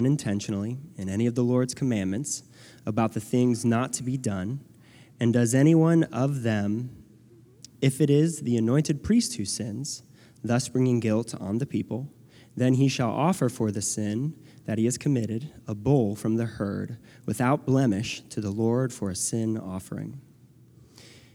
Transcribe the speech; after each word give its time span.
unintentionally 0.00 0.78
in 0.96 1.08
any 1.08 1.26
of 1.26 1.34
the 1.34 1.42
Lord's 1.42 1.74
commandments 1.74 2.44
about 2.86 3.14
the 3.14 3.20
things 3.20 3.64
not 3.64 3.92
to 3.94 4.04
be 4.04 4.16
done, 4.16 4.60
and 5.18 5.32
does 5.32 5.56
anyone 5.56 6.04
of 6.04 6.44
them, 6.44 7.02
if 7.80 8.00
it 8.00 8.08
is 8.08 8.42
the 8.42 8.56
anointed 8.56 9.02
priest 9.02 9.34
who 9.34 9.44
sins, 9.44 10.04
thus 10.44 10.68
bringing 10.68 11.00
guilt 11.00 11.34
on 11.40 11.58
the 11.58 11.66
people, 11.66 12.06
then 12.56 12.74
he 12.74 12.86
shall 12.86 13.10
offer 13.10 13.48
for 13.48 13.72
the 13.72 13.82
sin 13.82 14.34
that 14.66 14.78
he 14.78 14.84
has 14.84 14.96
committed 14.96 15.50
a 15.66 15.74
bull 15.74 16.14
from 16.14 16.36
the 16.36 16.46
herd 16.46 16.96
without 17.26 17.66
blemish 17.66 18.20
to 18.28 18.40
the 18.40 18.52
Lord 18.52 18.92
for 18.92 19.10
a 19.10 19.16
sin 19.16 19.58
offering. 19.58 20.20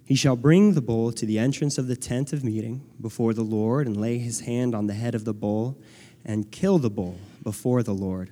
He 0.06 0.16
shall 0.16 0.38
bring 0.38 0.72
the 0.72 0.82
bull 0.82 1.12
to 1.12 1.26
the 1.26 1.38
entrance 1.38 1.78
of 1.78 1.88
the 1.88 1.98
tent 1.98 2.32
of 2.32 2.46
meeting 2.46 2.82
before 3.02 3.34
the 3.34 3.44
Lord 3.44 3.88
and 3.88 4.00
lay 4.00 4.20
his 4.20 4.40
hand 4.42 4.74
on 4.74 4.88
the 4.88 4.94
head 4.94 5.16
of 5.16 5.26
the 5.26 5.34
bull 5.34 5.82
and 6.24 6.50
kill 6.50 6.78
the 6.78 6.90
bull 6.90 7.18
before 7.44 7.84
the 7.84 7.94
Lord. 7.94 8.30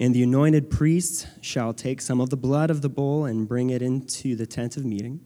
And 0.00 0.14
the 0.14 0.22
anointed 0.22 0.70
priest 0.70 1.28
shall 1.40 1.72
take 1.72 2.00
some 2.00 2.20
of 2.20 2.30
the 2.30 2.36
blood 2.36 2.70
of 2.70 2.82
the 2.82 2.88
bull 2.88 3.24
and 3.24 3.48
bring 3.48 3.70
it 3.70 3.80
into 3.80 4.34
the 4.34 4.46
tent 4.46 4.76
of 4.76 4.84
meeting. 4.84 5.20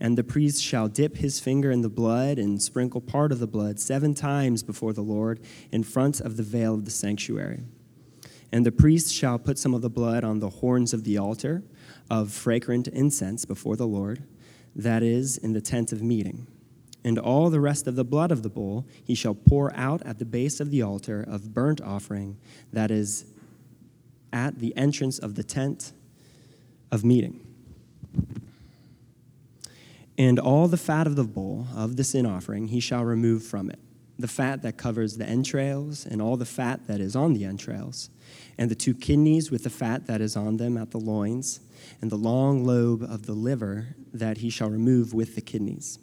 And 0.00 0.16
the 0.16 0.24
priest 0.24 0.62
shall 0.62 0.88
dip 0.88 1.16
his 1.16 1.40
finger 1.40 1.70
in 1.70 1.82
the 1.82 1.88
blood 1.88 2.38
and 2.38 2.60
sprinkle 2.60 3.00
part 3.00 3.32
of 3.32 3.38
the 3.38 3.46
blood 3.46 3.80
seven 3.80 4.14
times 4.14 4.62
before 4.62 4.92
the 4.92 5.02
Lord 5.02 5.40
in 5.70 5.82
front 5.82 6.20
of 6.20 6.36
the 6.36 6.42
veil 6.42 6.74
of 6.74 6.84
the 6.84 6.90
sanctuary. 6.90 7.64
And 8.52 8.64
the 8.64 8.72
priest 8.72 9.12
shall 9.12 9.38
put 9.38 9.58
some 9.58 9.74
of 9.74 9.82
the 9.82 9.90
blood 9.90 10.22
on 10.22 10.38
the 10.38 10.50
horns 10.50 10.92
of 10.92 11.04
the 11.04 11.18
altar 11.18 11.62
of 12.10 12.32
fragrant 12.32 12.88
incense 12.88 13.44
before 13.44 13.76
the 13.76 13.86
Lord, 13.86 14.22
that 14.74 15.02
is, 15.02 15.36
in 15.36 15.52
the 15.52 15.60
tent 15.60 15.92
of 15.92 16.02
meeting. 16.02 16.46
And 17.04 17.18
all 17.18 17.50
the 17.50 17.60
rest 17.60 17.86
of 17.86 17.96
the 17.96 18.04
blood 18.04 18.30
of 18.30 18.42
the 18.42 18.48
bull 18.48 18.86
he 19.02 19.14
shall 19.14 19.34
pour 19.34 19.74
out 19.74 20.02
at 20.02 20.18
the 20.18 20.24
base 20.24 20.60
of 20.60 20.70
the 20.70 20.82
altar 20.82 21.24
of 21.26 21.54
burnt 21.54 21.80
offering, 21.80 22.36
that 22.72 22.90
is, 22.90 23.26
at 24.32 24.58
the 24.58 24.76
entrance 24.76 25.18
of 25.18 25.34
the 25.34 25.44
tent 25.44 25.92
of 26.90 27.04
meeting. 27.04 27.40
And 30.18 30.38
all 30.38 30.68
the 30.68 30.76
fat 30.76 31.06
of 31.06 31.16
the 31.16 31.24
bull 31.24 31.66
of 31.74 31.96
the 31.96 32.04
sin 32.04 32.24
offering 32.24 32.68
he 32.68 32.80
shall 32.80 33.04
remove 33.04 33.42
from 33.42 33.70
it 33.70 33.78
the 34.18 34.28
fat 34.28 34.62
that 34.62 34.76
covers 34.76 35.18
the 35.18 35.26
entrails, 35.26 36.06
and 36.06 36.22
all 36.22 36.36
the 36.36 36.46
fat 36.46 36.86
that 36.86 37.00
is 37.00 37.14
on 37.14 37.34
the 37.34 37.44
entrails, 37.44 38.08
and 38.56 38.70
the 38.70 38.74
two 38.74 38.94
kidneys 38.94 39.50
with 39.50 39.62
the 39.62 39.70
fat 39.70 40.06
that 40.06 40.20
is 40.20 40.36
on 40.36 40.56
them 40.56 40.76
at 40.76 40.90
the 40.90 40.98
loins, 40.98 41.60
and 42.00 42.10
the 42.10 42.16
long 42.16 42.64
lobe 42.64 43.02
of 43.02 43.26
the 43.26 43.34
liver 43.34 43.88
that 44.12 44.38
he 44.38 44.48
shall 44.48 44.70
remove 44.70 45.12
with 45.12 45.34
the 45.34 45.42
kidneys, 45.42 45.98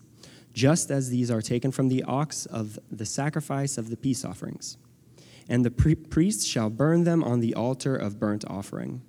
just 0.53 0.91
as 0.91 1.09
these 1.09 1.31
are 1.31 1.41
taken 1.41 1.71
from 1.71 1.87
the 1.87 2.03
ox 2.03 2.45
of 2.45 2.77
the 2.91 3.05
sacrifice 3.05 3.77
of 3.77 3.89
the 3.89 3.97
peace 3.97 4.23
offerings. 4.23 4.77
And 5.49 5.65
the 5.65 5.71
priest 5.71 6.47
shall 6.47 6.69
burn 6.69 7.03
them 7.03 7.23
on 7.23 7.39
the 7.39 7.53
altar 7.53 7.95
of 7.95 8.19
burnt 8.19 8.45
offering. 8.47 9.01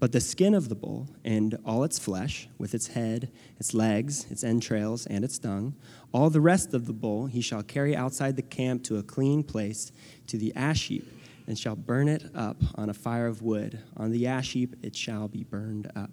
But 0.00 0.12
the 0.12 0.20
skin 0.20 0.54
of 0.54 0.68
the 0.68 0.76
bull 0.76 1.08
and 1.24 1.58
all 1.64 1.82
its 1.82 1.98
flesh, 1.98 2.48
with 2.56 2.72
its 2.72 2.88
head, 2.88 3.32
its 3.58 3.74
legs, 3.74 4.26
its 4.30 4.44
entrails, 4.44 5.06
and 5.06 5.24
its 5.24 5.38
dung, 5.38 5.74
all 6.12 6.30
the 6.30 6.40
rest 6.40 6.72
of 6.72 6.86
the 6.86 6.92
bull 6.92 7.26
he 7.26 7.40
shall 7.40 7.64
carry 7.64 7.96
outside 7.96 8.36
the 8.36 8.42
camp 8.42 8.84
to 8.84 8.98
a 8.98 9.02
clean 9.02 9.42
place, 9.42 9.90
to 10.28 10.38
the 10.38 10.54
ash 10.54 10.86
heap, 10.86 11.04
and 11.48 11.58
shall 11.58 11.74
burn 11.74 12.08
it 12.08 12.24
up 12.34 12.62
on 12.76 12.90
a 12.90 12.94
fire 12.94 13.26
of 13.26 13.42
wood. 13.42 13.80
On 13.96 14.12
the 14.12 14.26
ash 14.26 14.52
heap 14.52 14.76
it 14.82 14.94
shall 14.94 15.26
be 15.26 15.42
burned 15.42 15.90
up. 15.96 16.10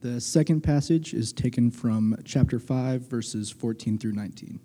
The 0.00 0.20
second 0.20 0.60
passage 0.60 1.14
is 1.14 1.32
taken 1.32 1.70
from 1.70 2.16
chapter 2.24 2.58
5, 2.60 3.02
verses 3.02 3.50
14 3.50 3.98
through 3.98 4.12
19. 4.12 4.60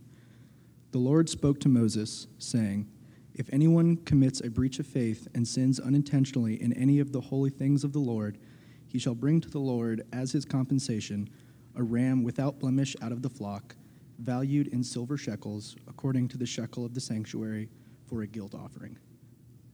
The 0.92 0.98
Lord 0.98 1.30
spoke 1.30 1.60
to 1.60 1.70
Moses, 1.70 2.26
saying, 2.40 2.88
If 3.36 3.48
anyone 3.54 3.98
commits 3.98 4.42
a 4.42 4.50
breach 4.50 4.80
of 4.80 4.88
faith 4.88 5.28
and 5.36 5.48
sins 5.48 5.80
unintentionally 5.80 6.60
in 6.60 6.74
any 6.74 6.98
of 6.98 7.12
the 7.12 7.22
holy 7.22 7.52
things 7.52 7.84
of 7.84 7.94
the 7.94 8.00
Lord, 8.00 8.40
he 8.88 8.98
shall 8.98 9.14
bring 9.14 9.40
to 9.42 9.50
the 9.52 9.60
Lord 9.60 10.04
as 10.12 10.32
his 10.32 10.46
compensation 10.46 11.30
a 11.76 11.84
ram 11.84 12.24
without 12.24 12.60
blemish 12.60 12.96
out 13.04 13.12
of 13.12 13.22
the 13.22 13.30
flock, 13.30 13.76
valued 14.18 14.70
in 14.70 14.84
silver 14.84 15.16
shekels, 15.16 15.76
according 15.88 16.28
to 16.30 16.38
the 16.40 16.48
shekel 16.48 16.84
of 16.84 16.96
the 16.96 17.02
sanctuary, 17.02 17.70
for 18.08 18.24
a 18.24 18.28
guilt 18.28 18.56
offering. 18.56 18.98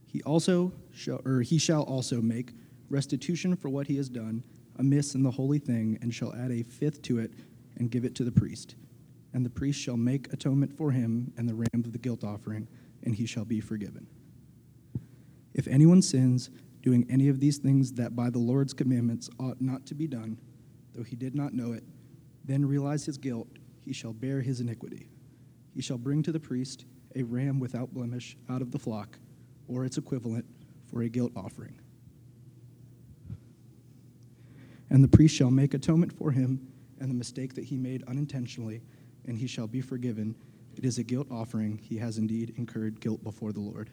He 0.06 0.22
also 0.24 0.70
shall, 0.92 1.22
or 1.24 1.40
he 1.40 1.56
shall 1.56 1.84
also 1.84 2.20
make 2.20 2.52
restitution 2.90 3.56
for 3.56 3.70
what 3.70 3.86
he 3.86 3.96
has 3.96 4.10
done 4.10 4.44
amiss 4.78 5.14
in 5.14 5.22
the 5.22 5.30
holy 5.30 5.58
thing, 5.58 5.98
and 6.02 6.14
shall 6.14 6.34
add 6.34 6.50
a 6.50 6.62
fifth 6.62 7.00
to 7.00 7.18
it 7.18 7.32
and 7.78 7.90
give 7.90 8.04
it 8.04 8.14
to 8.16 8.24
the 8.24 8.30
priest 8.30 8.74
and 9.36 9.44
the 9.44 9.50
priest 9.50 9.78
shall 9.78 9.98
make 9.98 10.32
atonement 10.32 10.72
for 10.72 10.90
him 10.90 11.30
and 11.36 11.46
the 11.46 11.54
ram 11.54 11.68
of 11.84 11.92
the 11.92 11.98
guilt 11.98 12.24
offering, 12.24 12.66
and 13.02 13.14
he 13.14 13.26
shall 13.26 13.44
be 13.44 13.60
forgiven. 13.60 14.06
If 15.52 15.68
anyone 15.68 16.00
sins, 16.00 16.48
doing 16.80 17.06
any 17.10 17.28
of 17.28 17.38
these 17.38 17.58
things 17.58 17.92
that 17.92 18.16
by 18.16 18.30
the 18.30 18.38
Lord's 18.38 18.72
commandments 18.72 19.28
ought 19.38 19.60
not 19.60 19.84
to 19.88 19.94
be 19.94 20.06
done, 20.06 20.38
though 20.94 21.02
he 21.02 21.16
did 21.16 21.34
not 21.34 21.52
know 21.52 21.72
it, 21.72 21.84
then 22.46 22.64
realize 22.64 23.04
his 23.04 23.18
guilt, 23.18 23.48
he 23.84 23.92
shall 23.92 24.14
bear 24.14 24.40
his 24.40 24.60
iniquity. 24.60 25.06
He 25.74 25.82
shall 25.82 25.98
bring 25.98 26.22
to 26.22 26.32
the 26.32 26.40
priest 26.40 26.86
a 27.14 27.22
ram 27.22 27.60
without 27.60 27.92
blemish 27.92 28.38
out 28.48 28.62
of 28.62 28.70
the 28.70 28.78
flock, 28.78 29.18
or 29.68 29.84
its 29.84 29.98
equivalent, 29.98 30.46
for 30.86 31.02
a 31.02 31.10
guilt 31.10 31.32
offering. 31.36 31.78
And 34.88 35.04
the 35.04 35.08
priest 35.08 35.36
shall 35.36 35.50
make 35.50 35.74
atonement 35.74 36.14
for 36.16 36.30
him 36.30 36.72
and 36.98 37.10
the 37.10 37.14
mistake 37.14 37.52
that 37.56 37.64
he 37.64 37.76
made 37.76 38.02
unintentionally 38.04 38.80
and 39.26 39.36
he 39.36 39.46
shall 39.46 39.66
be 39.66 39.80
forgiven. 39.80 40.34
It 40.76 40.84
is 40.84 40.98
a 40.98 41.02
guilt 41.02 41.28
offering. 41.30 41.78
He 41.78 41.98
has 41.98 42.18
indeed 42.18 42.54
incurred 42.56 43.00
guilt 43.00 43.22
before 43.22 43.52
the 43.52 43.60
Lord. 43.60 43.90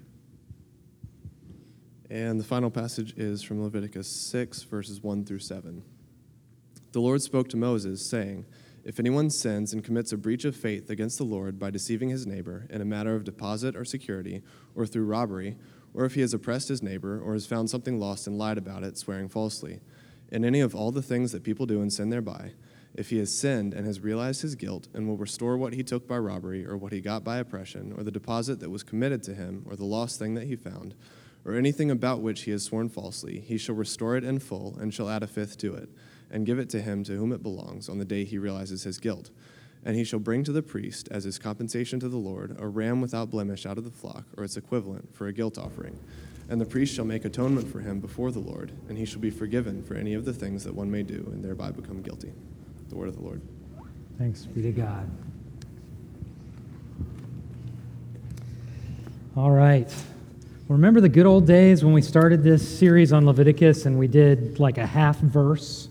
And 2.10 2.40
the 2.40 2.44
final 2.44 2.70
passage 2.70 3.14
is 3.18 3.42
from 3.42 3.64
Leviticus 3.64 4.30
6, 4.30 4.64
verses 4.64 5.02
1 5.02 5.26
through 5.26 5.40
7. 5.40 5.84
The 6.92 7.02
Lord 7.02 7.22
spoke 7.22 7.50
to 7.50 7.58
Moses, 7.58 8.08
saying, 8.08 8.46
If 8.84 9.00
anyone 9.00 9.32
sins 9.32 9.74
and 9.74 9.84
commits 9.84 10.12
a 10.12 10.18
breach 10.18 10.46
of 10.46 10.56
faith 10.56 10.92
against 10.92 11.18
the 11.18 11.24
Lord 11.24 11.58
by 11.58 11.72
deceiving 11.72 12.10
his 12.10 12.28
neighbor 12.28 12.68
in 12.70 12.82
a 12.82 12.86
matter 12.86 13.16
of 13.16 13.24
deposit 13.24 13.76
or 13.76 13.84
security, 13.84 14.44
or 14.76 14.86
through 14.86 15.06
robbery, 15.06 15.58
or 15.94 16.06
if 16.06 16.14
he 16.14 16.22
has 16.22 16.34
oppressed 16.34 16.68
his 16.68 16.84
neighbor, 16.84 17.20
or 17.20 17.34
has 17.34 17.48
found 17.48 17.70
something 17.70 18.00
lost 18.00 18.28
and 18.28 18.38
lied 18.38 18.60
about 18.60 18.84
it, 18.84 18.98
swearing 18.98 19.28
falsely, 19.28 19.80
in 20.32 20.46
any 20.46 20.60
of 20.60 20.76
all 20.76 20.92
the 20.92 21.02
things 21.02 21.32
that 21.32 21.44
people 21.44 21.66
do 21.66 21.82
and 21.82 21.92
sin 21.92 22.10
thereby, 22.10 22.52
if 22.96 23.10
he 23.10 23.18
has 23.18 23.36
sinned 23.36 23.74
and 23.74 23.86
has 23.86 24.02
realized 24.02 24.42
his 24.42 24.56
guilt 24.56 24.88
and 24.94 25.08
will 25.08 25.18
restore 25.18 25.58
what 25.58 25.74
he 25.74 25.84
took 25.84 26.08
by 26.08 26.18
robbery 26.18 26.66
or 26.66 26.78
what 26.78 26.92
he 26.92 27.02
got 27.02 27.24
by 27.24 27.38
oppression 27.38 27.94
or 27.98 28.04
the 28.04 28.12
deposit 28.12 28.60
that 28.60 28.70
was 28.70 28.84
committed 28.84 29.24
to 29.24 29.34
him 29.34 29.66
or 29.68 29.76
the 29.76 29.86
lost 29.86 30.20
thing 30.20 30.36
that 30.36 30.48
he 30.48 30.56
found 30.56 30.94
or 31.46 31.56
anything 31.56 31.92
about 31.92 32.22
which 32.22 32.44
he 32.44 32.52
has 32.52 32.64
sworn 32.64 32.90
falsely, 32.90 33.40
he 33.40 33.58
shall 33.58 33.76
restore 33.76 34.16
it 34.16 34.24
in 34.24 34.40
full 34.40 34.78
and 34.80 34.94
shall 34.94 35.10
add 35.10 35.24
a 35.24 35.28
fifth 35.28 35.58
to 35.58 35.74
it 35.74 35.90
and 36.32 36.46
give 36.46 36.60
it 36.60 36.70
to 36.70 36.82
him 36.82 37.04
to 37.04 37.16
whom 37.16 37.34
it 37.34 37.44
belongs 37.44 37.90
on 37.90 38.00
the 38.00 38.06
day 38.06 38.24
he 38.24 38.38
realizes 38.38 38.84
his 38.84 38.98
guilt. 38.98 39.30
And 39.86 39.98
he 39.98 40.06
shall 40.06 40.20
bring 40.20 40.46
to 40.46 40.54
the 40.54 40.62
priest, 40.62 41.10
as 41.12 41.26
his 41.26 41.38
compensation 41.38 42.00
to 42.00 42.08
the 42.08 42.16
Lord, 42.16 42.56
a 42.58 42.68
ram 42.68 43.02
without 43.02 43.30
blemish 43.30 43.66
out 43.66 43.78
of 43.78 43.84
the 43.84 43.92
flock, 43.92 44.24
or 44.38 44.46
its 44.46 44.56
equivalent, 44.56 45.14
for 45.14 45.28
a 45.28 45.34
guilt 45.34 45.58
offering. 45.58 46.00
And 46.48 46.62
the 46.62 46.66
priest 46.66 46.96
shall 46.96 47.04
make 47.04 47.26
atonement 47.26 47.70
for 47.70 47.82
him 47.82 48.00
before 48.00 48.32
the 48.32 48.40
Lord, 48.40 48.72
and 48.88 48.98
he 48.98 49.04
shall 49.04 49.20
be 49.20 49.30
forgiven 49.30 49.84
for 49.84 49.96
any 49.96 50.14
of 50.14 50.24
the 50.24 50.32
things 50.32 50.64
that 50.64 50.74
one 50.74 50.90
may 50.90 51.04
do 51.04 51.30
and 51.34 51.44
thereby 51.44 51.72
become 51.72 52.02
guilty 52.02 52.32
the 52.94 53.00
word 53.00 53.10
of 53.10 53.16
the 53.16 53.24
Lord. 53.24 53.42
Thanks 54.20 54.46
be 54.46 54.62
to 54.62 54.72
God. 54.72 55.10
All 59.36 59.50
right. 59.50 59.92
Remember 60.68 61.02
the 61.02 61.10
good 61.10 61.26
old 61.26 61.48
days 61.48 61.84
when 61.84 61.92
we 61.92 62.04
started 62.04 62.44
this 62.44 62.78
series 62.78 63.12
on 63.12 63.26
Leviticus 63.26 63.88
and 63.88 63.98
we 63.98 64.08
did 64.08 64.60
like 64.60 64.78
a 64.78 64.86
half 64.86 65.18
verse? 65.18 65.90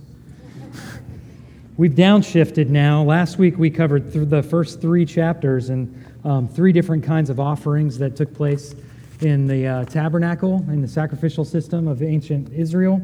We've 1.77 1.93
downshifted 1.95 2.69
now. 2.69 3.03
Last 3.03 3.37
week 3.37 3.59
we 3.59 3.69
covered 3.69 4.13
th- 4.13 4.29
the 4.29 4.43
first 4.45 4.81
three 4.81 5.05
chapters 5.05 5.71
and 5.71 6.05
um, 6.25 6.47
three 6.47 6.71
different 6.71 7.03
kinds 7.03 7.31
of 7.31 7.41
offerings 7.41 7.99
that 7.99 8.15
took 8.15 8.33
place 8.33 8.77
in 9.23 9.49
the 9.49 9.67
uh, 9.67 9.85
tabernacle, 9.87 10.65
in 10.69 10.81
the 10.81 10.89
sacrificial 10.89 11.45
system 11.45 11.89
of 11.89 12.01
ancient 12.01 12.53
Israel. 12.53 13.03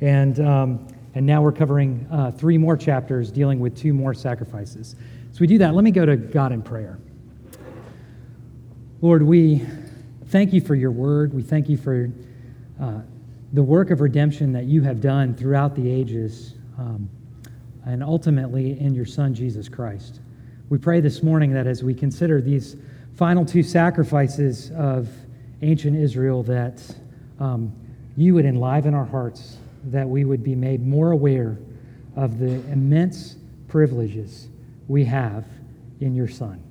And 0.00 0.40
um, 0.40 0.88
and 1.14 1.24
now 1.24 1.42
we're 1.42 1.52
covering 1.52 2.06
uh, 2.10 2.32
three 2.32 2.58
more 2.58 2.76
chapters 2.76 3.30
dealing 3.30 3.60
with 3.60 3.76
two 3.76 3.92
more 3.92 4.14
sacrifices. 4.14 4.96
So 5.32 5.38
we 5.40 5.46
do 5.46 5.58
that. 5.58 5.74
Let 5.74 5.84
me 5.84 5.90
go 5.90 6.04
to 6.04 6.16
God 6.16 6.52
in 6.52 6.62
prayer. 6.62 6.98
Lord, 9.00 9.22
we 9.22 9.64
thank 10.26 10.52
you 10.52 10.60
for 10.60 10.74
your 10.74 10.90
word. 10.90 11.32
We 11.32 11.42
thank 11.42 11.68
you 11.68 11.76
for 11.76 12.10
uh, 12.80 13.00
the 13.52 13.62
work 13.62 13.90
of 13.90 14.00
redemption 14.00 14.52
that 14.52 14.64
you 14.64 14.82
have 14.82 15.00
done 15.00 15.34
throughout 15.34 15.76
the 15.76 15.88
ages 15.88 16.54
um, 16.78 17.08
and 17.86 18.02
ultimately 18.02 18.78
in 18.80 18.94
your 18.94 19.04
Son, 19.04 19.34
Jesus 19.34 19.68
Christ. 19.68 20.20
We 20.70 20.78
pray 20.78 21.00
this 21.00 21.22
morning 21.22 21.52
that 21.52 21.66
as 21.66 21.84
we 21.84 21.94
consider 21.94 22.40
these 22.40 22.76
final 23.14 23.44
two 23.44 23.62
sacrifices 23.62 24.72
of 24.72 25.08
ancient 25.62 25.96
Israel, 25.96 26.42
that 26.44 26.82
um, 27.38 27.72
you 28.16 28.34
would 28.34 28.44
enliven 28.44 28.94
our 28.94 29.04
hearts 29.04 29.58
that 29.90 30.08
we 30.08 30.24
would 30.24 30.42
be 30.42 30.54
made 30.54 30.84
more 30.84 31.12
aware 31.12 31.58
of 32.16 32.38
the 32.38 32.54
immense 32.70 33.36
privileges 33.68 34.48
we 34.88 35.04
have 35.04 35.44
in 36.00 36.14
your 36.14 36.28
Son. 36.28 36.62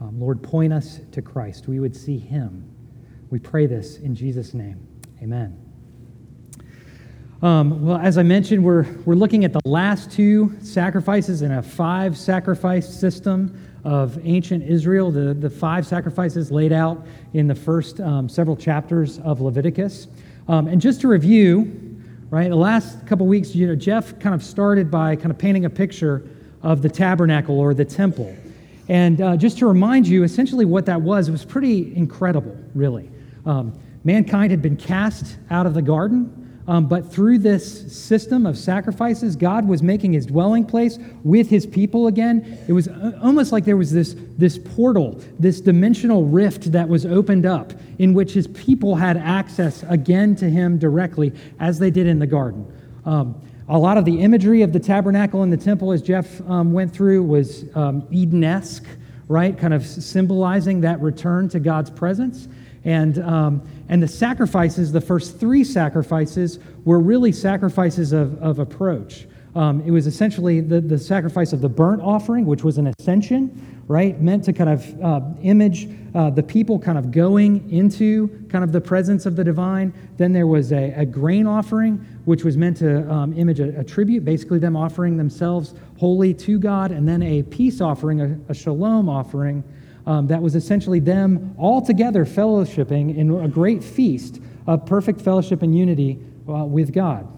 Um, 0.00 0.20
Lord, 0.20 0.42
point 0.42 0.72
us 0.72 1.00
to 1.12 1.22
Christ. 1.22 1.68
We 1.68 1.80
would 1.80 1.96
see 1.96 2.18
him. 2.18 2.68
We 3.30 3.38
pray 3.38 3.66
this 3.66 3.98
in 3.98 4.14
Jesus' 4.14 4.54
name. 4.54 4.86
Amen. 5.22 5.58
Um, 7.42 7.84
well, 7.84 7.98
as 7.98 8.18
I 8.18 8.22
mentioned, 8.22 8.64
we're, 8.64 8.84
we're 9.04 9.14
looking 9.14 9.44
at 9.44 9.52
the 9.52 9.60
last 9.64 10.10
two 10.10 10.56
sacrifices 10.60 11.42
in 11.42 11.52
a 11.52 11.62
five 11.62 12.16
sacrifice 12.16 12.88
system 12.88 13.64
of 13.84 14.18
ancient 14.24 14.64
Israel, 14.64 15.10
the, 15.10 15.34
the 15.34 15.48
five 15.48 15.86
sacrifices 15.86 16.50
laid 16.50 16.72
out 16.72 17.06
in 17.34 17.46
the 17.46 17.54
first 17.54 18.00
um, 18.00 18.28
several 18.28 18.56
chapters 18.56 19.18
of 19.20 19.40
Leviticus. 19.40 20.08
Um, 20.48 20.66
and 20.66 20.80
just 20.80 21.00
to 21.02 21.08
review, 21.08 21.87
right, 22.30 22.48
the 22.48 22.56
last 22.56 23.06
couple 23.06 23.26
weeks, 23.26 23.54
you 23.54 23.66
know, 23.66 23.74
Jeff 23.74 24.18
kind 24.18 24.34
of 24.34 24.42
started 24.42 24.90
by 24.90 25.16
kind 25.16 25.30
of 25.30 25.38
painting 25.38 25.64
a 25.64 25.70
picture 25.70 26.22
of 26.62 26.82
the 26.82 26.88
tabernacle 26.88 27.58
or 27.58 27.74
the 27.74 27.84
temple. 27.84 28.36
And 28.88 29.20
uh, 29.20 29.36
just 29.36 29.58
to 29.58 29.66
remind 29.66 30.06
you, 30.06 30.24
essentially 30.24 30.64
what 30.64 30.86
that 30.86 31.00
was, 31.00 31.28
it 31.28 31.32
was 31.32 31.44
pretty 31.44 31.94
incredible, 31.96 32.56
really. 32.74 33.10
Um, 33.46 33.78
mankind 34.04 34.50
had 34.50 34.62
been 34.62 34.76
cast 34.76 35.36
out 35.50 35.66
of 35.66 35.74
the 35.74 35.82
garden 35.82 36.37
um, 36.68 36.86
but 36.86 37.10
through 37.10 37.38
this 37.38 37.90
system 37.96 38.44
of 38.44 38.58
sacrifices, 38.58 39.36
God 39.36 39.66
was 39.66 39.82
making 39.82 40.12
his 40.12 40.26
dwelling 40.26 40.66
place 40.66 40.98
with 41.24 41.48
his 41.48 41.64
people 41.64 42.08
again. 42.08 42.58
It 42.68 42.74
was 42.74 42.88
uh, 42.88 43.18
almost 43.22 43.52
like 43.52 43.64
there 43.64 43.78
was 43.78 43.90
this, 43.90 44.14
this 44.36 44.58
portal, 44.58 45.18
this 45.38 45.62
dimensional 45.62 46.26
rift 46.26 46.70
that 46.72 46.86
was 46.86 47.06
opened 47.06 47.46
up 47.46 47.72
in 47.98 48.12
which 48.12 48.34
his 48.34 48.48
people 48.48 48.96
had 48.96 49.16
access 49.16 49.82
again 49.88 50.36
to 50.36 50.50
him 50.50 50.78
directly 50.78 51.32
as 51.58 51.78
they 51.78 51.90
did 51.90 52.06
in 52.06 52.18
the 52.18 52.26
garden. 52.26 52.70
Um, 53.06 53.40
a 53.70 53.78
lot 53.78 53.96
of 53.96 54.04
the 54.04 54.20
imagery 54.20 54.60
of 54.60 54.74
the 54.74 54.80
tabernacle 54.80 55.42
and 55.42 55.50
the 55.50 55.56
temple, 55.56 55.90
as 55.90 56.02
Jeff 56.02 56.38
um, 56.50 56.74
went 56.74 56.92
through, 56.92 57.22
was 57.22 57.64
um, 57.76 58.06
Eden 58.10 58.44
esque, 58.44 58.84
right? 59.26 59.56
Kind 59.56 59.72
of 59.72 59.86
symbolizing 59.86 60.82
that 60.82 61.00
return 61.00 61.48
to 61.48 61.60
God's 61.60 61.88
presence. 61.88 62.46
And, 62.84 63.18
um, 63.20 63.62
and 63.88 64.02
the 64.02 64.08
sacrifices, 64.08 64.92
the 64.92 65.00
first 65.00 65.38
three 65.40 65.64
sacrifices, 65.64 66.58
were 66.84 67.00
really 67.00 67.32
sacrifices 67.32 68.12
of, 68.12 68.40
of 68.42 68.58
approach. 68.58 69.26
Um, 69.54 69.82
it 69.84 69.90
was 69.90 70.06
essentially 70.06 70.60
the, 70.60 70.80
the 70.80 70.98
sacrifice 70.98 71.52
of 71.52 71.60
the 71.60 71.68
burnt 71.68 72.02
offering, 72.02 72.46
which 72.46 72.62
was 72.62 72.78
an 72.78 72.92
ascension, 72.98 73.82
right? 73.88 74.20
Meant 74.20 74.44
to 74.44 74.52
kind 74.52 74.70
of 74.70 75.02
uh, 75.02 75.20
image 75.42 75.88
uh, 76.14 76.30
the 76.30 76.42
people 76.42 76.78
kind 76.78 76.98
of 76.98 77.10
going 77.10 77.68
into 77.70 78.28
kind 78.50 78.62
of 78.62 78.72
the 78.72 78.80
presence 78.80 79.24
of 79.24 79.36
the 79.36 79.42
divine. 79.44 79.92
Then 80.16 80.32
there 80.32 80.46
was 80.46 80.72
a, 80.72 80.92
a 80.92 81.06
grain 81.06 81.46
offering, 81.46 81.96
which 82.24 82.44
was 82.44 82.56
meant 82.56 82.76
to 82.78 83.10
um, 83.10 83.32
image 83.36 83.60
a, 83.60 83.80
a, 83.80 83.84
tribute, 83.84 84.24
basically 84.24 84.58
them 84.58 84.76
offering 84.76 85.16
themselves 85.16 85.74
wholly 85.98 86.34
to 86.34 86.58
God. 86.58 86.92
And 86.92 87.08
then 87.08 87.22
a 87.22 87.42
peace 87.44 87.80
offering, 87.80 88.20
a, 88.20 88.38
a 88.50 88.54
shalom 88.54 89.08
offering, 89.08 89.64
um, 90.08 90.26
that 90.26 90.40
was 90.40 90.56
essentially 90.56 91.00
them 91.00 91.54
all 91.58 91.82
together 91.82 92.24
fellowshipping 92.24 93.14
in 93.14 93.30
a 93.44 93.46
great 93.46 93.84
feast 93.84 94.40
of 94.66 94.86
perfect 94.86 95.20
fellowship 95.20 95.62
and 95.62 95.76
unity 95.76 96.18
uh, 96.48 96.64
with 96.64 96.94
God. 96.94 97.28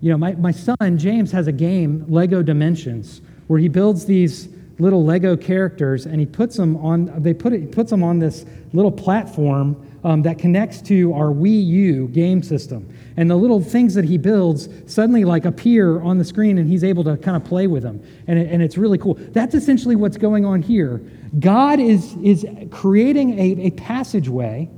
You 0.00 0.12
know, 0.12 0.16
my, 0.16 0.34
my 0.36 0.52
son, 0.52 0.96
James, 0.96 1.32
has 1.32 1.48
a 1.48 1.52
game, 1.52 2.04
Lego 2.08 2.40
Dimensions, 2.40 3.20
where 3.48 3.58
he 3.58 3.68
builds 3.68 4.06
these 4.06 4.48
little 4.78 5.04
Lego 5.04 5.36
characters 5.36 6.06
and 6.06 6.20
he 6.20 6.26
puts 6.26 6.56
them 6.56 6.76
on, 6.76 7.10
they 7.20 7.34
put 7.34 7.52
it, 7.52 7.72
puts 7.72 7.90
them 7.90 8.04
on 8.04 8.20
this 8.20 8.46
little 8.72 8.92
platform 8.92 9.76
um, 10.04 10.22
that 10.22 10.38
connects 10.38 10.82
to 10.82 11.12
our 11.14 11.28
Wii 11.28 11.66
U 11.66 12.08
game 12.08 12.42
system. 12.42 12.88
And 13.16 13.30
the 13.30 13.36
little 13.36 13.60
things 13.60 13.94
that 13.94 14.04
he 14.04 14.18
builds 14.18 14.68
suddenly 14.86 15.24
like 15.24 15.46
appear 15.46 16.00
on 16.02 16.18
the 16.18 16.24
screen 16.24 16.58
and 16.58 16.68
he's 16.68 16.84
able 16.84 17.02
to 17.04 17.16
kind 17.16 17.36
of 17.36 17.44
play 17.44 17.66
with 17.66 17.82
them. 17.82 18.04
And, 18.28 18.38
it, 18.38 18.52
and 18.52 18.62
it's 18.62 18.76
really 18.76 18.98
cool. 18.98 19.14
That's 19.14 19.54
essentially 19.54 19.96
what's 19.96 20.16
going 20.16 20.44
on 20.44 20.62
here. 20.62 21.00
God 21.38 21.80
is, 21.80 22.14
is 22.22 22.46
creating 22.70 23.38
a, 23.38 23.66
a 23.66 23.70
passageway 23.70 24.70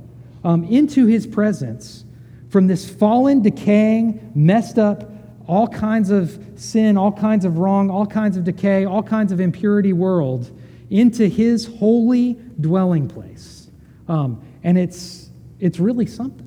um, 0.43 0.63
into 0.63 1.05
his 1.05 1.27
presence 1.27 2.03
from 2.49 2.67
this 2.67 2.89
fallen, 2.89 3.41
decaying, 3.41 4.31
messed 4.33 4.79
up, 4.79 5.11
all 5.47 5.67
kinds 5.67 6.09
of 6.09 6.39
sin, 6.55 6.97
all 6.97 7.11
kinds 7.11 7.45
of 7.45 7.57
wrong, 7.57 7.89
all 7.89 8.05
kinds 8.05 8.37
of 8.37 8.43
decay, 8.43 8.85
all 8.85 9.03
kinds 9.03 9.31
of 9.31 9.39
impurity 9.39 9.93
world 9.93 10.51
into 10.89 11.27
his 11.27 11.65
holy 11.65 12.33
dwelling 12.59 13.07
place. 13.07 13.69
Um, 14.07 14.41
and 14.63 14.77
it's, 14.77 15.29
it's 15.59 15.79
really 15.79 16.05
something. 16.05 16.43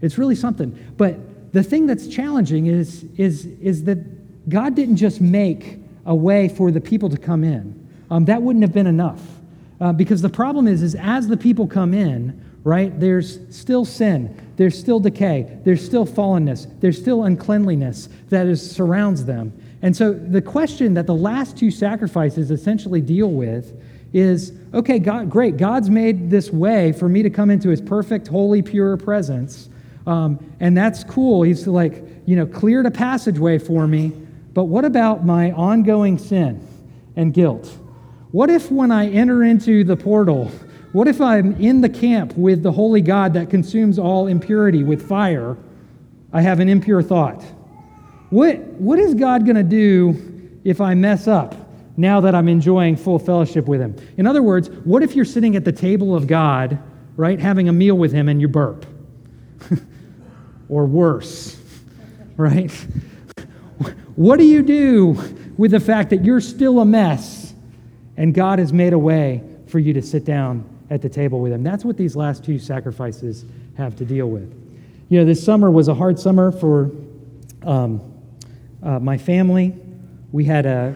It's 0.00 0.18
really 0.18 0.34
something. 0.34 0.78
But 0.96 1.52
the 1.52 1.62
thing 1.62 1.86
that's 1.86 2.08
challenging 2.08 2.66
is, 2.66 3.04
is, 3.16 3.46
is 3.46 3.84
that 3.84 4.48
God 4.48 4.74
didn't 4.74 4.96
just 4.96 5.20
make 5.20 5.78
a 6.06 6.14
way 6.14 6.48
for 6.48 6.70
the 6.70 6.80
people 6.80 7.08
to 7.10 7.16
come 7.16 7.44
in. 7.44 7.79
Um, 8.10 8.24
that 8.26 8.42
wouldn't 8.42 8.62
have 8.62 8.72
been 8.72 8.86
enough. 8.86 9.20
Uh, 9.80 9.92
because 9.92 10.20
the 10.20 10.28
problem 10.28 10.66
is, 10.66 10.82
is 10.82 10.94
as 10.94 11.28
the 11.28 11.36
people 11.36 11.66
come 11.66 11.94
in, 11.94 12.44
right, 12.64 12.98
there's 13.00 13.38
still 13.54 13.84
sin, 13.84 14.36
there's 14.56 14.78
still 14.78 15.00
decay, 15.00 15.58
there's 15.64 15.84
still 15.84 16.06
fallenness, 16.06 16.68
there's 16.80 17.00
still 17.00 17.24
uncleanliness 17.24 18.08
that 18.28 18.46
is, 18.46 18.70
surrounds 18.70 19.24
them. 19.24 19.52
And 19.82 19.96
so 19.96 20.12
the 20.12 20.42
question 20.42 20.92
that 20.94 21.06
the 21.06 21.14
last 21.14 21.56
two 21.56 21.70
sacrifices 21.70 22.50
essentially 22.50 23.00
deal 23.00 23.30
with 23.30 23.72
is 24.12 24.52
okay, 24.74 24.98
God, 24.98 25.30
great, 25.30 25.56
God's 25.56 25.88
made 25.88 26.30
this 26.30 26.50
way 26.50 26.92
for 26.92 27.08
me 27.08 27.22
to 27.22 27.30
come 27.30 27.48
into 27.48 27.70
his 27.70 27.80
perfect, 27.80 28.28
holy, 28.28 28.60
pure 28.60 28.96
presence. 28.96 29.68
Um, 30.06 30.38
and 30.60 30.76
that's 30.76 31.04
cool. 31.04 31.42
He's 31.42 31.66
like, 31.66 32.04
you 32.26 32.36
know, 32.36 32.44
cleared 32.46 32.86
a 32.86 32.90
passageway 32.90 33.58
for 33.58 33.86
me. 33.86 34.12
But 34.52 34.64
what 34.64 34.84
about 34.84 35.24
my 35.24 35.52
ongoing 35.52 36.18
sin 36.18 36.66
and 37.16 37.32
guilt? 37.32 37.78
What 38.32 38.48
if 38.48 38.70
when 38.70 38.92
I 38.92 39.08
enter 39.08 39.42
into 39.42 39.82
the 39.82 39.96
portal, 39.96 40.52
what 40.92 41.08
if 41.08 41.20
I'm 41.20 41.60
in 41.60 41.80
the 41.80 41.88
camp 41.88 42.36
with 42.36 42.62
the 42.62 42.70
holy 42.70 43.00
God 43.00 43.34
that 43.34 43.50
consumes 43.50 43.98
all 43.98 44.28
impurity 44.28 44.84
with 44.84 45.08
fire? 45.08 45.56
I 46.32 46.40
have 46.40 46.60
an 46.60 46.68
impure 46.68 47.02
thought. 47.02 47.42
What, 48.30 48.58
what 48.58 49.00
is 49.00 49.14
God 49.14 49.44
going 49.44 49.56
to 49.56 49.64
do 49.64 50.60
if 50.62 50.80
I 50.80 50.94
mess 50.94 51.26
up 51.26 51.56
now 51.96 52.20
that 52.20 52.36
I'm 52.36 52.48
enjoying 52.48 52.94
full 52.96 53.18
fellowship 53.18 53.66
with 53.66 53.80
Him? 53.80 53.96
In 54.16 54.28
other 54.28 54.42
words, 54.42 54.70
what 54.84 55.02
if 55.02 55.16
you're 55.16 55.24
sitting 55.24 55.56
at 55.56 55.64
the 55.64 55.72
table 55.72 56.14
of 56.14 56.28
God, 56.28 56.78
right, 57.16 57.40
having 57.40 57.68
a 57.68 57.72
meal 57.72 57.96
with 57.96 58.12
Him 58.12 58.28
and 58.28 58.40
you 58.40 58.46
burp? 58.46 58.86
or 60.68 60.86
worse, 60.86 61.58
right? 62.36 62.70
what 64.14 64.38
do 64.38 64.44
you 64.44 64.62
do 64.62 65.20
with 65.56 65.72
the 65.72 65.80
fact 65.80 66.10
that 66.10 66.24
you're 66.24 66.40
still 66.40 66.78
a 66.78 66.84
mess 66.84 67.49
and 68.20 68.34
God 68.34 68.58
has 68.58 68.70
made 68.70 68.92
a 68.92 68.98
way 68.98 69.42
for 69.66 69.78
you 69.78 69.94
to 69.94 70.02
sit 70.02 70.26
down 70.26 70.68
at 70.90 71.00
the 71.00 71.08
table 71.08 71.40
with 71.40 71.52
Him. 71.52 71.62
That's 71.62 71.86
what 71.86 71.96
these 71.96 72.14
last 72.14 72.44
two 72.44 72.58
sacrifices 72.58 73.46
have 73.78 73.96
to 73.96 74.04
deal 74.04 74.28
with. 74.28 74.52
You 75.08 75.20
know, 75.20 75.24
this 75.24 75.42
summer 75.42 75.70
was 75.70 75.88
a 75.88 75.94
hard 75.94 76.18
summer 76.18 76.52
for 76.52 76.90
um, 77.62 78.02
uh, 78.82 78.98
my 78.98 79.16
family. 79.16 79.74
We 80.32 80.44
had 80.44 80.66
a 80.66 80.94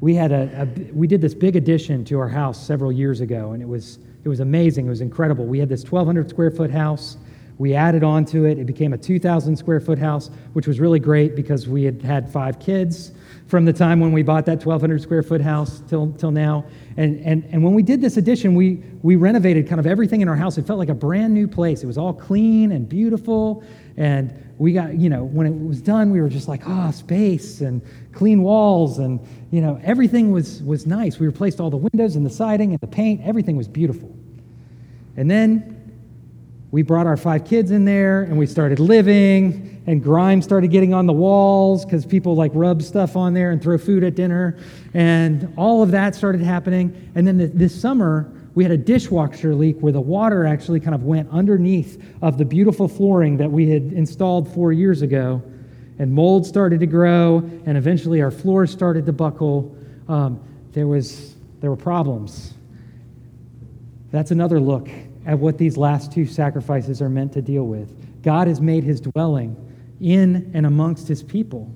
we 0.00 0.16
had 0.16 0.32
a, 0.32 0.62
a, 0.62 0.92
we 0.92 1.06
did 1.06 1.20
this 1.20 1.32
big 1.32 1.54
addition 1.54 2.04
to 2.06 2.18
our 2.18 2.28
house 2.28 2.60
several 2.66 2.90
years 2.90 3.20
ago, 3.20 3.52
and 3.52 3.62
it 3.62 3.68
was 3.68 4.00
it 4.24 4.28
was 4.28 4.40
amazing. 4.40 4.86
It 4.86 4.90
was 4.90 5.00
incredible. 5.00 5.46
We 5.46 5.60
had 5.60 5.68
this 5.68 5.84
1,200 5.84 6.28
square 6.28 6.50
foot 6.50 6.72
house. 6.72 7.18
We 7.58 7.74
added 7.74 8.02
on 8.02 8.24
to 8.26 8.46
it. 8.46 8.58
It 8.58 8.66
became 8.66 8.94
a 8.94 8.98
2,000 8.98 9.56
square 9.56 9.78
foot 9.78 9.98
house, 10.00 10.28
which 10.54 10.66
was 10.66 10.80
really 10.80 10.98
great 10.98 11.36
because 11.36 11.68
we 11.68 11.84
had 11.84 12.02
had 12.02 12.32
five 12.32 12.58
kids 12.58 13.12
from 13.46 13.64
the 13.64 13.72
time 13.72 14.00
when 14.00 14.12
we 14.12 14.22
bought 14.22 14.46
that 14.46 14.64
1,200 14.64 15.02
square 15.02 15.22
foot 15.22 15.40
house 15.40 15.82
till, 15.88 16.12
till 16.12 16.30
now. 16.30 16.64
And, 16.96 17.20
and, 17.20 17.44
and 17.50 17.62
when 17.62 17.74
we 17.74 17.82
did 17.82 18.00
this 18.00 18.16
addition, 18.16 18.54
we, 18.54 18.82
we 19.02 19.16
renovated 19.16 19.68
kind 19.68 19.78
of 19.78 19.86
everything 19.86 20.20
in 20.20 20.28
our 20.28 20.36
house. 20.36 20.58
It 20.58 20.66
felt 20.66 20.78
like 20.78 20.88
a 20.88 20.94
brand 20.94 21.34
new 21.34 21.46
place. 21.46 21.82
It 21.82 21.86
was 21.86 21.98
all 21.98 22.12
clean 22.12 22.72
and 22.72 22.88
beautiful. 22.88 23.62
And 23.96 24.32
we 24.58 24.72
got, 24.72 24.94
you 24.94 25.10
know, 25.10 25.24
when 25.24 25.46
it 25.46 25.66
was 25.66 25.82
done, 25.82 26.10
we 26.10 26.20
were 26.20 26.28
just 26.28 26.48
like, 26.48 26.62
ah, 26.66 26.88
oh, 26.88 26.90
space 26.92 27.60
and 27.60 27.82
clean 28.12 28.42
walls. 28.42 28.98
And, 28.98 29.20
you 29.50 29.60
know, 29.60 29.80
everything 29.82 30.32
was, 30.32 30.62
was 30.62 30.86
nice. 30.86 31.18
We 31.18 31.26
replaced 31.26 31.60
all 31.60 31.70
the 31.70 31.76
windows 31.76 32.16
and 32.16 32.24
the 32.24 32.30
siding 32.30 32.70
and 32.70 32.80
the 32.80 32.86
paint. 32.86 33.20
Everything 33.24 33.56
was 33.56 33.68
beautiful. 33.68 34.14
And 35.16 35.30
then 35.30 35.78
we 36.70 36.82
brought 36.82 37.06
our 37.06 37.16
five 37.18 37.44
kids 37.44 37.70
in 37.70 37.84
there 37.84 38.22
and 38.22 38.38
we 38.38 38.46
started 38.46 38.78
living 38.78 39.71
and 39.86 40.02
grime 40.02 40.40
started 40.42 40.70
getting 40.70 40.94
on 40.94 41.06
the 41.06 41.12
walls 41.12 41.84
because 41.84 42.06
people 42.06 42.34
like 42.34 42.52
rub 42.54 42.82
stuff 42.82 43.16
on 43.16 43.34
there 43.34 43.50
and 43.50 43.60
throw 43.60 43.76
food 43.78 44.04
at 44.04 44.14
dinner. 44.14 44.58
And 44.94 45.52
all 45.56 45.82
of 45.82 45.90
that 45.90 46.14
started 46.14 46.40
happening. 46.40 47.10
And 47.14 47.26
then 47.26 47.38
the, 47.38 47.46
this 47.46 47.78
summer 47.78 48.30
we 48.54 48.64
had 48.64 48.70
a 48.70 48.76
dishwasher 48.76 49.54
leak 49.54 49.78
where 49.78 49.92
the 49.92 50.00
water 50.00 50.44
actually 50.46 50.78
kind 50.78 50.94
of 50.94 51.04
went 51.04 51.28
underneath 51.30 52.02
of 52.20 52.36
the 52.36 52.44
beautiful 52.44 52.86
flooring 52.86 53.38
that 53.38 53.50
we 53.50 53.70
had 53.70 53.92
installed 53.92 54.52
four 54.52 54.72
years 54.72 55.02
ago. 55.02 55.42
And 55.98 56.12
mold 56.12 56.46
started 56.46 56.80
to 56.80 56.86
grow 56.86 57.38
and 57.66 57.76
eventually 57.78 58.20
our 58.20 58.30
floors 58.30 58.70
started 58.70 59.06
to 59.06 59.12
buckle. 59.12 59.74
Um, 60.08 60.40
there 60.72 60.86
was 60.86 61.34
there 61.60 61.70
were 61.70 61.76
problems. 61.76 62.54
That's 64.10 64.30
another 64.32 64.60
look 64.60 64.88
at 65.26 65.38
what 65.38 65.56
these 65.56 65.76
last 65.76 66.12
two 66.12 66.26
sacrifices 66.26 67.00
are 67.00 67.08
meant 67.08 67.32
to 67.34 67.42
deal 67.42 67.64
with. 67.64 68.22
God 68.22 68.48
has 68.48 68.60
made 68.60 68.84
his 68.84 69.00
dwelling 69.00 69.56
in 70.02 70.50
and 70.54 70.66
amongst 70.66 71.08
his 71.08 71.22
people, 71.22 71.72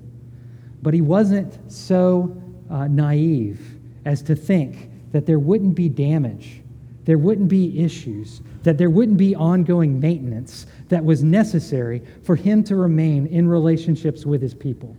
but 0.82 0.92
he 0.92 1.00
wasn't 1.00 1.58
so 1.70 2.36
uh, 2.70 2.86
naive 2.86 3.78
as 4.04 4.22
to 4.22 4.34
think 4.34 4.90
that 5.12 5.26
there 5.26 5.38
wouldn't 5.38 5.74
be 5.74 5.88
damage 5.88 6.60
there 7.06 7.18
wouldn't 7.18 7.48
be 7.48 7.82
issues, 7.82 8.42
that 8.64 8.78
there 8.78 8.90
wouldn't 8.90 9.16
be 9.16 9.34
ongoing 9.34 9.98
maintenance 9.98 10.66
that 10.88 11.04
was 11.04 11.22
necessary 11.22 12.02
for 12.24 12.34
him 12.34 12.62
to 12.64 12.74
remain 12.74 13.26
in 13.28 13.48
relationships 13.48 14.26
with 14.26 14.42
his 14.42 14.52
people. 14.52 14.94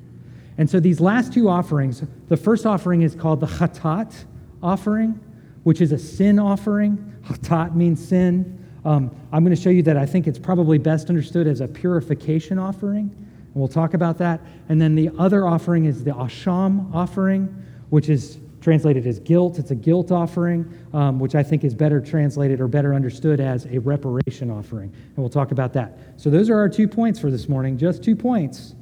And 0.57 0.69
so 0.69 0.79
these 0.79 1.01
last 1.01 1.33
two 1.33 1.49
offerings, 1.49 2.01
the 2.29 2.37
first 2.37 2.65
offering 2.65 3.01
is 3.01 3.13
called 3.13 3.41
the 3.41 3.47
chatat 3.47 4.23
offering, 4.63 5.19
which 5.63 5.81
is 5.81 5.91
a 5.91 5.99
sin 5.99 6.39
offering. 6.39 7.13
Chatat 7.25 7.75
means 7.75 8.05
sin. 8.05 8.65
Um, 8.85 9.15
I'm 9.31 9.43
going 9.43 9.55
to 9.55 9.61
show 9.61 9.69
you 9.69 9.83
that 9.83 9.97
I 9.97 10.05
think 10.05 10.27
it's 10.27 10.39
probably 10.39 10.77
best 10.77 11.09
understood 11.09 11.47
as 11.47 11.61
a 11.61 11.67
purification 11.67 12.59
offering. 12.59 13.09
And 13.09 13.55
we'll 13.55 13.67
talk 13.67 13.93
about 13.93 14.17
that. 14.19 14.41
And 14.69 14.79
then 14.79 14.95
the 14.95 15.09
other 15.17 15.47
offering 15.47 15.85
is 15.85 16.03
the 16.03 16.11
asham 16.11 16.93
offering, 16.93 17.45
which 17.89 18.09
is 18.09 18.39
translated 18.61 19.07
as 19.07 19.19
guilt. 19.19 19.59
It's 19.59 19.71
a 19.71 19.75
guilt 19.75 20.11
offering, 20.11 20.71
um, 20.93 21.19
which 21.19 21.35
I 21.35 21.43
think 21.43 21.63
is 21.63 21.73
better 21.73 22.01
translated 22.01 22.59
or 22.59 22.67
better 22.67 22.93
understood 22.93 23.39
as 23.39 23.65
a 23.67 23.79
reparation 23.79 24.51
offering. 24.51 24.91
And 24.91 25.17
we'll 25.17 25.29
talk 25.29 25.51
about 25.51 25.73
that. 25.73 25.97
So 26.17 26.29
those 26.29 26.49
are 26.49 26.57
our 26.57 26.69
two 26.69 26.87
points 26.87 27.19
for 27.19 27.31
this 27.31 27.47
morning, 27.47 27.77
just 27.77 28.03
two 28.03 28.15
points, 28.15 28.75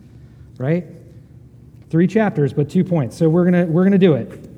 right? 0.57 0.85
Three 1.89 2.07
chapters, 2.07 2.51
but 2.51 2.69
two 2.69 2.83
points. 2.83 3.15
So 3.15 3.29
we're 3.29 3.49
going 3.49 3.71
we're 3.71 3.83
gonna 3.83 3.97
do 3.97 4.15
it. 4.15 4.49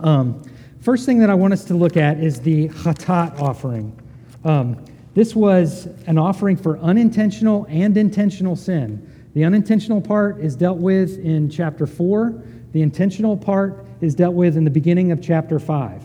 Um, 0.00 0.42
first 0.80 1.04
thing 1.04 1.18
that 1.18 1.30
I 1.30 1.34
want 1.34 1.52
us 1.52 1.64
to 1.64 1.74
look 1.74 1.96
at 1.96 2.20
is 2.20 2.40
the 2.40 2.68
hatat 2.68 3.40
offering. 3.40 3.98
Um, 4.46 4.84
this 5.14 5.34
was 5.34 5.86
an 6.06 6.18
offering 6.18 6.56
for 6.56 6.78
unintentional 6.78 7.66
and 7.68 7.96
intentional 7.96 8.54
sin. 8.54 9.28
The 9.34 9.44
unintentional 9.44 10.00
part 10.00 10.38
is 10.38 10.54
dealt 10.54 10.78
with 10.78 11.18
in 11.18 11.50
chapter 11.50 11.84
4. 11.84 12.44
The 12.72 12.80
intentional 12.80 13.36
part 13.36 13.84
is 14.00 14.14
dealt 14.14 14.34
with 14.34 14.56
in 14.56 14.62
the 14.62 14.70
beginning 14.70 15.10
of 15.10 15.20
chapter 15.20 15.58
5. 15.58 16.04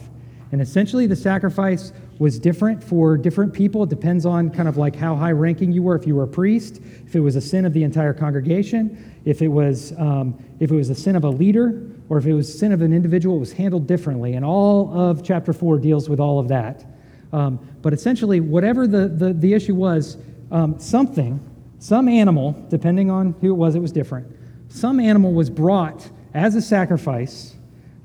And 0.52 0.60
essentially, 0.60 1.06
the 1.06 1.16
sacrifice 1.16 1.94
was 2.18 2.40
different 2.40 2.84
for 2.84 3.16
different 3.16 3.54
people. 3.54 3.84
It 3.84 3.90
depends 3.90 4.26
on 4.26 4.50
kind 4.50 4.68
of 4.68 4.76
like 4.76 4.96
how 4.96 5.16
high 5.16 5.34
ranking 5.34 5.72
you 5.72 5.84
were. 5.84 5.96
If 5.96 6.08
you 6.08 6.16
were 6.16 6.24
a 6.24 6.28
priest, 6.28 6.82
if 7.06 7.16
it 7.16 7.20
was 7.20 7.36
a 7.36 7.42
sin 7.42 7.64
of 7.66 7.74
the 7.74 7.84
entire 7.84 8.14
congregation, 8.14 9.22
if 9.24 9.44
it 9.44 9.50
was, 9.50 9.94
um, 10.00 10.44
if 10.60 10.72
it 10.72 10.76
was 10.76 10.90
a 10.90 10.96
sin 10.96 11.16
of 11.16 11.26
a 11.26 11.30
leader, 11.30 11.92
or 12.10 12.18
if 12.18 12.26
it 12.26 12.34
was 12.34 12.58
sin 12.58 12.72
of 12.72 12.82
an 12.82 12.92
individual, 12.92 13.38
it 13.38 13.40
was 13.40 13.54
handled 13.54 13.86
differently. 13.86 14.34
And 14.34 14.44
all 14.44 14.92
of 15.00 15.24
chapter 15.24 15.54
4 15.54 15.78
deals 15.78 16.10
with 16.10 16.20
all 16.20 16.40
of 16.40 16.48
that. 16.48 16.86
Um, 17.34 17.60
but 17.82 17.94
essentially, 17.94 18.40
whatever 18.40 18.88
the, 18.88 19.08
the, 19.08 19.34
the 19.34 19.54
issue 19.54 19.76
was, 19.76 20.18
um, 20.52 20.80
something, 20.80 21.40
some 21.80 22.08
animal, 22.08 22.52
depending 22.70 23.10
on 23.10 23.34
who 23.42 23.52
it 23.52 23.58
was, 23.58 23.76
it 23.76 23.80
was 23.80 23.92
different, 23.92 24.28
some 24.70 25.00
animal 25.00 25.34
was 25.34 25.50
brought 25.50 26.10
as 26.34 26.56
a 26.56 26.62
sacrifice. 26.62 27.56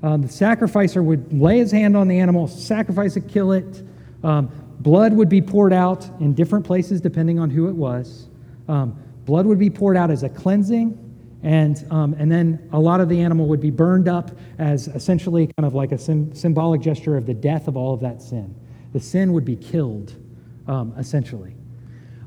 Um, 0.03 0.21
the 0.21 0.29
sacrificer 0.29 1.01
would 1.03 1.33
lay 1.33 1.57
his 1.57 1.71
hand 1.71 1.97
on 1.97 2.07
the 2.07 2.19
animal, 2.19 2.47
sacrifice 2.47 3.15
it, 3.17 3.27
kill 3.27 3.51
it. 3.51 3.83
Um, 4.23 4.49
blood 4.79 5.13
would 5.13 5.29
be 5.29 5.41
poured 5.41 5.73
out 5.73 6.07
in 6.19 6.33
different 6.33 6.65
places 6.65 7.01
depending 7.01 7.39
on 7.39 7.49
who 7.49 7.67
it 7.67 7.75
was. 7.75 8.27
Um, 8.67 8.97
blood 9.25 9.45
would 9.45 9.59
be 9.59 9.69
poured 9.69 9.97
out 9.97 10.11
as 10.11 10.23
a 10.23 10.29
cleansing, 10.29 10.97
and, 11.43 11.85
um, 11.91 12.15
and 12.17 12.31
then 12.31 12.67
a 12.71 12.79
lot 12.79 13.01
of 13.01 13.09
the 13.09 13.19
animal 13.19 13.47
would 13.47 13.61
be 13.61 13.71
burned 13.71 14.07
up 14.07 14.31
as 14.57 14.87
essentially 14.89 15.47
kind 15.57 15.65
of 15.65 15.73
like 15.73 15.91
a 15.91 15.97
sim- 15.97 16.33
symbolic 16.33 16.81
gesture 16.81 17.17
of 17.17 17.25
the 17.25 17.33
death 17.33 17.67
of 17.67 17.75
all 17.75 17.93
of 17.93 17.99
that 18.01 18.21
sin 18.21 18.55
the 18.93 18.99
sin 18.99 19.33
would 19.33 19.45
be 19.45 19.55
killed, 19.55 20.15
um, 20.67 20.93
essentially. 20.97 21.55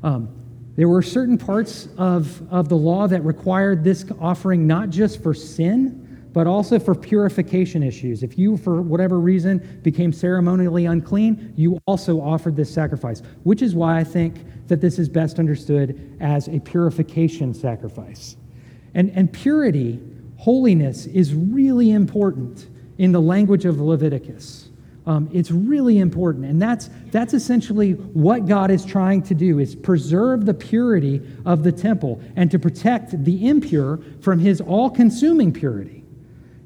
Um, 0.03 0.29
there 0.77 0.89
were 0.89 1.03
certain 1.03 1.37
parts 1.37 1.89
of, 1.99 2.41
of 2.53 2.69
the 2.69 2.77
law 2.77 3.07
that 3.09 3.23
required 3.23 3.85
this 3.85 4.05
offering 4.21 4.67
not 4.67 4.91
just 4.91 5.23
for 5.23 5.35
sin, 5.35 6.07
but 6.33 6.47
also 6.47 6.79
for 6.79 6.95
purification 6.95 7.83
issues. 7.83 8.23
If 8.23 8.39
you, 8.39 8.57
for 8.57 8.81
whatever 8.81 9.19
reason, 9.19 9.81
became 9.83 10.13
ceremonially 10.13 10.87
unclean, 10.87 11.53
you 11.57 11.79
also 11.87 12.21
offered 12.21 12.57
this 12.57 12.73
sacrifice, 12.73 13.23
which 13.43 13.63
is 13.63 13.75
why 13.75 13.99
I 13.99 14.05
think 14.05 14.37
that 14.69 14.81
this 14.81 14.99
is 14.99 15.09
best 15.09 15.39
understood 15.39 16.17
as 16.21 16.49
a 16.49 16.61
purification 16.61 17.53
sacrifice. 17.53 18.37
And, 18.95 19.11
and 19.11 19.33
purity, 19.33 20.01
holiness, 20.37 21.07
is 21.07 21.35
really 21.35 21.91
important 21.91 22.69
in 22.99 23.13
the 23.13 23.21
language 23.21 23.65
of 23.65 23.81
Leviticus. 23.81 24.60
Um, 25.07 25.31
it's 25.33 25.51
really 25.51 25.99
important. 25.99 26.45
And 26.45 26.61
that's, 26.61 26.91
that's 27.11 27.33
essentially 27.33 27.93
what 27.93 28.47
God 28.47 28.71
is 28.71 28.85
trying 28.85 29.23
to 29.25 29.35
do 29.35 29.59
is 29.59 29.75
preserve 29.75 30.45
the 30.45 30.55
purity 30.55 31.23
of 31.47 31.63
the 31.63 31.73
temple 31.73 32.21
and 32.37 32.51
to 32.51 32.59
protect 32.59 33.25
the 33.25 33.49
impure 33.49 33.99
from 34.21 34.39
his 34.39 34.61
all-consuming 34.61 35.53
purity. 35.53 36.05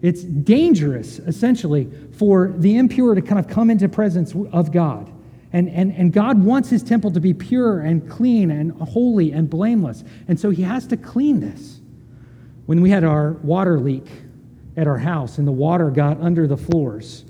It's 0.03 0.23
dangerous, 0.23 1.21
essentially, 1.21 1.91
for 2.19 2.53
the 2.59 2.76
impure 2.76 3.14
to 3.14 3.23
kind 3.23 3.38
of 3.38 3.49
come 3.49 3.71
into 3.71 3.88
presence 3.88 4.35
of 4.53 4.73
God. 4.73 5.11
And, 5.53 5.69
and, 5.71 5.93
and 5.93 6.12
God 6.12 6.43
wants 6.43 6.69
his 6.69 6.83
temple 6.83 7.12
to 7.12 7.21
be 7.21 7.33
pure 7.33 7.81
and 7.81 8.11
clean 8.11 8.50
and 8.50 8.73
holy 8.73 9.31
and 9.31 9.49
blameless. 9.49 10.03
And 10.26 10.38
so 10.38 10.50
he 10.50 10.62
has 10.62 10.87
to 10.88 10.97
clean 10.97 11.41
this. 11.41 11.81
When 12.67 12.81
we 12.81 12.91
had 12.91 13.05
our 13.05 13.35
water 13.35 13.79
leak 13.79 14.07
at 14.76 14.88
our 14.88 14.99
house 14.99 15.38
and 15.38 15.47
the 15.47 15.53
water 15.53 15.91
got 15.91 16.21
under 16.21 16.49
the 16.49 16.57
floors, 16.57 17.25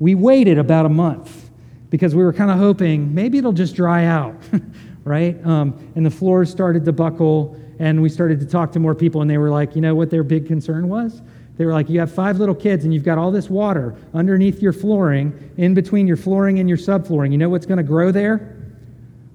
we 0.00 0.16
waited 0.16 0.58
about 0.58 0.86
a 0.86 0.88
month 0.88 1.50
because 1.90 2.14
we 2.14 2.24
were 2.24 2.32
kind 2.32 2.50
of 2.50 2.58
hoping 2.58 3.14
maybe 3.14 3.38
it'll 3.38 3.52
just 3.52 3.76
dry 3.76 4.06
out, 4.06 4.34
right? 5.04 5.44
Um, 5.46 5.92
and 5.94 6.04
the 6.04 6.10
floors 6.10 6.50
started 6.50 6.84
to 6.86 6.92
buckle, 6.92 7.56
and 7.78 8.00
we 8.02 8.08
started 8.08 8.40
to 8.40 8.46
talk 8.46 8.72
to 8.72 8.80
more 8.80 8.94
people, 8.94 9.20
and 9.20 9.30
they 9.30 9.38
were 9.38 9.50
like, 9.50 9.76
you 9.76 9.82
know 9.82 9.94
what 9.94 10.10
their 10.10 10.24
big 10.24 10.46
concern 10.46 10.88
was? 10.88 11.20
They 11.58 11.66
were 11.66 11.72
like, 11.74 11.90
you 11.90 12.00
have 12.00 12.12
five 12.12 12.38
little 12.38 12.54
kids, 12.54 12.84
and 12.84 12.94
you've 12.94 13.04
got 13.04 13.18
all 13.18 13.30
this 13.30 13.50
water 13.50 13.94
underneath 14.14 14.62
your 14.62 14.72
flooring, 14.72 15.52
in 15.58 15.74
between 15.74 16.06
your 16.06 16.16
flooring 16.16 16.58
and 16.58 16.68
your 16.68 16.78
subflooring. 16.78 17.32
You 17.32 17.38
know 17.38 17.50
what's 17.50 17.66
going 17.66 17.78
to 17.78 17.84
grow 17.84 18.10
there? 18.10 18.56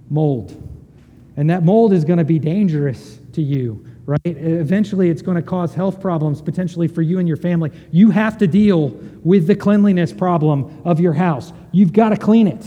Mold. 0.10 0.62
And 1.38 1.50
that 1.50 1.64
mold 1.64 1.94
is 1.94 2.04
going 2.04 2.18
to 2.18 2.26
be 2.26 2.40
dangerous 2.40 3.20
to 3.34 3.42
you 3.42 3.86
right? 4.06 4.20
Eventually, 4.26 5.10
it's 5.10 5.22
going 5.22 5.36
to 5.36 5.42
cause 5.42 5.74
health 5.74 6.00
problems 6.00 6.42
potentially 6.42 6.88
for 6.88 7.02
you 7.02 7.20
and 7.20 7.28
your 7.28 7.38
family. 7.38 7.72
You 7.92 8.12
have 8.12 8.38
to 8.40 8.48
deal 8.48 8.90
with 9.24 9.48
the 9.48 9.56
cleanliness 9.56 10.14
problem 10.14 10.82
of 10.86 11.00
your 11.00 11.14
house. 11.14 11.52
You've 11.72 11.94
got 11.94 12.10
to 12.10 12.18
clean 12.18 12.48
it. 12.48 12.66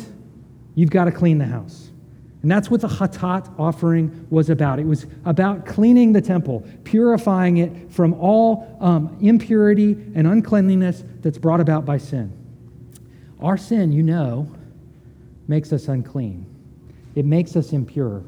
You've 0.75 0.90
got 0.90 1.04
to 1.04 1.12
clean 1.12 1.38
the 1.38 1.47
house. 1.47 1.90
And 2.42 2.50
that's 2.50 2.71
what 2.71 2.80
the 2.80 2.88
Hatat 2.88 3.52
offering 3.59 4.26
was 4.30 4.49
about. 4.49 4.78
It 4.78 4.87
was 4.87 5.07
about 5.25 5.66
cleaning 5.66 6.12
the 6.12 6.21
temple, 6.21 6.64
purifying 6.85 7.59
it 7.59 7.92
from 7.92 8.14
all 8.14 8.76
um, 8.80 9.16
impurity 9.21 9.92
and 10.14 10.26
uncleanliness 10.26 11.02
that's 11.21 11.38
brought 11.38 11.61
about 11.61 11.85
by 11.85 11.99
sin. 11.99 12.33
Our 13.40 13.57
sin, 13.57 13.92
you 13.92 14.02
know, 14.02 14.49
makes 15.49 15.73
us 15.73 15.88
unclean, 15.88 16.47
it 17.14 17.25
makes 17.25 17.57
us 17.57 17.73
impure. 17.73 18.23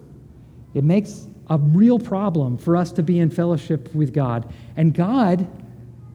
It 0.75 0.85
makes 0.85 1.27
a 1.49 1.59
real 1.59 1.99
problem 1.99 2.57
for 2.57 2.77
us 2.77 2.93
to 2.93 3.03
be 3.03 3.19
in 3.19 3.31
fellowship 3.31 3.93
with 3.95 4.13
God. 4.13 4.53
And 4.77 4.95
God, 4.95 5.47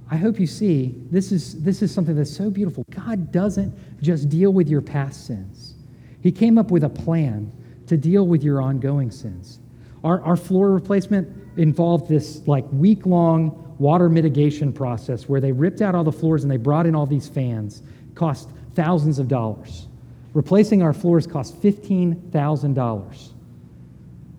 I 0.09 0.15
hope 0.15 0.39
you 0.39 0.47
see, 0.47 0.95
this 1.12 1.31
is, 1.31 1.62
this 1.62 1.81
is 1.81 1.93
something 1.93 2.15
that's 2.15 2.35
so 2.35 2.50
beautiful. 2.50 2.85
God 2.89 3.31
doesn't 3.31 3.74
just 4.01 4.29
deal 4.29 4.53
with 4.53 4.69
your 4.69 4.81
past 4.81 5.27
sins, 5.27 5.75
He 6.21 6.31
came 6.31 6.57
up 6.57 6.71
with 6.71 6.83
a 6.83 6.89
plan 6.89 7.51
to 7.88 7.97
deal 7.97 8.25
with 8.25 8.43
your 8.43 8.62
ongoing 8.62 9.12
sins. 9.12 9.59
Our, 10.03 10.21
our 10.21 10.38
floor 10.38 10.71
replacement 10.71 11.27
involved 11.57 12.07
this 12.07 12.45
like 12.47 12.65
week 12.71 13.05
long 13.05 13.62
water 13.77 14.09
mitigation 14.09 14.71
process 14.71 15.27
where 15.27 15.41
they 15.41 15.51
ripped 15.51 15.81
out 15.81 15.95
all 15.95 16.03
the 16.03 16.12
floors 16.12 16.43
and 16.43 16.51
they 16.51 16.57
brought 16.57 16.85
in 16.85 16.95
all 16.95 17.05
these 17.05 17.27
fans. 17.27 17.83
Cost 18.13 18.50
thousands 18.74 19.19
of 19.19 19.27
dollars. 19.27 19.88
Replacing 20.33 20.81
our 20.81 20.93
floors 20.93 21.27
cost 21.27 21.62
$15,000. 21.62 23.29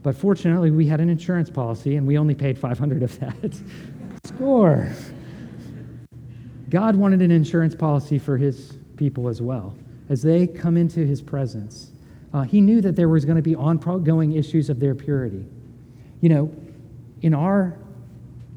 But 0.06 0.14
fortunately, 0.14 0.70
we 0.70 0.86
had 0.86 1.00
an 1.00 1.10
insurance 1.10 1.50
policy 1.50 1.96
and 1.96 2.06
we 2.06 2.16
only 2.16 2.36
paid 2.36 2.56
500 2.56 3.02
of 3.02 3.18
that. 3.18 3.60
Score. 4.25 4.88
God 6.70 6.94
wanted 6.94 7.22
an 7.22 7.32
insurance 7.32 7.75
policy 7.75 8.16
for 8.20 8.36
his 8.36 8.78
people 8.96 9.28
as 9.28 9.42
well. 9.42 9.75
As 10.08 10.22
they 10.22 10.46
come 10.46 10.76
into 10.76 11.04
his 11.04 11.20
presence, 11.20 11.90
uh, 12.32 12.42
he 12.42 12.60
knew 12.60 12.80
that 12.82 12.94
there 12.94 13.08
was 13.08 13.25
going 13.25 13.34
to 13.34 13.42
be 13.42 13.56
ongoing 13.56 14.34
issues 14.34 14.70
of 14.70 14.78
their 14.78 14.94
purity. 14.94 15.44
You 16.20 16.28
know, 16.28 16.54
in 17.22 17.34
our 17.34 17.76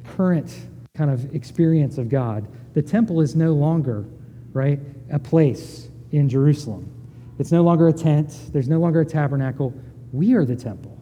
current 0.04 0.56
kind 0.94 1.10
of 1.10 1.34
experience 1.34 1.98
of 1.98 2.10
God, 2.10 2.48
the 2.76 2.84
temple 2.84 3.22
is 3.22 3.36
no 3.36 3.54
longer, 3.54 4.06
right, 4.54 4.80
a 5.10 5.18
place 5.18 5.90
in 6.12 6.30
Jerusalem. 6.30 6.92
It's 7.40 7.52
no 7.52 7.64
longer 7.64 7.88
a 7.88 7.94
tent, 7.94 8.38
there's 8.54 8.70
no 8.70 8.78
longer 8.78 9.02
a 9.02 9.06
tabernacle. 9.06 9.74
We 10.14 10.36
are 10.36 10.46
the 10.46 10.56
temple. 10.56 10.99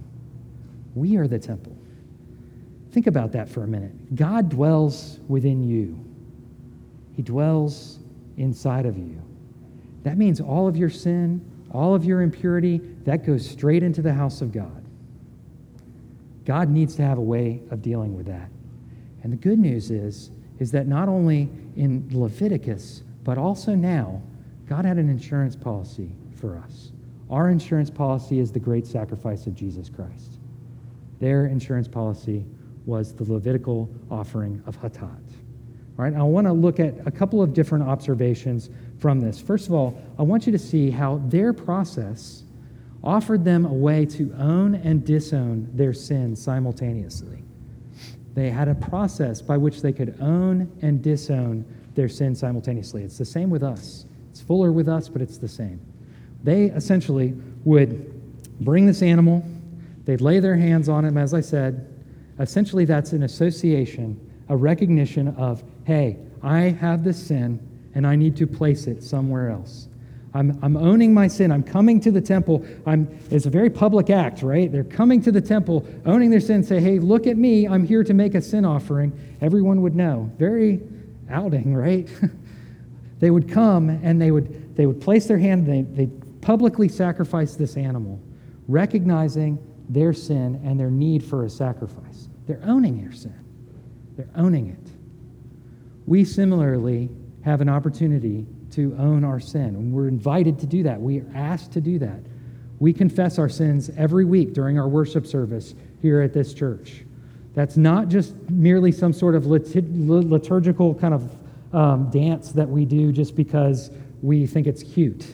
We 0.98 1.18
are 1.18 1.28
the 1.28 1.40
temple. 1.40 1.78
Think 2.92 3.08
about 3.08 3.32
that 3.34 3.48
for 3.48 3.64
a 3.64 3.68
minute. 3.68 4.16
God 4.16 4.50
dwells 4.50 5.20
within 5.28 5.64
you, 5.64 6.04
He 7.16 7.22
dwells 7.22 8.00
inside 8.38 8.86
of 8.86 8.98
you. 8.98 9.22
That 10.04 10.18
means 10.18 10.40
all 10.40 10.68
of 10.68 10.78
your 10.78 10.90
sin, 10.90 11.42
all 11.72 11.94
of 11.94 12.06
your 12.06 12.22
impurity, 12.22 12.82
that 13.04 13.26
goes 13.26 13.48
straight 13.48 13.84
into 13.84 14.02
the 14.02 14.14
house 14.14 14.42
of 14.42 14.52
God. 14.52 14.84
God 16.46 16.70
needs 16.70 16.96
to 16.96 17.02
have 17.02 17.18
a 17.18 17.22
way 17.22 17.62
of 17.72 17.82
dealing 17.82 18.16
with 18.16 18.26
that. 18.28 18.50
And 19.22 19.34
the 19.34 19.38
good 19.38 19.60
news 19.60 19.92
is, 19.92 20.32
is 20.60 20.72
that 20.72 20.88
not 20.88 21.10
only 21.10 21.50
in 21.76 22.08
Leviticus, 22.12 23.04
but 23.24 23.38
also 23.38 23.76
now, 23.76 24.22
God 24.68 24.86
had 24.86 24.98
an 24.98 25.10
insurance 25.10 25.56
policy 25.56 26.10
for 26.40 26.58
us. 26.58 26.92
Our 27.30 27.50
insurance 27.50 27.90
policy 27.90 28.40
is 28.40 28.52
the 28.52 28.60
great 28.60 28.88
sacrifice 28.88 29.46
of 29.46 29.56
Jesus 29.56 29.90
Christ. 29.90 30.37
Their 31.20 31.48
insurance 31.48 31.88
policy 31.88 32.46
was 32.86 33.14
the 33.14 33.24
Levitical 33.24 33.90
offering 34.10 34.62
of 34.66 34.80
Hatat. 34.82 35.02
All 35.98 36.06
right, 36.06 36.14
I 36.14 36.24
want 36.24 36.46
to 36.46 36.54
look 36.54 36.80
at 36.80 36.96
a 37.08 37.12
couple 37.12 37.42
of 37.42 37.54
different 37.54 37.84
observations 37.84 38.70
from 39.00 39.20
this. 39.20 39.42
First 39.42 39.68
of 39.68 39.74
all, 39.74 40.00
I 40.20 40.24
want 40.24 40.46
you 40.46 40.52
to 40.52 40.60
see 40.60 40.92
how 40.92 41.22
their 41.26 41.54
process 41.54 42.44
offered 43.04 43.44
them 43.44 43.66
a 43.66 43.74
way 43.74 44.06
to 44.06 44.34
own 44.38 44.76
and 44.76 45.04
disown 45.04 45.70
their 45.74 45.94
sins 45.94 46.42
simultaneously. 46.42 47.44
They 48.34 48.50
had 48.52 48.68
a 48.68 48.76
process 48.76 49.42
by 49.42 49.58
which 49.58 49.82
they 49.82 49.92
could 49.92 50.16
own 50.22 50.72
and 50.82 51.02
disown 51.02 51.66
their 51.96 52.08
sin 52.08 52.36
simultaneously. 52.36 53.04
It's 53.04 53.18
the 53.18 53.26
same 53.26 53.50
with 53.50 53.64
us. 53.64 54.06
It's 54.30 54.42
fuller 54.42 54.72
with 54.72 54.88
us, 54.88 55.10
but 55.10 55.22
it's 55.22 55.40
the 55.40 55.48
same. 55.48 55.80
They 56.44 56.66
essentially 56.66 57.34
would 57.66 58.14
bring 58.62 58.86
this 58.86 59.02
animal, 59.02 59.44
they'd 60.08 60.22
lay 60.22 60.40
their 60.40 60.56
hands 60.56 60.88
on 60.88 61.04
him, 61.06 61.18
as 61.18 61.34
I 61.34 61.42
said. 61.42 61.94
Essentially, 62.40 62.86
that's 62.86 63.12
an 63.12 63.24
association, 63.24 64.20
a 64.48 64.56
recognition 64.56 65.28
of, 65.36 65.64
hey, 65.84 66.18
I 66.42 66.70
have 66.80 67.04
this 67.04 67.22
sin 67.22 67.60
and 67.94 68.08
I 68.08 68.16
need 68.16 68.38
to 68.38 68.48
place 68.48 68.88
it 68.88 69.04
somewhere 69.04 69.50
else. 69.50 69.90
I'm, 70.34 70.58
I'm 70.62 70.78
owning 70.78 71.14
my 71.14 71.28
sin. 71.28 71.52
I'm 71.52 71.64
coming 71.64 72.00
to 72.02 72.12
the 72.12 72.22
temple. 72.22 72.66
I'm, 72.86 73.08
it's 73.30 73.48
a 73.48 73.50
very 73.50 73.70
public 73.70 74.10
act, 74.10 74.44
right? 74.44 74.72
They're 74.72 74.84
coming 74.84 75.22
to 75.24 75.32
the 75.32 75.42
temple, 75.42 75.86
owning 76.06 76.30
their 76.30 76.40
sin, 76.40 76.64
say, 76.64 76.80
hey, 76.80 77.00
look 77.00 77.28
at 77.28 77.38
me. 77.38 77.68
I'm 77.68 77.86
here 77.86 78.04
to 78.04 78.14
make 78.14 78.36
a 78.36 78.42
sin 78.42 78.64
offering. 78.64 79.12
Everyone 79.42 79.82
would 79.82 79.96
know. 79.96 80.32
Very 80.38 80.80
outing, 81.30 81.76
right? 81.76 82.08
they 83.20 83.32
would 83.32 83.50
come 83.50 83.90
and 83.90 84.22
they 84.22 84.32
would, 84.32 84.76
they 84.76 84.86
would 84.86 85.02
place 85.02 85.26
their 85.26 85.40
hand, 85.40 85.66
they, 85.66 85.82
they 85.82 86.06
publicly 86.42 86.88
sacrifice 86.88 87.56
this 87.56 87.76
animal, 87.76 88.22
recognizing 88.68 89.58
their 89.90 90.14
sin 90.14 90.62
and 90.64 90.80
their 90.80 90.92
need 90.92 91.24
for 91.24 91.46
a 91.46 91.50
sacrifice. 91.50 92.30
They're 92.46 92.62
owning 92.64 93.02
their 93.02 93.14
sin, 93.14 93.44
they're 94.16 94.30
owning 94.36 94.70
it. 94.70 94.92
We 96.06 96.24
similarly 96.24 97.10
have 97.44 97.62
an 97.62 97.70
opportunity 97.70 98.46
to 98.72 98.96
own 99.00 99.24
our 99.24 99.40
sin. 99.40 99.76
And 99.76 99.94
we're 99.94 100.08
invited 100.08 100.60
to 100.60 100.68
do 100.68 100.84
that. 100.84 101.00
We 101.00 101.20
are 101.20 101.32
asked 101.34 101.72
to 101.74 101.82
do 101.82 102.00
that. 102.00 102.20
We 102.80 102.94
confess 102.94 103.40
our 103.40 103.50
sins 103.50 103.90
every 103.98 104.24
week 104.26 104.54
during 104.54 104.80
our 104.80 104.88
worship 104.88 105.26
service 105.26 105.74
here 106.02 106.22
at 106.22 106.34
this 106.34 106.54
church. 106.54 107.04
That's 107.56 107.76
not 107.76 108.08
just 108.08 108.36
merely 108.50 108.92
some 108.92 109.12
sort 109.14 109.36
of 109.36 109.48
liturgical 109.48 110.94
kind 110.94 111.14
of 111.14 111.36
um, 111.74 112.10
dance 112.12 112.52
that 112.52 112.70
we 112.70 112.86
do 112.86 113.12
just 113.12 113.36
because 113.36 113.90
we 114.22 114.46
think 114.46 114.68
it's 114.68 114.84
cute. 114.84 115.26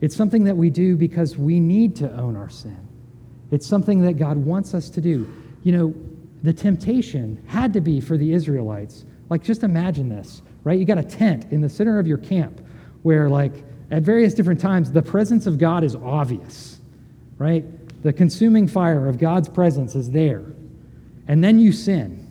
It's 0.00 0.16
something 0.16 0.44
that 0.44 0.56
we 0.56 0.70
do 0.70 0.96
because 0.96 1.36
we 1.36 1.60
need 1.60 1.96
to 1.96 2.10
own 2.16 2.34
our 2.34 2.48
sin. 2.48 2.87
It's 3.50 3.66
something 3.66 4.02
that 4.02 4.14
God 4.14 4.36
wants 4.36 4.74
us 4.74 4.90
to 4.90 5.00
do. 5.00 5.32
You 5.62 5.72
know, 5.72 5.94
the 6.42 6.52
temptation 6.52 7.42
had 7.46 7.72
to 7.72 7.80
be 7.80 8.00
for 8.00 8.16
the 8.16 8.32
Israelites. 8.32 9.04
Like, 9.28 9.42
just 9.42 9.62
imagine 9.62 10.08
this 10.08 10.42
right? 10.68 10.78
You 10.78 10.84
got 10.84 10.98
a 10.98 11.02
tent 11.02 11.46
in 11.50 11.62
the 11.62 11.68
center 11.68 11.98
of 11.98 12.06
your 12.06 12.18
camp 12.18 12.60
where, 13.02 13.30
like, 13.30 13.52
at 13.90 14.02
various 14.02 14.34
different 14.34 14.60
times, 14.60 14.92
the 14.92 15.00
presence 15.00 15.46
of 15.46 15.56
God 15.56 15.82
is 15.82 15.94
obvious, 15.94 16.78
right? 17.38 17.64
The 18.02 18.12
consuming 18.12 18.68
fire 18.68 19.08
of 19.08 19.18
God's 19.18 19.48
presence 19.48 19.94
is 19.94 20.10
there. 20.10 20.44
And 21.26 21.42
then 21.42 21.58
you 21.58 21.72
sin. 21.72 22.26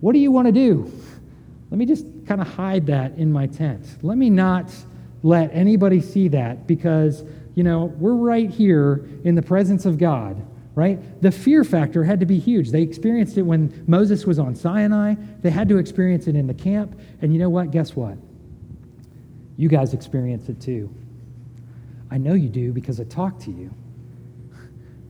What 0.00 0.12
do 0.12 0.20
you 0.20 0.30
want 0.30 0.46
to 0.46 0.52
do? 0.52 0.88
Let 1.70 1.78
me 1.78 1.84
just 1.84 2.06
kind 2.26 2.40
of 2.40 2.46
hide 2.46 2.86
that 2.86 3.18
in 3.18 3.32
my 3.32 3.48
tent. 3.48 3.84
Let 4.02 4.18
me 4.18 4.30
not 4.30 4.70
let 5.24 5.52
anybody 5.52 6.00
see 6.00 6.28
that 6.28 6.68
because, 6.68 7.24
you 7.58 7.64
know, 7.64 7.86
we're 7.86 8.14
right 8.14 8.48
here 8.48 9.04
in 9.24 9.34
the 9.34 9.42
presence 9.42 9.84
of 9.84 9.98
God 9.98 10.40
right? 10.78 11.20
The 11.20 11.32
fear 11.32 11.64
factor 11.64 12.04
had 12.04 12.20
to 12.20 12.26
be 12.26 12.38
huge. 12.38 12.70
They 12.70 12.82
experienced 12.82 13.36
it 13.36 13.42
when 13.42 13.82
Moses 13.88 14.24
was 14.24 14.38
on 14.38 14.54
Sinai, 14.54 15.16
they 15.42 15.50
had 15.50 15.68
to 15.70 15.78
experience 15.78 16.28
it 16.28 16.36
in 16.36 16.46
the 16.46 16.54
camp. 16.54 16.96
And 17.20 17.32
you 17.32 17.40
know 17.40 17.48
what? 17.48 17.72
Guess 17.72 17.96
what? 17.96 18.16
You 19.56 19.68
guys 19.68 19.92
experience 19.92 20.48
it 20.48 20.60
too. 20.60 20.88
I 22.12 22.18
know 22.18 22.34
you 22.34 22.48
do 22.48 22.72
because 22.72 23.00
I 23.00 23.04
talk 23.04 23.40
to 23.40 23.50
you. 23.50 23.74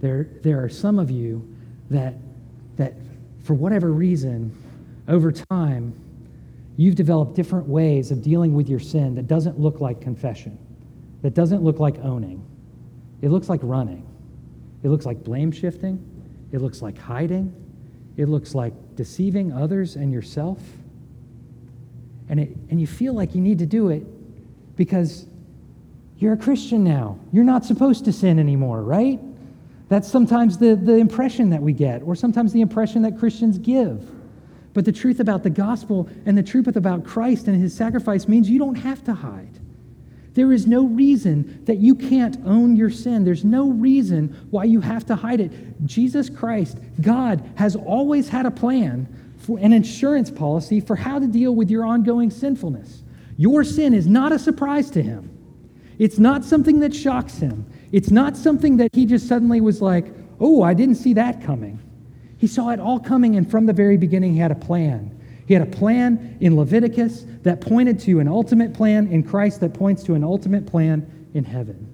There, 0.00 0.30
there 0.42 0.64
are 0.64 0.70
some 0.70 0.98
of 0.98 1.10
you 1.10 1.46
that, 1.90 2.14
that, 2.78 2.94
for 3.42 3.52
whatever 3.52 3.92
reason, 3.92 4.56
over 5.06 5.30
time, 5.30 5.92
you've 6.78 6.94
developed 6.94 7.36
different 7.36 7.68
ways 7.68 8.10
of 8.10 8.22
dealing 8.22 8.54
with 8.54 8.70
your 8.70 8.80
sin 8.80 9.16
that 9.16 9.26
doesn't 9.26 9.60
look 9.60 9.82
like 9.82 10.00
confession, 10.00 10.58
that 11.22 11.34
doesn't 11.34 11.62
look 11.62 11.78
like 11.78 11.98
owning. 12.04 12.44
It 13.22 13.30
looks 13.30 13.48
like 13.48 13.60
running. 13.62 14.06
It 14.82 14.88
looks 14.88 15.06
like 15.06 15.24
blame 15.24 15.50
shifting. 15.50 16.04
It 16.52 16.60
looks 16.60 16.80
like 16.80 16.98
hiding. 16.98 17.54
It 18.16 18.28
looks 18.28 18.54
like 18.54 18.72
deceiving 18.94 19.52
others 19.52 19.96
and 19.96 20.12
yourself. 20.12 20.60
And, 22.28 22.40
it, 22.40 22.56
and 22.70 22.80
you 22.80 22.86
feel 22.86 23.14
like 23.14 23.34
you 23.34 23.40
need 23.40 23.58
to 23.58 23.66
do 23.66 23.88
it 23.88 24.04
because 24.76 25.26
you're 26.18 26.34
a 26.34 26.38
Christian 26.38 26.84
now. 26.84 27.18
You're 27.32 27.44
not 27.44 27.64
supposed 27.64 28.04
to 28.04 28.12
sin 28.12 28.38
anymore, 28.38 28.82
right? 28.82 29.20
That's 29.88 30.08
sometimes 30.08 30.58
the, 30.58 30.74
the 30.74 30.96
impression 30.96 31.50
that 31.50 31.62
we 31.62 31.72
get, 31.72 32.02
or 32.02 32.14
sometimes 32.14 32.52
the 32.52 32.60
impression 32.60 33.02
that 33.02 33.18
Christians 33.18 33.58
give. 33.58 34.08
But 34.74 34.84
the 34.84 34.92
truth 34.92 35.20
about 35.20 35.42
the 35.42 35.50
gospel 35.50 36.08
and 36.26 36.36
the 36.36 36.42
truth 36.42 36.76
about 36.76 37.04
Christ 37.04 37.48
and 37.48 37.60
his 37.60 37.74
sacrifice 37.74 38.28
means 38.28 38.50
you 38.50 38.58
don't 38.58 38.76
have 38.76 39.02
to 39.04 39.14
hide. 39.14 39.58
There 40.38 40.52
is 40.52 40.68
no 40.68 40.86
reason 40.86 41.64
that 41.64 41.78
you 41.78 41.96
can't 41.96 42.38
own 42.46 42.76
your 42.76 42.90
sin. 42.90 43.24
There's 43.24 43.44
no 43.44 43.70
reason 43.70 44.36
why 44.50 44.64
you 44.64 44.80
have 44.80 45.04
to 45.06 45.16
hide 45.16 45.40
it. 45.40 45.50
Jesus 45.84 46.30
Christ, 46.30 46.78
God, 47.00 47.42
has 47.56 47.74
always 47.74 48.28
had 48.28 48.46
a 48.46 48.50
plan, 48.52 49.08
for 49.38 49.58
an 49.58 49.72
insurance 49.72 50.30
policy 50.30 50.80
for 50.80 50.94
how 50.94 51.18
to 51.18 51.26
deal 51.26 51.54
with 51.54 51.70
your 51.70 51.84
ongoing 51.84 52.30
sinfulness. 52.30 53.02
Your 53.36 53.64
sin 53.64 53.94
is 53.94 54.06
not 54.06 54.30
a 54.30 54.38
surprise 54.38 54.90
to 54.92 55.02
him. 55.02 55.36
It's 55.98 56.18
not 56.18 56.44
something 56.44 56.78
that 56.80 56.94
shocks 56.94 57.38
him. 57.38 57.66
It's 57.90 58.12
not 58.12 58.36
something 58.36 58.76
that 58.76 58.94
he 58.94 59.06
just 59.06 59.26
suddenly 59.26 59.60
was 59.60 59.82
like, 59.82 60.12
oh, 60.38 60.62
I 60.62 60.74
didn't 60.74 60.96
see 60.96 61.14
that 61.14 61.42
coming. 61.42 61.80
He 62.36 62.46
saw 62.46 62.70
it 62.70 62.78
all 62.78 63.00
coming, 63.00 63.34
and 63.34 63.50
from 63.50 63.66
the 63.66 63.72
very 63.72 63.96
beginning, 63.96 64.34
he 64.34 64.38
had 64.38 64.52
a 64.52 64.54
plan. 64.54 65.17
He 65.48 65.54
had 65.54 65.62
a 65.62 65.70
plan 65.70 66.36
in 66.40 66.56
Leviticus 66.56 67.24
that 67.42 67.62
pointed 67.62 67.98
to 68.00 68.20
an 68.20 68.28
ultimate 68.28 68.74
plan 68.74 69.06
in 69.06 69.22
Christ 69.22 69.60
that 69.60 69.72
points 69.72 70.02
to 70.02 70.12
an 70.12 70.22
ultimate 70.22 70.66
plan 70.66 71.30
in 71.32 71.42
heaven. 71.42 71.90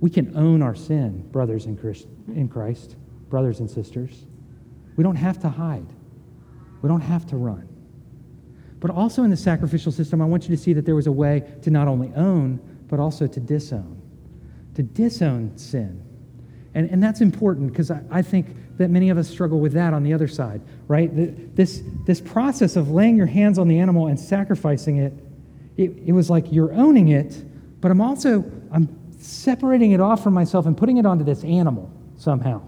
We 0.00 0.08
can 0.08 0.34
own 0.34 0.62
our 0.62 0.74
sin, 0.74 1.28
brothers 1.30 1.66
in 1.66 2.48
Christ, 2.48 2.96
brothers 3.28 3.60
and 3.60 3.70
sisters. 3.70 4.24
We 4.96 5.04
don't 5.04 5.16
have 5.16 5.38
to 5.40 5.50
hide, 5.50 5.92
we 6.80 6.88
don't 6.88 7.02
have 7.02 7.26
to 7.26 7.36
run. 7.36 7.68
But 8.80 8.90
also 8.90 9.24
in 9.24 9.30
the 9.30 9.36
sacrificial 9.36 9.92
system, 9.92 10.22
I 10.22 10.24
want 10.24 10.48
you 10.48 10.56
to 10.56 10.62
see 10.62 10.72
that 10.72 10.86
there 10.86 10.94
was 10.94 11.06
a 11.06 11.12
way 11.12 11.44
to 11.60 11.70
not 11.70 11.86
only 11.86 12.12
own, 12.16 12.60
but 12.88 12.98
also 12.98 13.26
to 13.26 13.40
disown. 13.40 14.00
To 14.76 14.82
disown 14.82 15.58
sin. 15.58 16.02
And, 16.72 16.88
and 16.88 17.02
that's 17.02 17.20
important 17.20 17.72
because 17.72 17.90
I, 17.90 18.00
I 18.10 18.22
think 18.22 18.56
that 18.76 18.90
many 18.90 19.10
of 19.10 19.18
us 19.18 19.28
struggle 19.28 19.60
with 19.60 19.72
that 19.72 19.94
on 19.94 20.02
the 20.02 20.12
other 20.12 20.28
side, 20.28 20.60
right? 20.88 21.10
This, 21.54 21.82
this 22.06 22.20
process 22.20 22.76
of 22.76 22.90
laying 22.90 23.16
your 23.16 23.26
hands 23.26 23.58
on 23.58 23.68
the 23.68 23.78
animal 23.78 24.08
and 24.08 24.18
sacrificing 24.18 24.96
it, 24.98 25.12
it, 25.76 25.92
it 26.06 26.12
was 26.12 26.28
like 26.30 26.52
you're 26.52 26.72
owning 26.72 27.08
it, 27.08 27.44
but 27.80 27.90
I'm 27.90 28.00
also, 28.00 28.44
I'm 28.72 28.88
separating 29.18 29.92
it 29.92 30.00
off 30.00 30.22
from 30.22 30.34
myself 30.34 30.66
and 30.66 30.76
putting 30.76 30.96
it 30.96 31.06
onto 31.06 31.24
this 31.24 31.44
animal 31.44 31.90
somehow. 32.16 32.62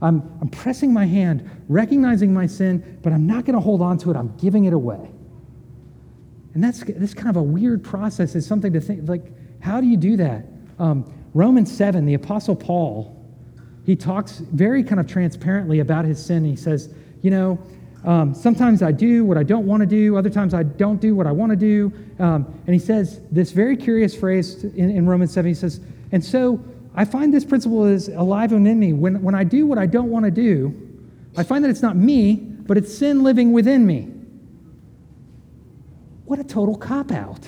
I'm, 0.00 0.38
I'm 0.40 0.48
pressing 0.48 0.92
my 0.92 1.06
hand, 1.06 1.48
recognizing 1.68 2.32
my 2.32 2.46
sin, 2.46 2.98
but 3.02 3.12
I'm 3.12 3.26
not 3.26 3.44
going 3.44 3.54
to 3.54 3.60
hold 3.60 3.82
on 3.82 3.98
to 3.98 4.10
it. 4.10 4.16
I'm 4.16 4.36
giving 4.36 4.64
it 4.64 4.72
away. 4.72 5.10
And 6.54 6.62
that's, 6.62 6.82
that's 6.84 7.14
kind 7.14 7.28
of 7.28 7.36
a 7.36 7.42
weird 7.42 7.84
process. 7.84 8.34
It's 8.34 8.46
something 8.46 8.72
to 8.72 8.80
think, 8.80 9.08
like, 9.08 9.24
how 9.60 9.80
do 9.80 9.86
you 9.86 9.96
do 9.96 10.16
that? 10.16 10.44
Um, 10.78 11.12
Romans 11.34 11.76
7, 11.76 12.06
the 12.06 12.14
Apostle 12.14 12.56
Paul, 12.56 13.17
he 13.88 13.96
talks 13.96 14.40
very 14.52 14.84
kind 14.84 15.00
of 15.00 15.06
transparently 15.06 15.80
about 15.80 16.04
his 16.04 16.22
sin. 16.22 16.44
He 16.44 16.56
says, 16.56 16.92
You 17.22 17.30
know, 17.30 17.58
um, 18.04 18.34
sometimes 18.34 18.82
I 18.82 18.92
do 18.92 19.24
what 19.24 19.38
I 19.38 19.42
don't 19.42 19.64
want 19.64 19.80
to 19.80 19.86
do, 19.86 20.14
other 20.18 20.28
times 20.28 20.52
I 20.52 20.62
don't 20.62 21.00
do 21.00 21.14
what 21.14 21.26
I 21.26 21.32
want 21.32 21.52
to 21.52 21.56
do. 21.56 21.90
Um, 22.18 22.60
and 22.66 22.74
he 22.74 22.78
says 22.78 23.22
this 23.30 23.50
very 23.50 23.78
curious 23.78 24.14
phrase 24.14 24.62
in, 24.62 24.90
in, 24.90 25.06
Romans 25.06 25.32
7. 25.32 25.48
He 25.48 25.54
says, 25.54 25.80
And 26.12 26.22
so 26.22 26.62
I 26.94 27.06
find 27.06 27.32
this 27.32 27.46
principle 27.46 27.86
is 27.86 28.08
alive 28.08 28.52
within 28.52 28.78
me. 28.78 28.92
When, 28.92 29.22
when 29.22 29.34
I 29.34 29.42
do 29.42 29.64
what 29.64 29.78
I 29.78 29.86
don't 29.86 30.10
want 30.10 30.26
to 30.26 30.30
do, 30.30 31.00
I 31.38 31.42
find 31.42 31.64
that 31.64 31.70
it's 31.70 31.80
not 31.80 31.96
me, 31.96 32.34
but 32.34 32.76
it's 32.76 32.94
sin 32.94 33.22
living 33.22 33.54
within 33.54 33.86
me. 33.86 34.12
What 36.26 36.38
a 36.38 36.44
total 36.44 36.76
cop 36.76 37.10
out, 37.10 37.40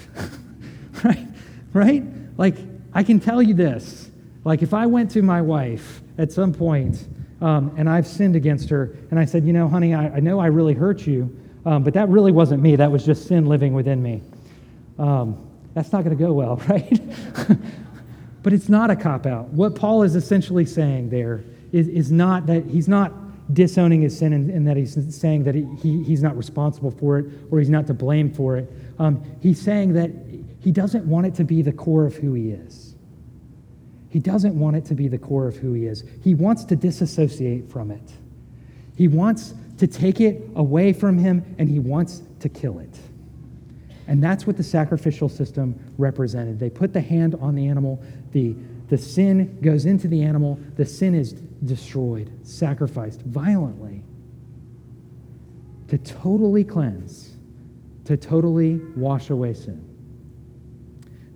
right? 1.05 1.27
Right? 1.75 2.03
Like, 2.39 2.57
I 2.95 3.03
can 3.03 3.21
tell 3.21 3.43
you 3.43 3.53
this. 3.53 4.10
Like, 4.45 4.63
if 4.63 4.73
I 4.73 4.87
went 4.87 5.11
to 5.13 5.23
my 5.23 5.43
wife 5.43 6.03
at 6.19 6.33
some 6.33 6.53
point, 6.53 7.07
um, 7.41 7.73
and 7.77 7.89
I've 7.89 8.07
sinned 8.07 8.37
against 8.37 8.69
her, 8.71 8.97
and 9.11 9.19
I 9.19 9.25
said, 9.25 9.45
You 9.45 9.53
know, 9.53 9.69
honey, 9.69 9.95
I, 9.95 10.09
I 10.09 10.21
know 10.21 10.39
I 10.41 10.47
really 10.47 10.75
hurt 10.75 11.07
you, 11.07 11.37
um, 11.67 11.83
but 11.83 11.95
that 11.95 12.09
really 12.09 12.33
wasn't 12.33 12.63
me. 12.63 12.77
That 12.77 12.91
was 12.91 13.05
just 13.05 13.27
sin 13.29 13.47
living 13.47 13.75
within 13.75 14.03
me. 14.03 14.23
Um, 14.99 15.47
that's 15.75 15.93
not 15.93 16.05
going 16.05 16.17
to 16.17 16.23
go 16.23 16.33
well, 16.33 16.57
right? 16.69 17.01
But 18.43 18.53
it's 18.53 18.69
not 18.69 18.91
a 18.91 18.97
cop 18.97 19.27
out. 19.27 19.49
What 19.49 19.75
Paul 19.75 20.03
is 20.03 20.17
essentially 20.17 20.65
saying 20.65 21.11
there 21.11 21.45
is, 21.73 21.89
is 21.89 22.11
not 22.11 22.47
that 22.47 22.65
he's 22.67 22.89
not 22.89 23.13
disowning 23.53 24.03
his 24.03 24.17
sin 24.17 24.33
and, 24.33 24.67
that 24.67 24.77
he's 24.77 24.97
saying 25.15 25.45
that 25.45 25.55
he, 25.55 25.67
he, 25.83 26.03
he's 26.05 26.23
not 26.23 26.37
responsible 26.37 26.91
for 26.91 27.19
it 27.19 27.27
or 27.51 27.59
he's 27.59 27.69
not 27.69 27.87
to 27.89 27.95
blame 27.95 28.33
for 28.33 28.57
it. 28.57 28.73
Um, 28.99 29.23
he's 29.43 29.61
saying 29.61 29.93
that 29.95 30.11
he 30.61 30.71
doesn't 30.71 31.05
want 31.05 31.27
it 31.27 31.35
to 31.37 31.45
be 31.45 31.61
the 31.61 31.73
core 31.73 32.07
of 32.07 32.15
who 32.15 32.33
he 32.35 32.51
is. 32.51 32.90
He 34.11 34.19
doesn't 34.19 34.59
want 34.59 34.77
it 34.77 34.85
to 34.87 34.95
be 34.95 35.09
the 35.09 35.19
core 35.19 35.47
of 35.47 35.57
who 35.57 35.73
he 35.73 35.87
is. 35.87 36.05
He 36.23 36.35
wants 36.35 36.65
to 36.65 36.77
disassociate 36.77 37.71
from 37.71 37.91
it. 37.91 38.13
He 38.97 39.09
wants 39.09 39.55
to 39.79 39.87
take 39.87 40.21
it 40.21 40.51
away 40.57 40.93
from 40.93 41.17
him 41.17 41.55
and 41.59 41.69
he 41.69 41.79
wants 41.79 42.23
to 42.41 42.49
kill 42.49 42.81
it. 42.81 42.99
And 44.09 44.23
that's 44.23 44.47
what 44.47 44.57
the 44.57 44.65
sacrificial 44.65 45.29
system 45.29 45.79
represented. 45.97 46.59
They 46.59 46.69
put 46.69 46.93
the 46.93 47.01
hand 47.01 47.37
on 47.41 47.55
the 47.55 47.69
animal, 47.69 48.03
the, 48.33 48.57
the 48.89 48.99
sin 48.99 49.59
goes 49.63 49.87
into 49.87 50.09
the 50.09 50.23
animal, 50.23 50.59
the 50.77 50.85
sin 50.85 51.15
is 51.15 51.33
destroyed, 51.65 52.31
sacrificed 52.43 53.23
violently 53.23 54.03
to 55.87 55.99
totally 55.99 56.65
cleanse, 56.65 57.37
to 58.05 58.17
totally 58.17 58.81
wash 58.97 59.31
away 59.31 59.55
sin. 59.55 59.85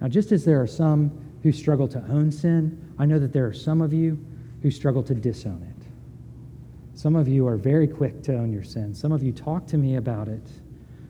Now, 0.01 0.09
just 0.09 0.33
as 0.33 0.45
there 0.45 0.61
are 0.61 0.67
some 0.67 1.24
who 1.45 1.53
struggle 1.53 1.87
to 1.87 1.99
own 2.09 2.33
sin, 2.33 2.93
I 2.99 3.05
know 3.05 3.19
that 3.19 3.33
there 3.35 3.47
are 3.47 3.53
some 3.53 3.83
of 3.83 3.93
you 3.93 4.19
who 4.63 4.71
struggle 4.71 5.03
to 5.03 5.15
disown 5.15 5.63
it. 5.63 6.99
Some 6.99 7.15
of 7.15 7.29
you 7.29 7.47
are 7.47 7.59
very 7.59 7.87
quick 7.87 8.23
to 8.23 8.35
own 8.35 8.51
your 8.51 8.65
sin. 8.65 8.95
Some 8.95 9.13
of 9.13 9.23
you 9.23 9.31
talk 9.31 9.67
to 9.67 9.77
me 9.77 9.97
about 9.97 10.27
it. 10.27 10.49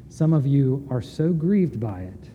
Some 0.09 0.33
of 0.33 0.44
you 0.44 0.87
are 0.90 1.01
so 1.01 1.33
grieved 1.33 1.79
by 1.79 2.01
it. 2.01 2.31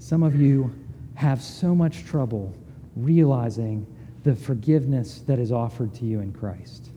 Some 0.00 0.24
of 0.24 0.40
you 0.40 0.74
have 1.14 1.40
so 1.40 1.72
much 1.72 2.04
trouble 2.04 2.52
realizing 2.96 3.86
the 4.24 4.34
forgiveness 4.34 5.20
that 5.28 5.38
is 5.38 5.52
offered 5.52 5.94
to 5.94 6.04
you 6.04 6.18
in 6.18 6.32
Christ. 6.32 6.90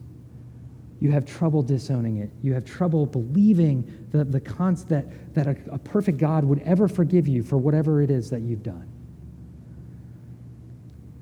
You 1.04 1.10
have 1.10 1.26
trouble 1.26 1.60
disowning 1.62 2.16
it. 2.16 2.30
You 2.40 2.54
have 2.54 2.64
trouble 2.64 3.04
believing 3.04 4.06
the, 4.10 4.24
the 4.24 4.40
cons- 4.40 4.86
that, 4.86 5.34
that 5.34 5.46
a, 5.46 5.56
a 5.70 5.78
perfect 5.78 6.16
God 6.16 6.44
would 6.44 6.60
ever 6.60 6.88
forgive 6.88 7.28
you 7.28 7.42
for 7.42 7.58
whatever 7.58 8.00
it 8.00 8.10
is 8.10 8.30
that 8.30 8.40
you've 8.40 8.62
done. 8.62 8.88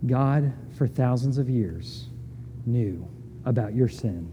God, 0.07 0.53
for 0.79 0.87
thousands 0.87 1.37
of 1.37 1.51
years, 1.51 2.07
knew 2.65 3.05
about 3.45 3.75
your 3.75 3.89
sin, 3.89 4.31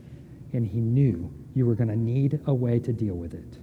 and 0.53 0.67
He 0.67 0.81
knew 0.81 1.33
you 1.55 1.65
were 1.65 1.73
going 1.73 1.89
to 1.89 1.95
need 1.95 2.39
a 2.45 2.53
way 2.53 2.77
to 2.77 2.93
deal 2.93 3.15
with 3.15 3.33
it. 3.33 3.57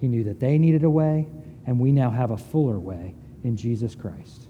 He 0.00 0.06
knew 0.06 0.22
that 0.22 0.38
they 0.38 0.56
needed 0.56 0.84
a 0.84 0.90
way, 0.90 1.26
and 1.66 1.80
we 1.80 1.90
now 1.90 2.10
have 2.10 2.30
a 2.30 2.38
fuller 2.38 2.78
way 2.78 3.16
in 3.42 3.56
Jesus 3.56 3.96
Christ. 3.96 4.47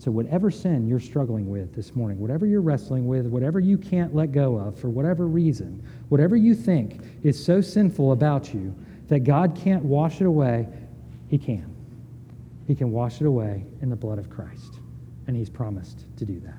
So, 0.00 0.10
whatever 0.10 0.50
sin 0.50 0.88
you're 0.88 0.98
struggling 0.98 1.50
with 1.50 1.74
this 1.74 1.94
morning, 1.94 2.18
whatever 2.18 2.46
you're 2.46 2.62
wrestling 2.62 3.06
with, 3.06 3.26
whatever 3.26 3.60
you 3.60 3.76
can't 3.76 4.14
let 4.14 4.32
go 4.32 4.56
of 4.56 4.78
for 4.78 4.88
whatever 4.88 5.26
reason, 5.26 5.86
whatever 6.08 6.36
you 6.36 6.54
think 6.54 7.02
is 7.22 7.42
so 7.42 7.60
sinful 7.60 8.12
about 8.12 8.54
you 8.54 8.74
that 9.08 9.24
God 9.24 9.54
can't 9.54 9.84
wash 9.84 10.22
it 10.22 10.26
away, 10.26 10.66
He 11.28 11.36
can. 11.36 11.76
He 12.66 12.74
can 12.74 12.92
wash 12.92 13.20
it 13.20 13.26
away 13.26 13.66
in 13.82 13.90
the 13.90 13.96
blood 13.96 14.18
of 14.18 14.30
Christ. 14.30 14.80
And 15.26 15.36
He's 15.36 15.50
promised 15.50 16.06
to 16.16 16.24
do 16.24 16.40
that. 16.40 16.56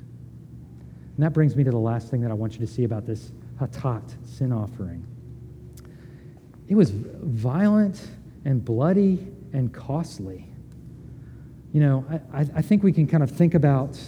And 1.15 1.25
that 1.25 1.33
brings 1.33 1.55
me 1.55 1.63
to 1.63 1.71
the 1.71 1.79
last 1.79 2.11
thing 2.11 2.21
that 2.21 2.29
I 2.29 2.35
want 2.35 2.53
you 2.53 2.59
to 2.59 2.71
see 2.71 2.83
about 2.83 3.07
this 3.07 3.31
Hatat 3.59 4.03
sin 4.23 4.53
offering. 4.53 5.03
It 6.67 6.75
was 6.75 6.91
violent 6.91 8.07
and 8.45 8.63
bloody 8.63 9.27
and 9.51 9.73
costly 9.73 10.50
you 11.73 11.79
know, 11.79 12.05
I, 12.33 12.41
I 12.55 12.61
think 12.61 12.83
we 12.83 12.91
can 12.91 13.07
kind 13.07 13.23
of 13.23 13.31
think 13.31 13.53
about 13.53 13.99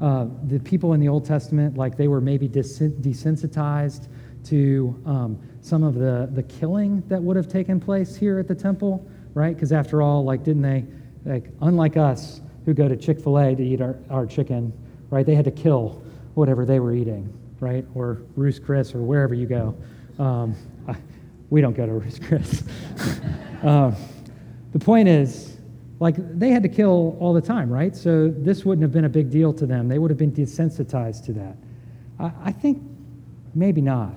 uh, 0.00 0.26
the 0.44 0.58
people 0.60 0.94
in 0.94 1.00
the 1.00 1.08
Old 1.08 1.26
Testament 1.26 1.76
like 1.76 1.96
they 1.96 2.08
were 2.08 2.20
maybe 2.20 2.48
desensitized 2.48 4.08
to 4.44 5.02
um, 5.04 5.38
some 5.60 5.82
of 5.82 5.94
the, 5.94 6.28
the 6.32 6.42
killing 6.44 7.02
that 7.08 7.22
would 7.22 7.36
have 7.36 7.48
taken 7.48 7.78
place 7.78 8.16
here 8.16 8.38
at 8.38 8.48
the 8.48 8.54
temple, 8.54 9.06
right? 9.34 9.54
Because 9.54 9.72
after 9.72 10.00
all, 10.00 10.24
like, 10.24 10.42
didn't 10.42 10.62
they, 10.62 10.86
like, 11.24 11.50
unlike 11.60 11.98
us 11.98 12.40
who 12.64 12.72
go 12.72 12.88
to 12.88 12.96
Chick 12.96 13.20
fil 13.20 13.38
A 13.38 13.54
to 13.54 13.62
eat 13.62 13.82
our, 13.82 13.98
our 14.08 14.26
chicken, 14.26 14.72
right? 15.10 15.26
They 15.26 15.34
had 15.34 15.44
to 15.44 15.50
kill 15.50 16.02
whatever 16.34 16.64
they 16.64 16.80
were 16.80 16.94
eating, 16.94 17.30
right? 17.60 17.84
Or 17.94 18.22
Ruth's 18.36 18.58
Chris 18.58 18.94
or 18.94 19.02
wherever 19.02 19.34
you 19.34 19.46
go. 19.46 19.76
Um, 20.18 20.54
I, 20.88 20.96
we 21.50 21.60
don't 21.60 21.76
go 21.76 21.84
to 21.84 21.92
Ruth's 21.92 22.18
Chris. 22.18 22.62
um, 23.62 23.94
the 24.72 24.78
point 24.78 25.08
is, 25.08 25.49
like 26.00 26.16
they 26.38 26.48
had 26.48 26.62
to 26.62 26.68
kill 26.68 27.16
all 27.20 27.34
the 27.34 27.42
time, 27.42 27.70
right? 27.70 27.94
So 27.94 28.28
this 28.28 28.64
wouldn't 28.64 28.82
have 28.82 28.90
been 28.90 29.04
a 29.04 29.10
big 29.10 29.30
deal 29.30 29.52
to 29.52 29.66
them. 29.66 29.86
They 29.86 29.98
would 29.98 30.10
have 30.10 30.18
been 30.18 30.32
desensitized 30.32 31.26
to 31.26 31.32
that. 31.34 31.56
I, 32.18 32.32
I 32.46 32.52
think 32.52 32.82
maybe 33.54 33.82
not. 33.82 34.16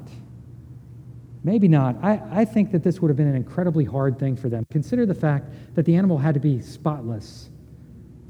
Maybe 1.44 1.68
not. 1.68 1.98
I, 2.02 2.22
I 2.32 2.46
think 2.46 2.72
that 2.72 2.84
this 2.84 3.02
would 3.02 3.10
have 3.10 3.18
been 3.18 3.28
an 3.28 3.36
incredibly 3.36 3.84
hard 3.84 4.18
thing 4.18 4.38
for 4.38 4.48
them. 4.48 4.66
Consider 4.72 5.06
the 5.06 5.14
fact 5.14 5.50
that 5.76 5.84
the 5.86 5.96
animal 5.96 6.18
had 6.18 6.34
to 6.36 6.40
be 6.40 6.62
spotless, 6.62 7.50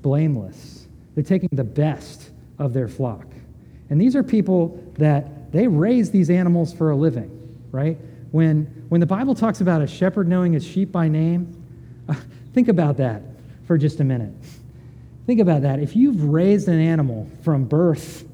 blameless. 0.01 0.87
They're 1.13 1.23
taking 1.23 1.49
the 1.51 1.63
best 1.63 2.31
of 2.57 2.73
their 2.73 2.87
flock. 2.87 3.27
And 3.91 4.01
these 4.01 4.15
are 4.15 4.23
people 4.23 4.83
that 4.95 5.51
they 5.51 5.67
raise 5.67 6.09
these 6.09 6.31
animals 6.31 6.73
for 6.73 6.89
a 6.89 6.95
living, 6.95 7.29
right? 7.71 7.99
When, 8.31 8.63
when 8.89 8.99
the 8.99 9.05
Bible 9.05 9.35
talks 9.35 9.61
about 9.61 9.83
a 9.83 9.87
shepherd 9.87 10.27
knowing 10.27 10.53
his 10.53 10.65
sheep 10.65 10.91
by 10.91 11.07
name, 11.07 11.63
think 12.55 12.67
about 12.67 12.97
that 12.97 13.21
for 13.65 13.77
just 13.77 13.99
a 13.99 14.03
minute. 14.03 14.33
Think 15.25 15.39
about 15.39 15.61
that. 15.61 15.79
If 15.79 15.95
you've 15.95 16.23
raised 16.23 16.67
an 16.67 16.79
animal 16.79 17.29
from 17.43 17.65
birth, 17.65 18.25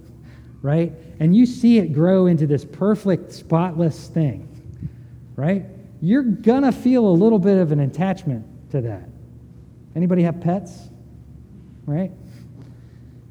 right, 0.62 0.92
and 1.20 1.36
you 1.36 1.46
see 1.46 1.78
it 1.78 1.94
grow 1.94 2.26
into 2.26 2.48
this 2.48 2.66
perfect, 2.66 3.32
spotless 3.34 4.08
thing, 4.08 4.48
right, 5.36 5.66
you're 6.02 6.24
going 6.24 6.64
to 6.64 6.72
feel 6.72 7.06
a 7.08 7.12
little 7.12 7.40
bit 7.40 7.58
of 7.58 7.72
an 7.72 7.82
attachment 7.82 8.46
to 8.72 8.82
that. 8.82 9.08
Anybody 9.96 10.24
have 10.24 10.42
pets? 10.42 10.90
Right? 11.86 12.12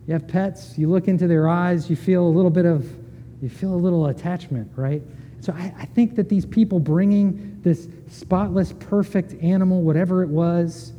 You 0.06 0.14
have 0.14 0.26
pets, 0.26 0.78
you 0.78 0.88
look 0.88 1.06
into 1.06 1.26
their 1.26 1.48
eyes, 1.48 1.90
you 1.90 1.96
feel 1.96 2.26
a 2.26 2.28
little 2.30 2.50
bit 2.50 2.64
of, 2.64 2.90
you 3.42 3.48
feel 3.48 3.74
a 3.74 3.76
little 3.76 4.06
attachment, 4.06 4.70
right? 4.74 5.02
So 5.40 5.52
I, 5.52 5.74
I 5.78 5.84
think 5.84 6.16
that 6.16 6.28
these 6.28 6.46
people 6.46 6.80
bringing 6.80 7.60
this 7.62 7.88
spotless, 8.10 8.72
perfect 8.72 9.40
animal, 9.42 9.82
whatever 9.82 10.22
it 10.22 10.28
was, 10.28 10.92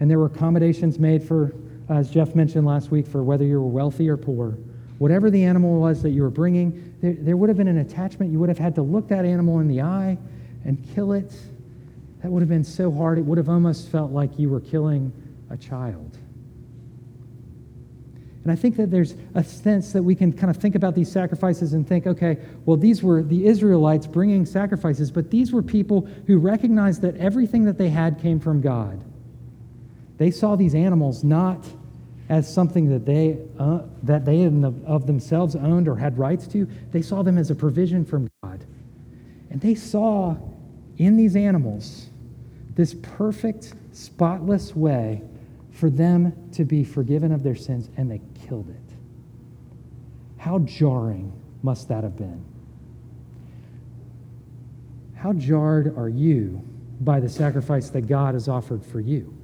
and 0.00 0.10
there 0.10 0.18
were 0.18 0.26
accommodations 0.26 0.98
made 0.98 1.22
for, 1.22 1.54
as 1.88 2.10
Jeff 2.10 2.34
mentioned 2.34 2.66
last 2.66 2.90
week, 2.90 3.06
for 3.06 3.22
whether 3.22 3.44
you 3.44 3.60
were 3.60 3.68
wealthy 3.68 4.08
or 4.08 4.16
poor. 4.16 4.58
Whatever 4.98 5.30
the 5.30 5.44
animal 5.44 5.80
was 5.80 6.02
that 6.02 6.10
you 6.10 6.22
were 6.22 6.30
bringing, 6.30 6.94
there, 7.00 7.14
there 7.18 7.36
would 7.36 7.48
have 7.48 7.56
been 7.56 7.68
an 7.68 7.78
attachment. 7.78 8.32
You 8.32 8.38
would 8.40 8.48
have 8.48 8.58
had 8.58 8.74
to 8.76 8.82
look 8.82 9.08
that 9.08 9.24
animal 9.24 9.60
in 9.60 9.68
the 9.68 9.82
eye 9.82 10.18
and 10.64 10.84
kill 10.94 11.12
it. 11.12 11.32
That 12.22 12.30
would 12.30 12.42
have 12.42 12.48
been 12.48 12.64
so 12.64 12.90
hard. 12.90 13.18
It 13.18 13.24
would 13.24 13.38
have 13.38 13.48
almost 13.48 13.88
felt 13.90 14.10
like 14.10 14.38
you 14.38 14.48
were 14.48 14.60
killing 14.60 15.12
a 15.50 15.56
child. 15.56 16.18
And 18.48 18.52
I 18.52 18.56
think 18.56 18.76
that 18.76 18.90
there's 18.90 19.14
a 19.34 19.44
sense 19.44 19.92
that 19.92 20.02
we 20.02 20.14
can 20.14 20.32
kind 20.32 20.50
of 20.50 20.56
think 20.56 20.74
about 20.74 20.94
these 20.94 21.12
sacrifices 21.12 21.74
and 21.74 21.86
think, 21.86 22.06
okay, 22.06 22.38
well, 22.64 22.76
these 22.76 23.02
were 23.02 23.22
the 23.22 23.46
Israelites 23.46 24.06
bringing 24.06 24.46
sacrifices, 24.46 25.10
but 25.10 25.30
these 25.30 25.52
were 25.52 25.62
people 25.62 26.08
who 26.26 26.38
recognized 26.38 27.02
that 27.02 27.14
everything 27.18 27.64
that 27.64 27.76
they 27.76 27.90
had 27.90 28.20
came 28.20 28.40
from 28.40 28.62
God. 28.62 29.04
They 30.18 30.30
saw 30.30 30.56
these 30.56 30.74
animals 30.74 31.24
not 31.24 31.64
as 32.28 32.52
something 32.52 32.90
that 32.90 33.06
they, 33.06 33.38
uh, 33.58 33.82
that 34.02 34.24
they 34.24 34.44
of 34.44 35.06
themselves 35.06 35.56
owned 35.56 35.88
or 35.88 35.96
had 35.96 36.18
rights 36.18 36.46
to. 36.48 36.68
They 36.90 37.02
saw 37.02 37.22
them 37.22 37.38
as 37.38 37.50
a 37.50 37.54
provision 37.54 38.04
from 38.04 38.28
God. 38.42 38.64
And 39.50 39.60
they 39.60 39.74
saw 39.74 40.36
in 40.98 41.16
these 41.16 41.36
animals 41.36 42.10
this 42.74 42.94
perfect, 43.00 43.72
spotless 43.92 44.76
way 44.76 45.22
for 45.70 45.88
them 45.88 46.50
to 46.52 46.64
be 46.64 46.84
forgiven 46.84 47.32
of 47.32 47.42
their 47.42 47.54
sins, 47.54 47.88
and 47.96 48.10
they 48.10 48.20
killed 48.46 48.68
it. 48.68 48.96
How 50.36 50.58
jarring 50.60 51.32
must 51.62 51.88
that 51.88 52.04
have 52.04 52.16
been? 52.16 52.44
How 55.14 55.32
jarred 55.32 55.96
are 55.96 56.08
you 56.08 56.62
by 57.00 57.20
the 57.20 57.28
sacrifice 57.28 57.90
that 57.90 58.02
God 58.02 58.34
has 58.34 58.48
offered 58.48 58.84
for 58.84 59.00
you? 59.00 59.37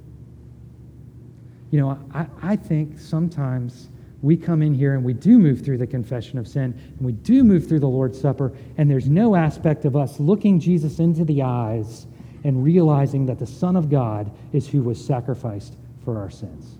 You 1.71 1.79
know, 1.79 1.99
I, 2.13 2.27
I 2.41 2.55
think 2.55 2.99
sometimes 2.99 3.89
we 4.21 4.37
come 4.37 4.61
in 4.61 4.73
here 4.73 4.93
and 4.95 5.03
we 5.03 5.13
do 5.13 5.37
move 5.37 5.63
through 5.63 5.77
the 5.77 5.87
confession 5.87 6.39
of 6.39 6.47
sin 6.47 6.73
and 6.97 7.01
we 7.01 7.11
do 7.11 7.43
move 7.43 7.67
through 7.67 7.79
the 7.79 7.87
Lord's 7.87 8.19
Supper, 8.19 8.53
and 8.77 8.89
there's 8.89 9.07
no 9.07 9.35
aspect 9.35 9.85
of 9.85 9.95
us 9.95 10.19
looking 10.19 10.59
Jesus 10.59 10.99
into 10.99 11.25
the 11.25 11.43
eyes 11.43 12.07
and 12.43 12.63
realizing 12.63 13.25
that 13.25 13.39
the 13.39 13.47
Son 13.47 13.75
of 13.75 13.89
God 13.89 14.31
is 14.53 14.67
who 14.67 14.81
was 14.81 15.03
sacrificed 15.03 15.75
for 16.03 16.19
our 16.19 16.29
sins. 16.29 16.77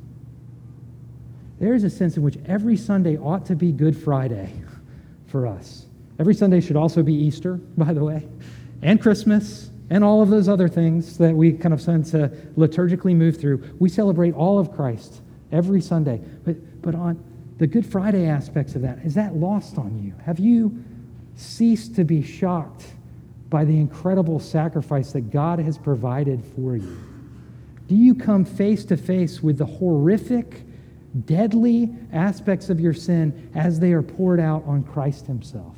There 1.59 1.73
is 1.73 1.83
a 1.83 1.89
sense 1.89 2.17
in 2.17 2.23
which 2.23 2.37
every 2.45 2.77
Sunday 2.77 3.17
ought 3.17 3.45
to 3.47 3.55
be 3.55 3.71
Good 3.71 3.97
Friday 3.97 4.51
for 5.27 5.47
us. 5.47 5.85
Every 6.19 6.33
Sunday 6.33 6.61
should 6.61 6.75
also 6.75 7.03
be 7.03 7.13
Easter, 7.13 7.55
by 7.77 7.93
the 7.93 8.03
way, 8.03 8.27
and 8.81 9.01
Christmas 9.01 9.69
and 9.89 10.03
all 10.03 10.21
of 10.21 10.29
those 10.29 10.49
other 10.49 10.67
things 10.67 11.17
that 11.17 11.35
we 11.35 11.51
kind 11.51 11.73
of 11.73 11.81
sense 11.81 12.11
to 12.11 12.29
liturgically 12.57 13.15
move 13.15 13.37
through, 13.37 13.63
we 13.79 13.89
celebrate 13.89 14.33
all 14.33 14.57
of 14.57 14.71
Christ 14.71 15.21
every 15.51 15.81
Sunday. 15.81 16.21
But, 16.43 16.81
but 16.81 16.95
on 16.95 17.23
the 17.57 17.67
Good 17.67 17.85
Friday 17.85 18.27
aspects 18.27 18.75
of 18.75 18.81
that, 18.81 18.99
is 18.99 19.13
that 19.13 19.35
lost 19.35 19.77
on 19.77 20.01
you? 20.03 20.13
Have 20.23 20.39
you 20.39 20.83
ceased 21.35 21.95
to 21.95 22.03
be 22.03 22.23
shocked 22.23 22.85
by 23.49 23.63
the 23.63 23.77
incredible 23.77 24.39
sacrifice 24.39 25.11
that 25.11 25.29
God 25.31 25.59
has 25.59 25.77
provided 25.77 26.43
for 26.55 26.75
you? 26.75 26.99
Do 27.87 27.95
you 27.95 28.15
come 28.15 28.43
face 28.43 28.83
to 28.85 28.97
face 28.97 29.43
with 29.43 29.59
the 29.59 29.65
horrific, 29.65 30.63
deadly 31.25 31.93
aspects 32.11 32.69
of 32.69 32.79
your 32.79 32.93
sin 32.93 33.51
as 33.53 33.79
they 33.79 33.93
are 33.93 34.01
poured 34.01 34.39
out 34.39 34.63
on 34.65 34.83
Christ 34.83 35.27
Himself? 35.27 35.75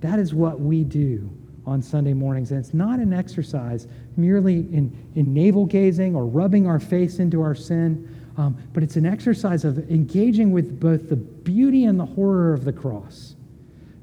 That 0.00 0.18
is 0.18 0.34
what 0.34 0.60
we 0.60 0.84
do 0.84 1.30
on 1.66 1.82
Sunday 1.82 2.12
mornings. 2.12 2.50
And 2.50 2.60
it's 2.60 2.74
not 2.74 2.98
an 2.98 3.12
exercise 3.12 3.86
merely 4.16 4.58
in, 4.58 4.92
in 5.14 5.32
navel 5.32 5.66
gazing 5.66 6.14
or 6.14 6.26
rubbing 6.26 6.66
our 6.66 6.80
face 6.80 7.18
into 7.18 7.40
our 7.42 7.54
sin, 7.54 8.08
um, 8.36 8.56
but 8.72 8.82
it's 8.82 8.96
an 8.96 9.06
exercise 9.06 9.64
of 9.64 9.78
engaging 9.90 10.52
with 10.52 10.80
both 10.80 11.08
the 11.08 11.16
beauty 11.16 11.84
and 11.84 11.98
the 11.98 12.06
horror 12.06 12.52
of 12.52 12.64
the 12.64 12.72
cross. 12.72 13.36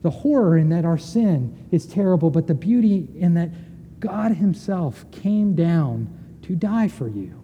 The 0.01 0.09
horror 0.09 0.57
in 0.57 0.69
that 0.69 0.85
our 0.85 0.97
sin 0.97 1.67
is 1.71 1.85
terrible, 1.85 2.29
but 2.29 2.47
the 2.47 2.55
beauty 2.55 3.07
in 3.15 3.35
that 3.35 3.49
God 3.99 4.31
Himself 4.31 5.05
came 5.11 5.55
down 5.55 6.07
to 6.43 6.55
die 6.55 6.87
for 6.87 7.07
you. 7.07 7.41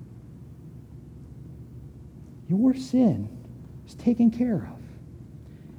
Your 2.50 2.74
sin 2.74 3.30
is 3.86 3.94
taken 3.94 4.32
care 4.32 4.68
of. 4.74 4.87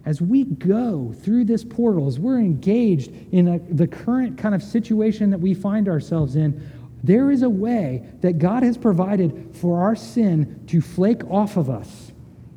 As 0.08 0.22
we 0.22 0.44
go 0.44 1.14
through 1.20 1.44
this 1.44 1.62
portal, 1.62 2.06
as 2.06 2.18
we're 2.18 2.38
engaged 2.38 3.12
in 3.30 3.46
a, 3.46 3.58
the 3.58 3.86
current 3.86 4.38
kind 4.38 4.54
of 4.54 4.62
situation 4.62 5.28
that 5.28 5.38
we 5.38 5.52
find 5.52 5.86
ourselves 5.86 6.34
in, 6.34 6.66
there 7.04 7.30
is 7.30 7.42
a 7.42 7.50
way 7.50 8.08
that 8.22 8.38
God 8.38 8.62
has 8.62 8.78
provided 8.78 9.50
for 9.52 9.82
our 9.82 9.94
sin 9.94 10.64
to 10.68 10.80
flake 10.80 11.22
off 11.30 11.58
of 11.58 11.68
us, 11.68 12.12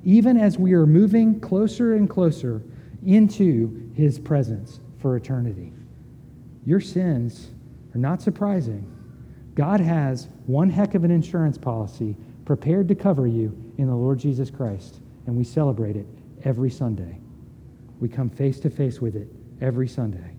even 0.05 0.37
as 0.37 0.57
we 0.57 0.71
are 0.71 0.85
moving 0.85 1.41
closer 1.41 1.93
and 1.95 2.09
closer 2.09 2.61
into 3.05 3.91
His 3.95 4.17
presence 4.17 4.79
for 4.99 5.17
eternity. 5.17 5.73
Your 6.65 6.79
sins 6.79 7.49
are 7.93 7.99
not 7.99 8.21
surprising. 8.21 8.89
God 9.55 9.81
has 9.81 10.29
one 10.45 10.69
heck 10.69 10.95
of 10.95 11.03
an 11.03 11.11
insurance 11.11 11.57
policy 11.57 12.15
prepared 12.45 12.87
to 12.87 12.95
cover 12.95 13.27
you 13.27 13.73
in 13.77 13.87
the 13.87 13.95
Lord 13.95 14.19
Jesus 14.19 14.49
Christ, 14.49 15.01
and 15.27 15.35
we 15.35 15.43
celebrate 15.43 15.97
it 15.97 16.07
every 16.45 16.69
Sunday. 16.69 17.19
We 18.01 18.09
come 18.09 18.29
face 18.29 18.59
to 18.61 18.69
face 18.69 18.99
with 18.99 19.15
it 19.15 19.29
every 19.61 19.87
Sunday. 19.87 20.35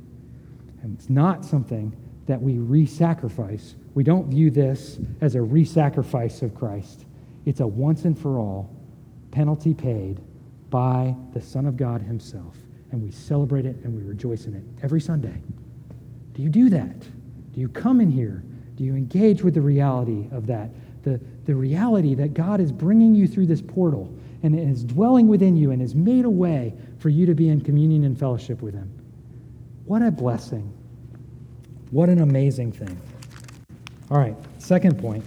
And 0.83 0.99
it's 0.99 1.09
not 1.09 1.45
something 1.45 1.97
that 2.27 2.43
we 2.43 2.59
re 2.59 2.85
sacrifice. 2.85 3.77
We 3.95 4.03
don't 4.03 4.29
view 4.29 4.51
this 4.51 4.99
as 5.21 5.37
a 5.37 5.41
re 5.41 5.65
sacrifice 5.65 6.43
of 6.43 6.55
Christ. 6.55 7.07
It's 7.47 7.61
a 7.61 7.67
once 7.67 8.05
and 8.05 8.19
for 8.19 8.39
all 8.39 8.69
penalty 9.31 9.75
paid 9.75 10.21
by 10.71 11.15
the 11.33 11.41
Son 11.41 11.67
of 11.67 11.77
God 11.77 12.03
Himself. 12.03 12.57
And 12.91 13.01
we 13.01 13.13
celebrate 13.13 13.65
it 13.65 13.77
and 13.85 13.95
we 13.95 14.03
rejoice 14.03 14.47
in 14.47 14.55
it 14.55 14.65
every 14.83 15.01
Sunday. 15.01 15.41
Do 16.35 16.43
you 16.43 16.49
do 16.49 16.69
that? 16.71 17.01
Do 17.53 17.61
you 17.61 17.69
come 17.69 18.01
in 18.01 18.11
here? 18.11 18.43
Do 18.75 18.85
you 18.85 18.97
engage 18.97 19.43
with 19.43 19.55
the 19.55 19.61
reality 19.61 20.29
of 20.33 20.47
that? 20.49 20.71
The, 21.05 21.21
the 21.45 21.55
reality 21.55 22.15
that 22.17 22.35
God 22.35 22.61
is 22.61 22.73
bringing 22.73 23.15
you 23.15 23.29
through 23.29 23.47
this 23.47 23.63
portal 23.63 24.13
and 24.43 24.59
is 24.59 24.85
dwelling 24.85 25.29
within 25.29 25.57
you 25.57 25.71
and 25.71 25.81
has 25.81 25.95
made 25.95 26.25
a 26.25 26.31
way 26.31 26.75
for 27.03 27.09
you 27.09 27.27
to 27.27 27.35
be 27.35 27.49
in 27.49 27.61
communion 27.61 28.05
and 28.05 28.17
fellowship 28.17 28.63
with 28.63 28.75
Him. 28.75 28.89
What 29.87 30.03
a 30.03 30.11
blessing. 30.13 30.73
What 31.91 32.09
an 32.09 32.21
amazing 32.21 32.71
thing. 32.71 32.97
All 34.09 34.19
right, 34.19 34.37
second 34.59 35.01
point 35.01 35.25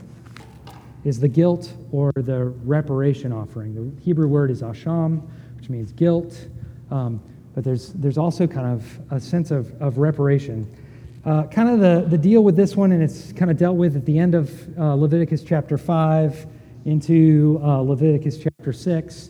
is 1.03 1.19
the 1.19 1.27
guilt 1.27 1.73
or 1.91 2.13
the 2.15 2.45
reparation 2.63 3.33
offering. 3.33 3.75
The 3.75 4.01
Hebrew 4.01 4.27
word 4.27 4.51
is 4.51 4.61
asham, 4.61 5.21
which 5.57 5.69
means 5.69 5.91
guilt, 5.91 6.47
um, 6.91 7.21
but 7.53 7.65
there's, 7.65 7.91
there's 7.93 8.17
also 8.17 8.47
kind 8.47 8.73
of 8.73 8.99
a 9.11 9.19
sense 9.19 9.51
of, 9.51 9.73
of 9.81 9.97
reparation. 9.97 10.73
Uh, 11.25 11.43
kind 11.47 11.69
of 11.69 11.79
the, 11.79 12.07
the 12.07 12.17
deal 12.17 12.43
with 12.43 12.55
this 12.55 12.77
one, 12.77 12.93
and 12.93 13.03
it's 13.03 13.33
kind 13.33 13.51
of 13.51 13.57
dealt 13.57 13.75
with 13.75 13.97
at 13.97 14.05
the 14.05 14.17
end 14.17 14.33
of 14.33 14.79
uh, 14.79 14.93
Leviticus 14.93 15.43
chapter 15.43 15.77
5 15.77 16.45
into 16.85 17.59
uh, 17.61 17.81
Leviticus 17.81 18.37
chapter 18.37 18.71
6, 18.71 19.29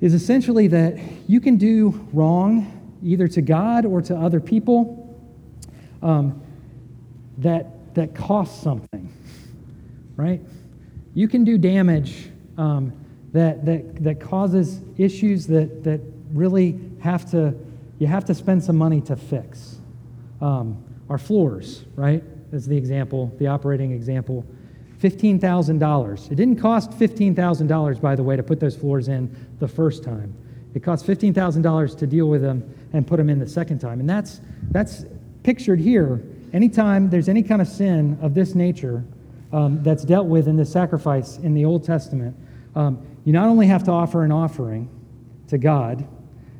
is 0.00 0.14
essentially 0.14 0.68
that 0.68 0.98
you 1.26 1.40
can 1.40 1.56
do 1.56 2.08
wrong 2.12 2.98
either 3.02 3.28
to 3.28 3.42
God 3.42 3.84
or 3.84 4.02
to 4.02 4.16
other 4.16 4.40
people 4.40 5.18
um, 6.02 6.42
that, 7.38 7.94
that 7.94 8.14
costs 8.14 8.62
something, 8.62 9.12
right? 10.16 10.40
You 11.14 11.28
can 11.28 11.44
do 11.44 11.56
damage 11.56 12.30
um, 12.58 12.92
that, 13.32 13.64
that, 13.64 14.02
that 14.04 14.20
causes 14.20 14.80
issues 14.98 15.46
that, 15.46 15.84
that 15.84 16.00
really 16.32 16.78
have 17.00 17.30
to, 17.30 17.54
you 17.98 18.06
have 18.06 18.24
to 18.26 18.34
spend 18.34 18.62
some 18.62 18.76
money 18.76 19.00
to 19.02 19.16
fix. 19.16 19.80
Um, 20.40 20.82
our 21.08 21.18
floors, 21.18 21.84
right? 21.94 22.22
As 22.52 22.66
the 22.66 22.76
example, 22.76 23.32
the 23.38 23.46
operating 23.46 23.92
example. 23.92 24.44
$15,000. 25.00 26.32
It 26.32 26.34
didn't 26.34 26.56
cost 26.56 26.90
$15,000, 26.92 28.00
by 28.00 28.16
the 28.16 28.22
way, 28.22 28.36
to 28.36 28.42
put 28.42 28.60
those 28.60 28.76
floors 28.76 29.08
in 29.08 29.34
the 29.58 29.68
first 29.68 30.02
time. 30.02 30.34
It 30.74 30.82
cost 30.82 31.06
$15,000 31.06 31.98
to 31.98 32.06
deal 32.06 32.28
with 32.28 32.42
them 32.42 32.74
and 32.92 33.06
put 33.06 33.16
them 33.16 33.30
in 33.30 33.38
the 33.38 33.48
second 33.48 33.78
time. 33.78 34.00
And 34.00 34.08
that's, 34.08 34.40
that's 34.70 35.04
pictured 35.42 35.80
here. 35.80 36.22
Anytime 36.52 37.10
there's 37.10 37.28
any 37.28 37.42
kind 37.42 37.60
of 37.60 37.68
sin 37.68 38.18
of 38.20 38.34
this 38.34 38.54
nature 38.54 39.04
um, 39.52 39.82
that's 39.82 40.04
dealt 40.04 40.26
with 40.26 40.48
in 40.48 40.56
the 40.56 40.64
sacrifice 40.64 41.38
in 41.38 41.54
the 41.54 41.64
Old 41.64 41.84
Testament, 41.84 42.36
um, 42.74 43.04
you 43.24 43.32
not 43.32 43.48
only 43.48 43.66
have 43.66 43.84
to 43.84 43.90
offer 43.90 44.22
an 44.22 44.32
offering 44.32 44.88
to 45.48 45.58
God, 45.58 46.06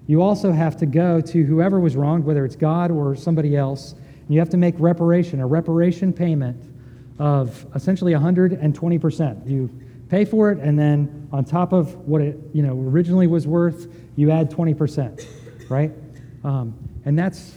you 0.07 0.22
also 0.22 0.53
have 0.53 0.77
to 0.79 0.87
go 0.87 1.20
to 1.20 1.44
whoever 1.44 1.81
was 1.81 1.96
wronged, 1.96 2.25
whether 2.25 2.44
it's 2.44 2.57
God 2.57 2.90
or 2.90 3.16
somebody 3.16 3.57
else, 3.57 3.92
and 3.92 4.35
you 4.35 4.38
have 4.38 4.51
to 4.51 4.57
make 4.57 4.75
reparation, 4.79 5.40
a 5.40 5.46
reparation 5.46 6.12
payment 6.12 6.76
of 7.18 7.66
essentially 7.74 8.12
120%. 8.12 9.48
You 9.48 9.70
pay 10.09 10.24
for 10.24 10.50
it, 10.50 10.59
and 10.59 10.79
then 10.79 11.29
on 11.33 11.44
top 11.44 11.72
of 11.72 11.94
what 12.07 12.20
it 12.20 12.38
you 12.52 12.62
know 12.62 12.79
originally 12.79 13.26
was 13.26 13.46
worth, 13.46 13.92
you 14.16 14.31
add 14.31 14.50
20%, 14.50 15.26
right? 15.68 15.92
Um, 16.44 16.74
and 17.05 17.18
that's 17.18 17.57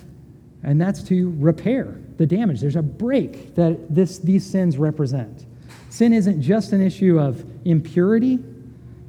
and 0.64 0.80
that's 0.80 1.04
to 1.04 1.34
repair 1.38 2.00
the 2.18 2.26
damage. 2.26 2.60
There's 2.60 2.76
a 2.76 2.82
break 2.82 3.56
that 3.56 3.94
this 3.94 4.20
these 4.20 4.46
sins 4.46 4.78
represent. 4.78 5.46
Sin 5.90 6.14
isn't 6.14 6.42
just 6.42 6.72
an 6.72 6.82
issue 6.82 7.20
of 7.20 7.44
impurity. 7.66 8.40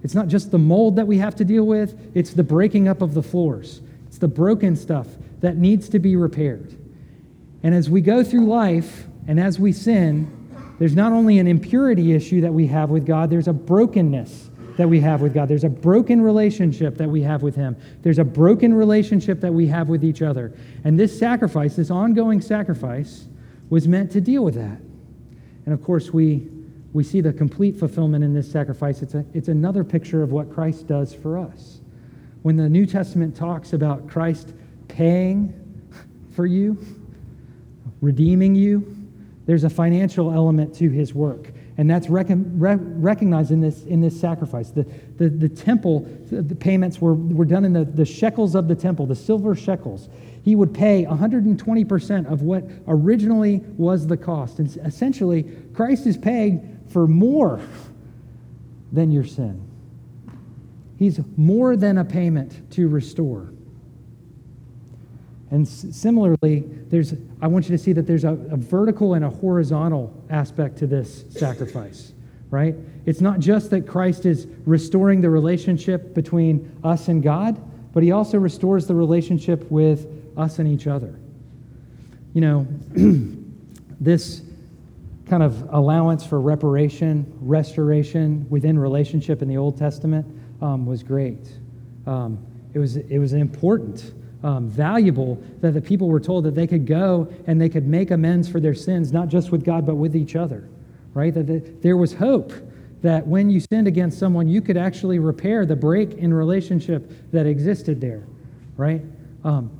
It's 0.02 0.14
not 0.14 0.28
just 0.28 0.50
the 0.50 0.58
mold 0.58 0.96
that 0.96 1.06
we 1.06 1.18
have 1.18 1.36
to 1.36 1.44
deal 1.44 1.64
with. 1.64 1.94
It's 2.14 2.32
the 2.32 2.42
breaking 2.42 2.88
up 2.88 3.02
of 3.02 3.14
the 3.14 3.22
floors. 3.22 3.82
It's 4.06 4.18
the 4.18 4.28
broken 4.28 4.76
stuff 4.76 5.06
that 5.40 5.56
needs 5.56 5.88
to 5.90 5.98
be 5.98 6.16
repaired. 6.16 6.74
And 7.62 7.74
as 7.74 7.90
we 7.90 8.00
go 8.00 8.24
through 8.24 8.46
life 8.46 9.06
and 9.28 9.38
as 9.38 9.58
we 9.58 9.72
sin, 9.72 10.39
there's 10.80 10.96
not 10.96 11.12
only 11.12 11.38
an 11.38 11.46
impurity 11.46 12.14
issue 12.14 12.40
that 12.40 12.54
we 12.54 12.66
have 12.68 12.88
with 12.88 13.04
God, 13.04 13.28
there's 13.28 13.48
a 13.48 13.52
brokenness 13.52 14.48
that 14.78 14.88
we 14.88 14.98
have 15.00 15.20
with 15.20 15.34
God. 15.34 15.46
There's 15.46 15.62
a 15.62 15.68
broken 15.68 16.22
relationship 16.22 16.96
that 16.96 17.08
we 17.10 17.20
have 17.20 17.42
with 17.42 17.54
Him. 17.54 17.76
There's 18.00 18.18
a 18.18 18.24
broken 18.24 18.72
relationship 18.72 19.42
that 19.42 19.52
we 19.52 19.66
have 19.66 19.90
with 19.90 20.02
each 20.02 20.22
other. 20.22 20.54
And 20.84 20.98
this 20.98 21.16
sacrifice, 21.16 21.76
this 21.76 21.90
ongoing 21.90 22.40
sacrifice, 22.40 23.26
was 23.68 23.86
meant 23.86 24.10
to 24.12 24.22
deal 24.22 24.42
with 24.42 24.54
that. 24.54 24.80
And 25.66 25.74
of 25.74 25.84
course, 25.84 26.14
we, 26.14 26.48
we 26.94 27.04
see 27.04 27.20
the 27.20 27.34
complete 27.34 27.76
fulfillment 27.76 28.24
in 28.24 28.32
this 28.32 28.50
sacrifice. 28.50 29.02
It's, 29.02 29.12
a, 29.12 29.22
it's 29.34 29.48
another 29.48 29.84
picture 29.84 30.22
of 30.22 30.32
what 30.32 30.50
Christ 30.50 30.86
does 30.86 31.12
for 31.12 31.36
us. 31.36 31.82
When 32.40 32.56
the 32.56 32.70
New 32.70 32.86
Testament 32.86 33.36
talks 33.36 33.74
about 33.74 34.08
Christ 34.08 34.54
paying 34.88 35.52
for 36.34 36.46
you, 36.46 36.78
redeeming 38.00 38.54
you. 38.54 38.96
There's 39.46 39.64
a 39.64 39.70
financial 39.70 40.32
element 40.32 40.74
to 40.76 40.90
his 40.90 41.14
work. 41.14 41.50
And 41.76 41.88
that's 41.88 42.08
rec- 42.08 42.26
re- 42.28 42.76
recognized 42.76 43.50
in 43.50 43.60
this, 43.60 43.84
in 43.84 44.00
this 44.00 44.18
sacrifice. 44.20 44.70
The, 44.70 44.86
the, 45.16 45.28
the 45.28 45.48
temple 45.48 46.06
the 46.30 46.54
payments 46.54 47.00
were, 47.00 47.14
were 47.14 47.44
done 47.44 47.64
in 47.64 47.72
the, 47.72 47.84
the 47.84 48.04
shekels 48.04 48.54
of 48.54 48.68
the 48.68 48.74
temple, 48.74 49.06
the 49.06 49.16
silver 49.16 49.54
shekels. 49.54 50.08
He 50.42 50.54
would 50.54 50.72
pay 50.72 51.04
120% 51.04 52.30
of 52.30 52.42
what 52.42 52.64
originally 52.86 53.62
was 53.76 54.06
the 54.06 54.16
cost. 54.16 54.58
And 54.58 54.74
essentially, 54.84 55.44
Christ 55.74 56.06
is 56.06 56.16
paying 56.16 56.78
for 56.90 57.06
more 57.06 57.60
than 58.92 59.10
your 59.10 59.24
sin. 59.24 59.66
He's 60.98 61.20
more 61.36 61.76
than 61.76 61.98
a 61.98 62.04
payment 62.04 62.70
to 62.72 62.88
restore. 62.88 63.52
And 65.50 65.66
similarly, 65.66 66.64
there's, 66.88 67.14
I 67.42 67.48
want 67.48 67.68
you 67.68 67.76
to 67.76 67.82
see 67.82 67.92
that 67.92 68.06
there's 68.06 68.24
a, 68.24 68.34
a 68.50 68.56
vertical 68.56 69.14
and 69.14 69.24
a 69.24 69.30
horizontal 69.30 70.14
aspect 70.30 70.78
to 70.78 70.86
this 70.86 71.24
sacrifice, 71.30 72.12
right? 72.50 72.76
It's 73.04 73.20
not 73.20 73.40
just 73.40 73.70
that 73.70 73.86
Christ 73.86 74.26
is 74.26 74.46
restoring 74.64 75.20
the 75.20 75.30
relationship 75.30 76.14
between 76.14 76.70
us 76.84 77.08
and 77.08 77.20
God, 77.20 77.60
but 77.92 78.04
he 78.04 78.12
also 78.12 78.38
restores 78.38 78.86
the 78.86 78.94
relationship 78.94 79.68
with 79.70 80.06
us 80.36 80.60
and 80.60 80.68
each 80.68 80.86
other. 80.86 81.18
You 82.32 82.40
know, 82.40 82.66
this 84.00 84.42
kind 85.26 85.42
of 85.42 85.72
allowance 85.72 86.24
for 86.24 86.40
reparation, 86.40 87.32
restoration 87.40 88.46
within 88.50 88.78
relationship 88.78 89.42
in 89.42 89.48
the 89.48 89.56
Old 89.56 89.78
Testament 89.78 90.26
um, 90.62 90.86
was 90.86 91.02
great. 91.02 91.48
Um, 92.06 92.44
it, 92.74 92.78
was, 92.78 92.96
it 92.96 93.18
was 93.18 93.32
important, 93.32 94.12
um, 94.42 94.68
valuable 94.68 95.42
that 95.60 95.72
the 95.72 95.80
people 95.80 96.08
were 96.08 96.20
told 96.20 96.44
that 96.44 96.54
they 96.54 96.66
could 96.66 96.86
go 96.86 97.32
and 97.46 97.60
they 97.60 97.68
could 97.68 97.86
make 97.86 98.10
amends 98.10 98.48
for 98.48 98.60
their 98.60 98.74
sins, 98.74 99.12
not 99.12 99.28
just 99.28 99.50
with 99.50 99.64
God, 99.64 99.84
but 99.84 99.96
with 99.96 100.16
each 100.16 100.36
other, 100.36 100.68
right? 101.12 101.32
That 101.34 101.46
the, 101.46 101.58
there 101.82 101.96
was 101.96 102.14
hope 102.14 102.52
that 103.02 103.26
when 103.26 103.50
you 103.50 103.60
sinned 103.60 103.86
against 103.86 104.18
someone, 104.18 104.48
you 104.48 104.60
could 104.60 104.76
actually 104.76 105.18
repair 105.18 105.64
the 105.64 105.76
break 105.76 106.14
in 106.14 106.32
relationship 106.32 107.10
that 107.32 107.46
existed 107.46 108.00
there, 108.00 108.24
right? 108.76 109.02
Um, 109.44 109.70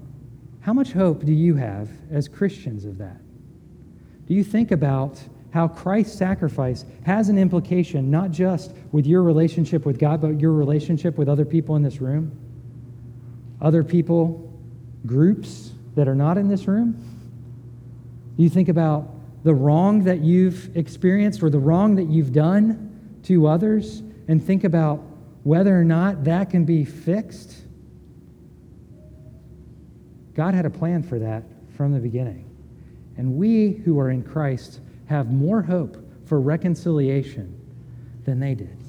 how 0.61 0.73
much 0.73 0.93
hope 0.93 1.25
do 1.25 1.33
you 1.33 1.55
have 1.57 1.89
as 2.11 2.29
Christians 2.29 2.85
of 2.85 2.99
that? 2.99 3.21
Do 4.27 4.35
you 4.35 4.45
think 4.45 4.71
about 4.71 5.21
how 5.53 5.69
Christ's 5.69 6.17
sacrifice 6.17 6.85
has 7.05 7.29
an 7.29 7.39
implication 7.39 8.11
not 8.11 8.31
just 8.31 8.73
with 8.93 9.07
your 9.07 9.23
relationship 9.23 9.85
with 9.85 9.99
God, 9.99 10.21
but 10.21 10.41
your 10.41 10.53
relationship 10.53 11.19
with 11.19 11.29
other 11.29 11.45
people 11.45 11.77
in 11.77 11.83
this 11.83 12.01
room? 12.01 12.31
Other 13.61 13.83
people, 13.83 14.50
groups 15.07 15.73
that 15.95 16.09
are 16.09 16.15
not 16.15 16.39
in 16.39 16.49
this 16.49 16.67
room? 16.67 16.93
Do 18.37 18.43
you 18.43 18.51
think 18.51 18.69
about 18.69 19.09
the 19.45 19.55
wrong 19.55 20.05
that 20.05 20.21
you've 20.21 20.77
experienced 20.77 21.43
or 21.43 21.51
the 21.51 21.59
wrong 21.59 21.97
that 21.97 22.09
you've 22.09 22.33
done 22.33 23.19
to 23.25 23.47
others 23.47 24.03
and 24.29 24.43
think 24.43 24.65
about 24.65 25.03
whether 25.43 25.79
or 25.79 25.85
not 25.85 26.25
that 26.25 26.51
can 26.51 26.65
be 26.65 26.85
fixed? 26.85 27.57
God 30.35 30.55
had 30.55 30.65
a 30.65 30.71
plan 30.71 31.03
for 31.03 31.19
that 31.19 31.45
from 31.77 31.93
the 31.93 32.01
beginning. 32.01 32.51
And 33.17 33.35
we 33.35 33.73
who 33.73 33.99
are 33.99 34.11
in 34.11 34.23
Christ 34.23 34.81
have 35.07 35.31
more 35.31 35.63
hope 35.63 35.97
for 36.27 36.41
reconciliation 36.41 37.59
than 38.25 38.41
they 38.41 38.55
did. 38.55 38.80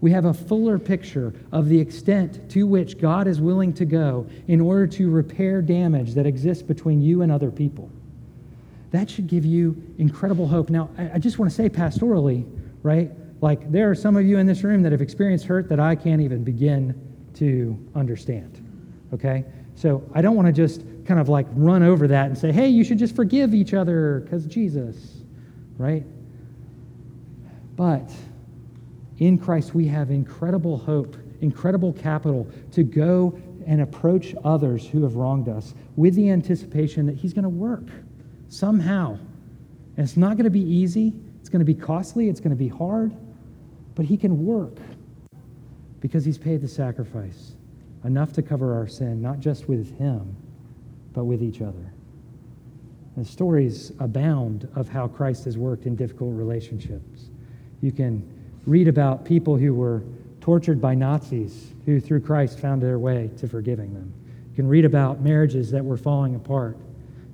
We 0.00 0.12
have 0.12 0.26
a 0.26 0.34
fuller 0.34 0.78
picture 0.78 1.34
of 1.50 1.68
the 1.68 1.78
extent 1.80 2.48
to 2.50 2.66
which 2.66 2.98
God 2.98 3.26
is 3.26 3.40
willing 3.40 3.72
to 3.74 3.84
go 3.84 4.26
in 4.46 4.60
order 4.60 4.86
to 4.86 5.10
repair 5.10 5.60
damage 5.60 6.14
that 6.14 6.26
exists 6.26 6.62
between 6.62 7.02
you 7.02 7.22
and 7.22 7.32
other 7.32 7.50
people. 7.50 7.90
That 8.90 9.10
should 9.10 9.26
give 9.26 9.44
you 9.44 9.76
incredible 9.98 10.46
hope. 10.46 10.70
Now, 10.70 10.88
I 10.96 11.18
just 11.18 11.38
want 11.38 11.50
to 11.50 11.54
say 11.54 11.68
pastorally, 11.68 12.48
right? 12.82 13.10
Like, 13.40 13.70
there 13.70 13.90
are 13.90 13.94
some 13.94 14.16
of 14.16 14.24
you 14.24 14.38
in 14.38 14.46
this 14.46 14.62
room 14.64 14.82
that 14.82 14.92
have 14.92 15.02
experienced 15.02 15.44
hurt 15.44 15.68
that 15.68 15.80
I 15.80 15.94
can't 15.94 16.22
even 16.22 16.42
begin 16.44 16.94
to 17.34 17.78
understand, 17.94 18.64
okay? 19.12 19.44
So 19.74 20.02
I 20.14 20.22
don't 20.22 20.36
want 20.36 20.46
to 20.46 20.52
just 20.52 20.82
kind 21.06 21.20
of 21.20 21.28
like 21.28 21.46
run 21.52 21.82
over 21.82 22.08
that 22.08 22.26
and 22.26 22.36
say, 22.36 22.50
hey, 22.50 22.68
you 22.68 22.84
should 22.84 22.98
just 22.98 23.14
forgive 23.14 23.54
each 23.54 23.74
other 23.74 24.20
because 24.20 24.46
Jesus, 24.46 25.18
right? 25.76 26.04
But 27.76 28.10
in 29.18 29.38
Christ, 29.38 29.74
we 29.74 29.86
have 29.88 30.10
incredible 30.10 30.78
hope, 30.78 31.16
incredible 31.40 31.92
capital 31.92 32.48
to 32.72 32.82
go 32.82 33.38
and 33.66 33.80
approach 33.82 34.34
others 34.44 34.86
who 34.86 35.02
have 35.02 35.16
wronged 35.16 35.48
us 35.48 35.74
with 35.96 36.14
the 36.14 36.30
anticipation 36.30 37.06
that 37.06 37.16
He's 37.16 37.32
going 37.32 37.42
to 37.42 37.48
work 37.48 37.86
somehow. 38.48 39.18
And 39.96 40.04
it's 40.04 40.16
not 40.16 40.36
going 40.36 40.44
to 40.44 40.50
be 40.50 40.62
easy, 40.62 41.12
it's 41.40 41.48
going 41.48 41.58
to 41.60 41.66
be 41.66 41.74
costly, 41.74 42.28
it's 42.28 42.40
going 42.40 42.50
to 42.50 42.56
be 42.56 42.68
hard, 42.68 43.14
but 43.94 44.06
He 44.06 44.16
can 44.16 44.44
work 44.44 44.78
because 46.00 46.24
He's 46.24 46.38
paid 46.38 46.60
the 46.60 46.68
sacrifice 46.68 47.56
enough 48.04 48.32
to 48.34 48.42
cover 48.42 48.74
our 48.74 48.86
sin, 48.86 49.20
not 49.20 49.40
just 49.40 49.68
with 49.68 49.98
Him, 49.98 50.36
but 51.12 51.24
with 51.24 51.42
each 51.42 51.60
other. 51.60 51.92
The 53.16 53.24
stories 53.24 53.90
abound 53.98 54.68
of 54.76 54.88
how 54.88 55.08
Christ 55.08 55.44
has 55.46 55.58
worked 55.58 55.86
in 55.86 55.96
difficult 55.96 56.36
relationships. 56.36 57.30
You 57.80 57.90
can 57.90 58.37
read 58.66 58.88
about 58.88 59.24
people 59.24 59.56
who 59.56 59.74
were 59.74 60.02
tortured 60.40 60.80
by 60.80 60.94
Nazis 60.94 61.72
who, 61.84 62.00
through 62.00 62.20
Christ, 62.20 62.58
found 62.58 62.82
their 62.82 62.98
way 62.98 63.30
to 63.38 63.48
forgiving 63.48 63.92
them. 63.94 64.12
You 64.50 64.56
can 64.56 64.68
read 64.68 64.84
about 64.84 65.20
marriages 65.20 65.70
that 65.70 65.84
were 65.84 65.96
falling 65.96 66.34
apart 66.34 66.76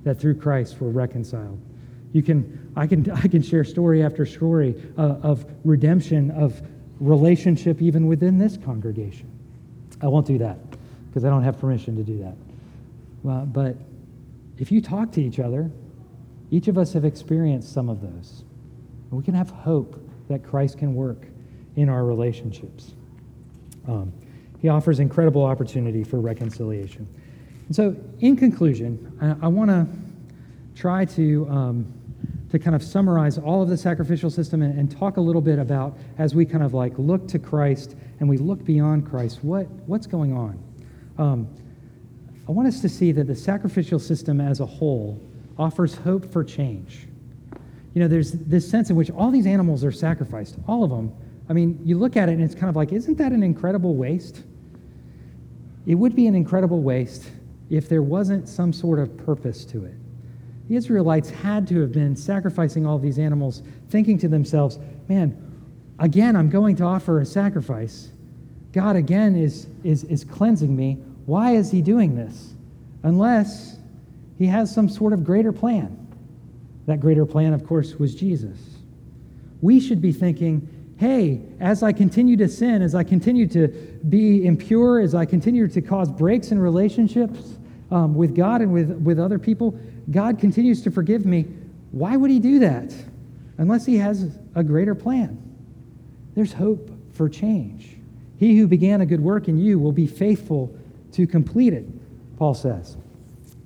that, 0.03 0.19
through 0.19 0.35
Christ, 0.35 0.79
were 0.79 0.89
reconciled. 0.89 1.59
You 2.13 2.23
can, 2.23 2.71
I, 2.75 2.87
can, 2.87 3.09
I 3.11 3.27
can 3.27 3.41
share 3.41 3.63
story 3.63 4.03
after 4.03 4.25
story 4.25 4.75
uh, 4.97 5.15
of 5.21 5.45
redemption, 5.63 6.31
of 6.31 6.61
relationship, 6.99 7.81
even 7.81 8.07
within 8.07 8.37
this 8.37 8.57
congregation. 8.57 9.29
I 10.01 10.07
won't 10.07 10.27
do 10.27 10.37
that 10.37 10.57
because 11.07 11.25
I 11.25 11.29
don't 11.29 11.43
have 11.43 11.59
permission 11.59 11.95
to 11.97 12.03
do 12.03 12.19
that. 12.19 12.35
Well, 13.23 13.45
but 13.45 13.75
if 14.57 14.71
you 14.71 14.81
talk 14.81 15.11
to 15.13 15.21
each 15.21 15.39
other, 15.39 15.71
each 16.51 16.67
of 16.67 16.77
us 16.77 16.93
have 16.93 17.05
experienced 17.05 17.73
some 17.73 17.89
of 17.89 18.01
those. 18.01 18.43
We 19.09 19.23
can 19.23 19.33
have 19.33 19.49
hope 19.49 20.04
that 20.29 20.43
Christ 20.43 20.77
can 20.77 20.95
work 20.95 21.27
in 21.75 21.89
our 21.89 22.05
relationships. 22.05 22.93
Um, 23.87 24.11
he 24.61 24.69
offers 24.69 24.99
incredible 24.99 25.43
opportunity 25.43 26.03
for 26.03 26.19
reconciliation. 26.19 27.07
And 27.67 27.75
so, 27.75 27.95
in 28.19 28.35
conclusion, 28.35 29.17
I, 29.21 29.45
I 29.45 29.47
want 29.47 29.69
to 29.69 29.87
try 30.79 31.05
to, 31.05 31.47
um, 31.49 31.93
to 32.51 32.59
kind 32.59 32.75
of 32.75 32.83
summarize 32.83 33.37
all 33.37 33.61
of 33.61 33.69
the 33.69 33.77
sacrificial 33.77 34.29
system 34.29 34.61
and, 34.61 34.77
and, 34.77 34.91
talk 34.91 35.17
a 35.17 35.21
little 35.21 35.41
bit 35.41 35.59
about, 35.59 35.97
as 36.17 36.35
we 36.35 36.45
kind 36.45 36.63
of 36.63 36.73
like 36.73 36.93
look 36.97 37.27
to 37.29 37.39
Christ 37.39 37.95
and 38.19 38.29
we 38.29 38.37
look 38.37 38.63
beyond 38.63 39.09
Christ, 39.09 39.43
what, 39.43 39.67
what's 39.87 40.07
going 40.07 40.33
on? 40.33 40.59
Um, 41.17 41.47
I 42.47 42.51
want 42.51 42.67
us 42.67 42.81
to 42.81 42.89
see 42.89 43.11
that 43.13 43.25
the 43.25 43.35
sacrificial 43.35 43.99
system 43.99 44.39
as 44.39 44.59
a 44.59 44.65
whole 44.65 45.19
offers 45.57 45.95
hope 45.95 46.31
for 46.31 46.43
change. 46.43 47.07
You 47.95 48.01
know, 48.01 48.07
there's 48.09 48.33
this 48.33 48.69
sense 48.69 48.89
in 48.89 48.97
which 48.97 49.09
all 49.09 49.31
these 49.31 49.47
animals 49.47 49.83
are 49.85 49.91
sacrificed, 49.91 50.57
all 50.67 50.83
of 50.83 50.89
them. 50.89 51.13
I 51.49 51.53
mean, 51.53 51.79
you 51.83 51.97
look 51.97 52.17
at 52.17 52.27
it 52.27 52.33
and 52.33 52.43
it's 52.43 52.53
kind 52.53 52.69
of 52.69 52.75
like, 52.75 52.91
isn't 52.91 53.17
that 53.17 53.31
an 53.31 53.41
incredible 53.41 53.95
waste? 53.95 54.43
It 55.87 55.95
would 55.95 56.13
be 56.13 56.27
an 56.27 56.35
incredible 56.35 56.81
waste 56.81 57.31
if 57.69 57.87
there 57.87 58.01
wasn't 58.01 58.49
some 58.49 58.73
sort 58.73 58.99
of 58.99 59.15
purpose 59.17 59.63
to 59.65 59.85
it. 59.85 59.93
The 60.67 60.75
Israelites 60.75 61.29
had 61.29 61.67
to 61.69 61.79
have 61.79 61.93
been 61.93 62.17
sacrificing 62.17 62.85
all 62.85 62.99
these 62.99 63.17
animals, 63.17 63.63
thinking 63.89 64.17
to 64.19 64.27
themselves, 64.27 64.77
man, 65.07 65.37
again, 65.99 66.35
I'm 66.35 66.49
going 66.49 66.75
to 66.77 66.83
offer 66.83 67.21
a 67.21 67.25
sacrifice. 67.25 68.11
God 68.73 68.97
again 68.97 69.37
is, 69.37 69.67
is, 69.85 70.03
is 70.05 70.25
cleansing 70.25 70.75
me. 70.75 70.97
Why 71.27 71.51
is 71.51 71.71
he 71.71 71.81
doing 71.81 72.15
this? 72.15 72.55
Unless 73.03 73.77
he 74.37 74.47
has 74.47 74.73
some 74.73 74.89
sort 74.89 75.13
of 75.13 75.23
greater 75.23 75.53
plan. 75.53 76.04
That 76.85 76.99
greater 76.99 77.25
plan, 77.25 77.53
of 77.53 77.65
course, 77.65 77.95
was 77.95 78.13
Jesus. 78.15 78.57
We 79.61 79.79
should 79.79 80.01
be 80.01 80.11
thinking, 80.11 80.67
hey, 80.97 81.41
as 81.59 81.83
I 81.83 81.91
continue 81.91 82.37
to 82.37 82.47
sin, 82.47 82.81
as 82.81 82.93
I 82.93 83.03
continue 83.03 83.47
to 83.47 83.67
be 84.07 84.45
impure, 84.45 84.99
as 84.99 85.15
I 85.15 85.25
continue 85.25 85.67
to 85.67 85.81
cause 85.81 86.11
breaks 86.11 86.51
in 86.51 86.59
relationships 86.59 87.57
um, 87.91 88.13
with 88.13 88.35
God 88.35 88.61
and 88.61 88.71
with, 88.71 88.91
with 88.91 89.19
other 89.19 89.39
people, 89.39 89.77
God 90.11 90.39
continues 90.39 90.81
to 90.83 90.91
forgive 90.91 91.25
me. 91.25 91.45
Why 91.91 92.15
would 92.15 92.29
he 92.29 92.39
do 92.39 92.59
that? 92.59 92.93
Unless 93.57 93.85
he 93.85 93.97
has 93.97 94.37
a 94.53 94.63
greater 94.63 94.93
plan. 94.93 95.41
There's 96.35 96.53
hope 96.53 96.91
for 97.13 97.29
change. 97.29 97.97
He 98.37 98.57
who 98.57 98.67
began 98.67 99.01
a 99.01 99.05
good 99.05 99.21
work 99.21 99.47
in 99.47 99.57
you 99.57 99.79
will 99.79 99.93
be 99.93 100.05
faithful 100.05 100.75
to 101.13 101.25
complete 101.25 101.73
it, 101.73 101.85
Paul 102.37 102.53
says. 102.53 102.97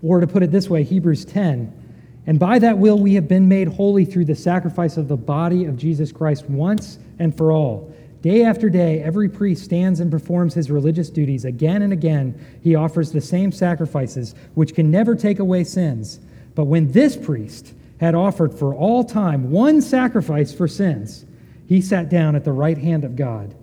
Or 0.02 0.20
to 0.20 0.28
put 0.28 0.44
it 0.44 0.52
this 0.52 0.70
way, 0.70 0.84
Hebrews 0.84 1.26
10 1.26 1.79
And 2.28 2.40
by 2.40 2.60
that 2.60 2.78
will 2.78 3.00
we 3.00 3.16
have 3.16 3.28
been 3.28 3.48
made 3.48 3.68
holy 3.68 4.06
through 4.06 4.26
the 4.26 4.36
sacrifice 4.36 4.98
of 4.98 5.08
the 5.08 5.18
body 5.18 5.66
of 5.66 5.78
Jesus 5.78 6.12
Christ 6.12 6.50
once 6.50 7.00
and 7.18 7.36
for 7.36 7.52
all. 7.52 7.94
Day 8.22 8.44
after 8.44 8.70
day, 8.70 9.02
every 9.02 9.30
priest 9.30 9.64
stands 9.64 10.00
and 10.00 10.12
performs 10.12 10.54
his 10.54 10.70
religious 10.70 11.10
duties. 11.10 11.46
Again 11.46 11.82
and 11.82 11.94
again, 11.94 12.40
he 12.62 12.76
offers 12.76 13.12
the 13.12 13.22
same 13.22 13.52
sacrifices, 13.52 14.36
which 14.56 14.76
can 14.76 14.92
never 14.92 15.16
take 15.16 15.40
away 15.40 15.64
sins. 15.64 16.20
But 16.54 16.66
when 16.66 16.92
this 16.92 17.16
priest 17.16 17.74
had 18.00 18.16
offered 18.16 18.54
for 18.54 18.76
all 18.76 19.04
time 19.04 19.52
one 19.52 19.82
sacrifice 19.82 20.54
for 20.54 20.68
sins, 20.68 21.26
he 21.68 21.82
sat 21.82 22.10
down 22.10 22.36
at 22.36 22.44
the 22.44 22.52
right 22.52 22.78
hand 22.78 23.06
of 23.06 23.16
God 23.16 23.56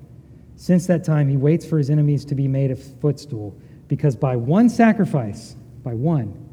since 0.57 0.87
that 0.87 1.05
time, 1.05 1.29
he 1.29 1.37
waits 1.37 1.67
for 1.67 1.79
his 1.79 1.91
enemies 1.91 2.25
to 2.27 2.35
be 2.35 2.49
made 2.49 2.71
a 2.71 2.77
footstool, 2.77 3.55
because 3.89 4.17
by 4.17 4.37
one 4.37 4.69
sacrifice, 4.69 5.55
by 5.85 5.93
one, 5.93 6.46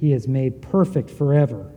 he 0.00 0.10
has 0.12 0.28
made 0.28 0.62
perfect 0.62 1.10
forever 1.10 1.70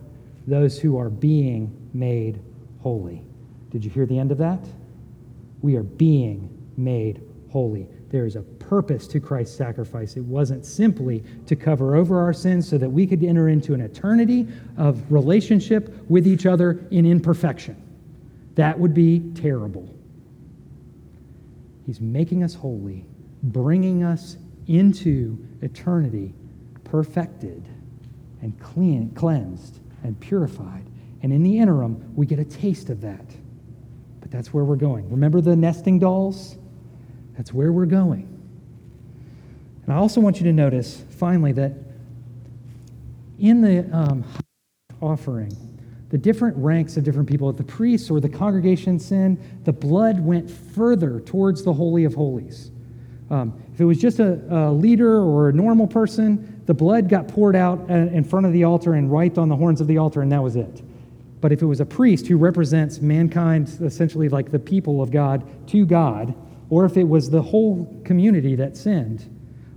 those 0.47 0.79
who 0.79 0.97
are 0.97 1.09
being 1.09 1.89
made 1.93 2.41
holy. 2.81 3.23
Did 3.69 3.85
you 3.85 3.91
hear 3.91 4.05
the 4.05 4.17
end 4.17 4.31
of 4.31 4.37
that? 4.39 4.59
We 5.61 5.75
are 5.75 5.83
being 5.83 6.49
made 6.77 7.21
holy. 7.51 7.87
There 8.09 8.25
is 8.25 8.35
a 8.35 8.41
purpose 8.41 9.07
to 9.07 9.19
Christ's 9.19 9.55
sacrifice. 9.55 10.17
It 10.17 10.23
wasn't 10.25 10.65
simply 10.65 11.23
to 11.45 11.55
cover 11.55 11.95
over 11.95 12.19
our 12.19 12.33
sins 12.33 12.67
so 12.67 12.77
that 12.77 12.89
we 12.89 13.05
could 13.07 13.23
enter 13.23 13.49
into 13.49 13.73
an 13.73 13.81
eternity 13.81 14.47
of 14.77 15.11
relationship 15.11 15.93
with 16.09 16.27
each 16.27 16.45
other 16.45 16.85
in 16.91 17.05
imperfection. 17.05 17.81
That 18.55 18.77
would 18.77 18.93
be 18.93 19.19
terrible. 19.35 19.93
He's 21.85 22.01
making 22.01 22.43
us 22.43 22.53
holy, 22.53 23.05
bringing 23.43 24.03
us 24.03 24.37
into 24.67 25.37
eternity 25.61 26.33
perfected 26.83 27.65
and 28.41 28.59
clean, 28.59 29.11
cleansed 29.11 29.79
and 30.03 30.19
purified 30.19 30.85
And 31.23 31.31
in 31.31 31.43
the 31.43 31.59
interim, 31.59 32.13
we 32.15 32.25
get 32.25 32.39
a 32.39 32.45
taste 32.45 32.89
of 32.89 33.01
that. 33.01 33.25
But 34.19 34.31
that's 34.31 34.53
where 34.53 34.63
we're 34.63 34.75
going. 34.75 35.09
Remember 35.09 35.39
the 35.39 35.55
nesting 35.55 35.99
dolls? 35.99 36.57
That's 37.37 37.53
where 37.53 37.71
we're 37.71 37.85
going. 37.85 38.27
And 39.83 39.93
I 39.93 39.97
also 39.97 40.19
want 40.21 40.37
you 40.37 40.43
to 40.45 40.53
notice, 40.53 41.03
finally, 41.09 41.51
that 41.53 41.73
in 43.39 43.61
the 43.61 43.87
um, 43.95 44.23
offering, 45.01 45.55
the 46.09 46.17
different 46.17 46.55
ranks 46.57 46.97
of 46.97 47.03
different 47.03 47.29
people, 47.29 47.51
the 47.53 47.63
priests 47.63 48.09
or 48.09 48.19
the 48.19 48.29
congregation 48.29 48.99
sin, 48.99 49.39
the 49.63 49.73
blood 49.73 50.19
went 50.19 50.49
further 50.49 51.19
towards 51.21 51.63
the 51.63 51.73
Holy 51.73 52.03
of 52.03 52.13
Holies. 52.13 52.71
Um, 53.29 53.59
if 53.73 53.79
it 53.79 53.85
was 53.85 53.97
just 53.97 54.19
a, 54.19 54.41
a, 54.49 54.71
leader 54.71 55.21
or 55.21 55.49
a 55.49 55.53
normal 55.53 55.87
person, 55.87 56.60
the 56.71 56.75
blood 56.75 57.09
got 57.09 57.27
poured 57.27 57.53
out 57.53 57.81
uh, 57.89 57.93
in 57.95 58.23
front 58.23 58.45
of 58.45 58.53
the 58.53 58.63
altar 58.63 58.93
and 58.93 59.11
right 59.11 59.37
on 59.37 59.49
the 59.49 59.55
horns 59.57 59.81
of 59.81 59.87
the 59.87 59.97
altar, 59.97 60.21
and 60.21 60.31
that 60.31 60.41
was 60.41 60.55
it. 60.55 60.81
But 61.41 61.51
if 61.51 61.61
it 61.61 61.65
was 61.65 61.81
a 61.81 61.85
priest 61.85 62.27
who 62.27 62.37
represents 62.37 63.01
mankind, 63.01 63.67
essentially 63.81 64.29
like 64.29 64.51
the 64.51 64.59
people 64.59 65.01
of 65.01 65.11
God, 65.11 65.43
to 65.67 65.85
God, 65.85 66.33
or 66.69 66.85
if 66.85 66.95
it 66.95 67.03
was 67.03 67.29
the 67.29 67.41
whole 67.41 68.01
community 68.05 68.55
that 68.55 68.77
sinned, 68.77 69.25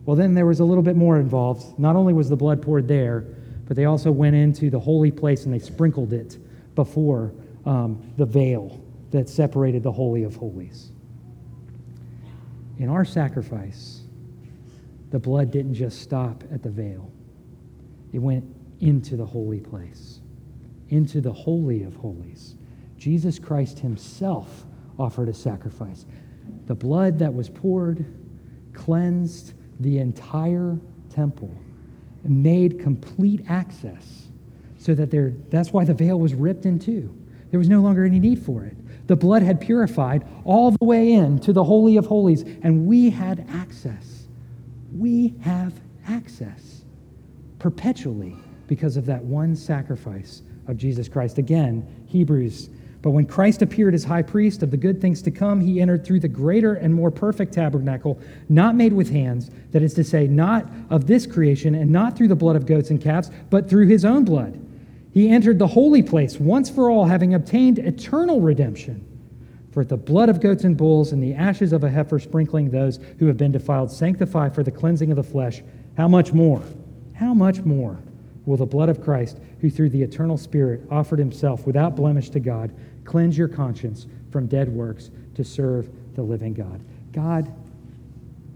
well, 0.07 0.15
then 0.15 0.35
there 0.35 0.47
was 0.47 0.61
a 0.61 0.65
little 0.65 0.85
bit 0.85 0.95
more 0.95 1.19
involved. 1.19 1.77
Not 1.81 1.97
only 1.97 2.13
was 2.13 2.29
the 2.29 2.37
blood 2.37 2.63
poured 2.63 2.87
there, 2.87 3.25
but 3.67 3.77
they 3.77 3.87
also 3.87 4.13
went 4.13 4.37
into 4.37 4.71
the 4.71 4.79
holy 4.79 5.11
place 5.11 5.47
and 5.47 5.53
they 5.53 5.59
sprinkled 5.59 6.13
it 6.13 6.39
before 6.77 7.33
um, 7.67 8.09
the 8.19 8.25
veil 8.25 8.81
that 9.11 9.29
separated 9.29 9.83
the 9.83 9.91
Holy 9.91 10.23
of 10.23 10.37
Holies. 10.37 10.93
In 12.79 12.89
our 12.89 13.05
sacrifice, 13.05 14.04
the 15.15 15.21
blood 15.21 15.53
didn't 15.53 15.75
just 15.75 16.01
stop 16.01 16.43
at 16.53 16.61
the 16.61 16.69
veil, 16.69 17.09
it 18.13 18.19
went 18.19 18.45
into 18.81 19.15
the 19.15 19.25
holy 19.25 19.61
place, 19.61 20.19
into 20.89 21.21
the 21.21 21.33
Holy 21.33 21.85
of 21.85 21.95
Holies. 21.95 22.57
Jesus 22.99 23.39
Christ 23.39 23.79
Himself 23.79 24.65
offered 24.99 25.29
a 25.29 25.33
sacrifice. 25.33 26.05
The 26.67 26.75
blood 26.75 27.21
that 27.21 27.33
was 27.33 27.49
poured 27.49 28.05
cleansed 28.73 29.53
the 29.79 30.01
entire 30.01 30.81
temple 31.11 31.55
made 32.25 32.81
complete 32.81 33.45
access 33.49 34.27
so 34.79 34.97
that 34.97 35.13
there, 35.13 35.33
that's 35.49 35.73
why 35.73 35.85
the 35.85 35.95
veil 35.95 36.19
was 36.19 36.35
ripped 36.35 36.67
in 36.67 36.81
two. 36.81 37.17
There 37.53 37.59
was 37.59 37.69
no 37.69 37.83
longer 37.83 38.05
any 38.05 38.19
need 38.19 38.41
for 38.41 38.65
it. 38.65 38.77
The 39.07 39.15
blood 39.15 39.45
had 39.45 39.61
purified 39.61 40.27
all 40.45 40.73
the 40.73 40.85
way 40.85 41.13
in 41.13 41.39
to 41.39 41.53
the 41.53 41.63
Holy 41.63 41.99
of 41.99 42.07
Holies, 42.07 42.43
and 42.65 42.85
we 42.85 43.11
had 43.11 43.47
access. 43.49 44.14
We 44.95 45.35
have 45.41 45.75
access 46.09 46.83
perpetually 47.59 48.37
because 48.67 48.97
of 48.97 49.07
that 49.07 49.23
one 49.23 49.57
sacrifice 49.57 50.43
of 50.67 50.77
Jesus 50.77 51.09
Christ. 51.09 51.39
Again, 51.39 51.87
Hebrews. 52.07 52.71
But 53.03 53.11
when 53.11 53.27
Christ 53.27 53.61
appeared 53.61 53.95
as 53.95 54.05
high 54.05 54.23
priest 54.23 54.63
of 54.63 54.71
the 54.71 54.79
good 54.79 55.01
things 55.01 55.21
to 55.23 55.31
come, 55.31 55.61
he 55.61 55.81
entered 55.81 56.07
through 56.07 56.21
the 56.21 56.29
greater 56.29 56.75
and 56.75 56.95
more 56.95 57.11
perfect 57.11 57.53
tabernacle, 57.53 58.19
not 58.49 58.77
made 58.77 58.95
with 58.95 59.11
hands, 59.11 59.51
that 59.73 59.83
is 59.83 59.93
to 59.95 60.05
say, 60.05 60.27
not 60.27 60.67
of 60.89 61.07
this 61.07 61.27
creation, 61.27 61.75
and 61.75 61.91
not 61.91 62.17
through 62.17 62.29
the 62.29 62.35
blood 62.35 62.57
of 62.57 62.65
goats 62.65 62.89
and 62.89 63.03
calves, 63.03 63.31
but 63.51 63.69
through 63.69 63.89
his 63.89 64.07
own 64.07 64.25
blood 64.25 64.59
he 65.15 65.31
entered 65.31 65.61
the 65.61 65.69
holy 65.69 66.03
place 66.03 66.41
once 66.41 66.69
for 66.69 66.91
all, 66.91 67.05
having 67.05 67.35
obtained 67.35 67.79
eternal 67.79 68.41
redemption. 68.41 69.07
For 69.75 69.85
the 69.85 69.97
blood 69.97 70.29
of 70.29 70.41
goats 70.41 70.63
and 70.63 70.77
bulls 70.77 71.11
and 71.11 71.21
the 71.21 71.35
ashes 71.35 71.73
of 71.73 71.83
a 71.83 71.91
heifer 71.91 72.21
sprinkling 72.21 72.71
those 72.71 73.01
who 73.19 73.27
have 73.27 73.37
been 73.37 73.51
defiled 73.51 73.91
sanctify 73.91 74.51
for 74.51 74.63
the 74.63 74.71
cleansing 74.71 75.11
of 75.11 75.17
the 75.17 75.25
flesh, 75.25 75.63
how 75.97 76.07
much 76.07 76.33
more? 76.33 76.63
How 77.15 77.35
much 77.35 77.59
more 77.63 77.99
will 78.47 78.57
the 78.57 78.67
blood 78.67 78.89
of 78.89 79.03
Christ, 79.03 79.41
who 79.61 79.71
through 79.71 79.91
the 79.91 80.05
eternal 80.05 80.39
Spirit 80.39 80.83
offered 80.93 81.19
himself 81.19 81.67
without 81.67 81.97
blemish 81.97 82.31
to 82.31 82.39
God, 82.39 82.73
cleanse 83.05 83.37
your 83.37 83.49
conscience 83.49 84.07
from 84.31 84.47
dead 84.47 84.69
works 84.69 85.11
to 85.35 85.43
serve 85.43 85.91
the 86.15 86.23
living 86.23 86.55
God? 86.55 86.81
God 87.11 87.53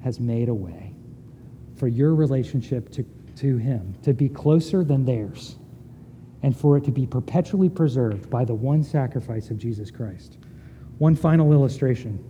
has 0.05 0.21
made 0.21 0.49
a 0.49 0.55
way 0.55 0.95
for 1.75 1.89
your 1.89 2.15
relationship 2.15 2.93
to, 2.93 3.05
to 3.39 3.57
him 3.57 3.97
to 4.05 4.13
be 4.13 4.29
closer 4.29 4.85
than 4.85 5.05
theirs 5.05 5.57
and 6.45 6.57
for 6.57 6.77
it 6.77 6.85
to 6.85 6.93
be 6.93 7.07
perpetually 7.07 7.69
preserved 7.69 8.31
by 8.31 8.45
the 8.45 8.55
one 8.55 8.85
sacrifice 8.85 9.51
of 9.51 9.59
Jesus 9.59 9.91
Christ. 9.91 10.39
One 10.99 11.15
final 11.15 11.53
illustration 11.53 12.25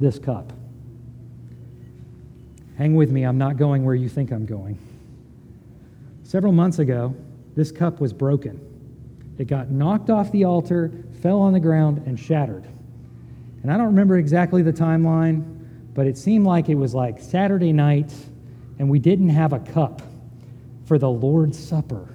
this 0.00 0.18
cup. 0.18 0.52
Hang 2.76 2.96
with 2.96 3.12
me, 3.12 3.22
I'm 3.22 3.38
not 3.38 3.56
going 3.56 3.84
where 3.84 3.94
you 3.94 4.08
think 4.08 4.32
I'm 4.32 4.46
going. 4.46 4.78
Several 6.24 6.52
months 6.52 6.80
ago, 6.80 7.14
this 7.54 7.70
cup 7.70 8.00
was 8.00 8.12
broken. 8.12 8.60
It 9.38 9.46
got 9.46 9.70
knocked 9.70 10.10
off 10.10 10.32
the 10.32 10.44
altar, 10.44 10.90
fell 11.20 11.40
on 11.40 11.52
the 11.52 11.60
ground, 11.60 12.02
and 12.06 12.18
shattered. 12.18 12.66
And 13.62 13.70
I 13.70 13.76
don't 13.76 13.86
remember 13.86 14.16
exactly 14.16 14.62
the 14.62 14.72
timeline, 14.72 15.44
but 15.94 16.06
it 16.06 16.18
seemed 16.18 16.46
like 16.46 16.68
it 16.68 16.74
was 16.74 16.94
like 16.94 17.20
Saturday 17.20 17.72
night, 17.72 18.12
and 18.78 18.90
we 18.90 18.98
didn't 18.98 19.28
have 19.28 19.52
a 19.52 19.60
cup 19.60 20.02
for 20.86 20.98
the 20.98 21.10
Lord's 21.10 21.58
Supper 21.58 22.12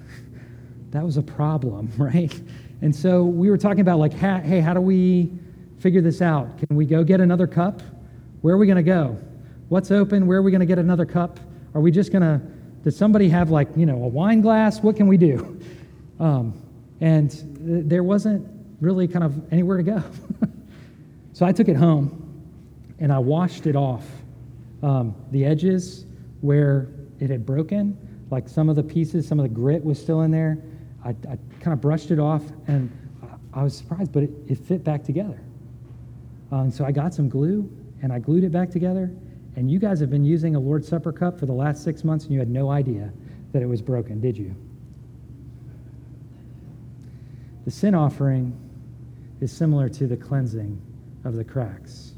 that 0.90 1.04
was 1.04 1.16
a 1.16 1.22
problem, 1.22 1.90
right? 1.98 2.40
And 2.80 2.94
so 2.94 3.24
we 3.24 3.50
were 3.50 3.58
talking 3.58 3.80
about, 3.80 3.98
like, 3.98 4.12
hey, 4.12 4.60
how 4.60 4.74
do 4.74 4.80
we 4.80 5.30
figure 5.78 6.00
this 6.00 6.20
out? 6.22 6.58
Can 6.58 6.76
we 6.76 6.86
go 6.86 7.04
get 7.04 7.20
another 7.20 7.46
cup? 7.46 7.82
Where 8.40 8.54
are 8.54 8.58
we 8.58 8.66
going 8.66 8.76
to 8.76 8.82
go? 8.82 9.18
What's 9.68 9.90
open? 9.90 10.26
Where 10.26 10.38
are 10.38 10.42
we 10.42 10.50
going 10.50 10.60
to 10.60 10.66
get 10.66 10.78
another 10.78 11.06
cup? 11.06 11.40
Are 11.74 11.80
we 11.80 11.90
just 11.90 12.12
going 12.12 12.22
to, 12.22 12.40
does 12.82 12.96
somebody 12.96 13.28
have, 13.28 13.50
like, 13.50 13.68
you 13.76 13.86
know, 13.86 14.02
a 14.02 14.08
wine 14.08 14.40
glass? 14.40 14.80
What 14.80 14.96
can 14.96 15.06
we 15.06 15.16
do? 15.16 15.60
Um, 16.20 16.60
and 17.00 17.30
there 17.60 18.02
wasn't 18.02 18.44
really 18.80 19.06
kind 19.06 19.24
of 19.24 19.52
anywhere 19.52 19.76
to 19.76 19.84
go. 19.84 20.02
so 21.32 21.46
I 21.46 21.52
took 21.52 21.68
it 21.68 21.76
home 21.76 22.28
and 22.98 23.12
I 23.12 23.20
washed 23.20 23.68
it 23.68 23.76
off. 23.76 24.04
Um, 24.82 25.14
the 25.30 25.44
edges 25.44 26.06
where 26.40 26.88
it 27.20 27.30
had 27.30 27.46
broken, 27.46 27.96
like 28.30 28.48
some 28.48 28.68
of 28.68 28.76
the 28.76 28.82
pieces, 28.82 29.26
some 29.26 29.38
of 29.38 29.44
the 29.44 29.54
grit 29.54 29.84
was 29.84 30.00
still 30.00 30.22
in 30.22 30.32
there. 30.32 30.58
I, 31.04 31.10
I 31.10 31.38
kind 31.60 31.72
of 31.72 31.80
brushed 31.80 32.10
it 32.10 32.18
off, 32.18 32.42
and 32.66 32.90
I 33.52 33.62
was 33.62 33.76
surprised, 33.76 34.12
but 34.12 34.24
it, 34.24 34.30
it 34.46 34.58
fit 34.58 34.84
back 34.84 35.04
together. 35.04 35.40
And 36.50 36.72
so 36.72 36.84
I 36.84 36.92
got 36.92 37.14
some 37.14 37.28
glue, 37.28 37.70
and 38.02 38.12
I 38.12 38.18
glued 38.18 38.44
it 38.44 38.52
back 38.52 38.70
together. 38.70 39.10
And 39.56 39.70
you 39.70 39.78
guys 39.78 40.00
have 40.00 40.10
been 40.10 40.24
using 40.24 40.54
a 40.54 40.60
Lord's 40.60 40.88
Supper 40.88 41.12
cup 41.12 41.38
for 41.38 41.46
the 41.46 41.52
last 41.52 41.82
six 41.82 42.04
months, 42.04 42.24
and 42.24 42.32
you 42.32 42.38
had 42.38 42.48
no 42.48 42.70
idea 42.70 43.12
that 43.52 43.62
it 43.62 43.66
was 43.66 43.82
broken, 43.82 44.20
did 44.20 44.36
you? 44.36 44.54
The 47.64 47.70
sin 47.70 47.94
offering 47.94 48.56
is 49.40 49.52
similar 49.52 49.88
to 49.90 50.06
the 50.06 50.16
cleansing 50.16 50.80
of 51.24 51.34
the 51.34 51.44
cracks. 51.44 52.12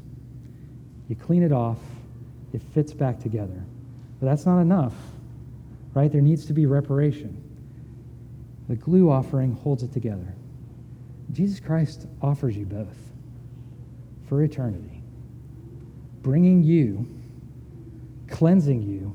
You 1.09 1.15
clean 1.15 1.43
it 1.43 1.51
off, 1.51 1.79
it 2.53 2.61
fits 2.73 2.93
back 2.93 3.19
together. 3.19 3.63
But 4.19 4.27
that's 4.27 4.45
not 4.45 4.61
enough, 4.61 4.93
right? 5.93 6.11
There 6.11 6.21
needs 6.21 6.45
to 6.45 6.53
be 6.53 6.65
reparation. 6.65 7.41
The 8.69 8.75
glue 8.75 9.09
offering 9.09 9.53
holds 9.55 9.83
it 9.83 9.91
together. 9.91 10.35
Jesus 11.33 11.59
Christ 11.59 12.07
offers 12.21 12.55
you 12.55 12.65
both 12.65 13.10
for 14.31 14.43
eternity, 14.43 15.03
bringing 16.21 16.63
you, 16.63 17.05
cleansing 18.29 18.81
you, 18.81 19.13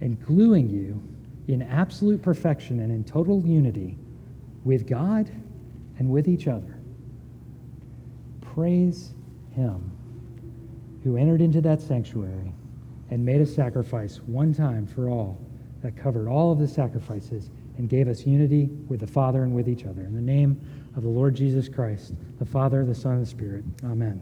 and 0.00 0.20
gluing 0.26 0.68
you 0.68 1.00
in 1.46 1.62
absolute 1.62 2.20
perfection 2.20 2.80
and 2.80 2.90
in 2.90 3.04
total 3.04 3.40
unity 3.46 3.96
with 4.64 4.84
God 4.84 5.30
and 6.00 6.10
with 6.10 6.26
each 6.26 6.48
other. 6.48 6.76
Praise 8.40 9.12
Him 9.54 9.92
who 11.04 11.16
entered 11.16 11.40
into 11.40 11.60
that 11.60 11.80
sanctuary 11.80 12.52
and 13.10 13.24
made 13.24 13.40
a 13.40 13.46
sacrifice 13.46 14.16
one 14.26 14.52
time 14.52 14.88
for 14.88 15.08
all 15.08 15.38
that 15.82 15.96
covered 15.96 16.26
all 16.26 16.50
of 16.50 16.58
the 16.58 16.66
sacrifices 16.66 17.48
and 17.78 17.88
gave 17.88 18.08
us 18.08 18.26
unity 18.26 18.70
with 18.88 18.98
the 18.98 19.06
Father 19.06 19.44
and 19.44 19.54
with 19.54 19.68
each 19.68 19.84
other. 19.84 20.00
In 20.02 20.16
the 20.16 20.20
name 20.20 20.60
of 20.96 21.02
the 21.02 21.08
Lord 21.08 21.34
Jesus 21.34 21.68
Christ, 21.68 22.14
the 22.38 22.44
Father, 22.46 22.84
the 22.84 22.94
Son, 22.94 23.12
and 23.12 23.22
the 23.22 23.30
Spirit. 23.30 23.64
Amen. 23.84 24.20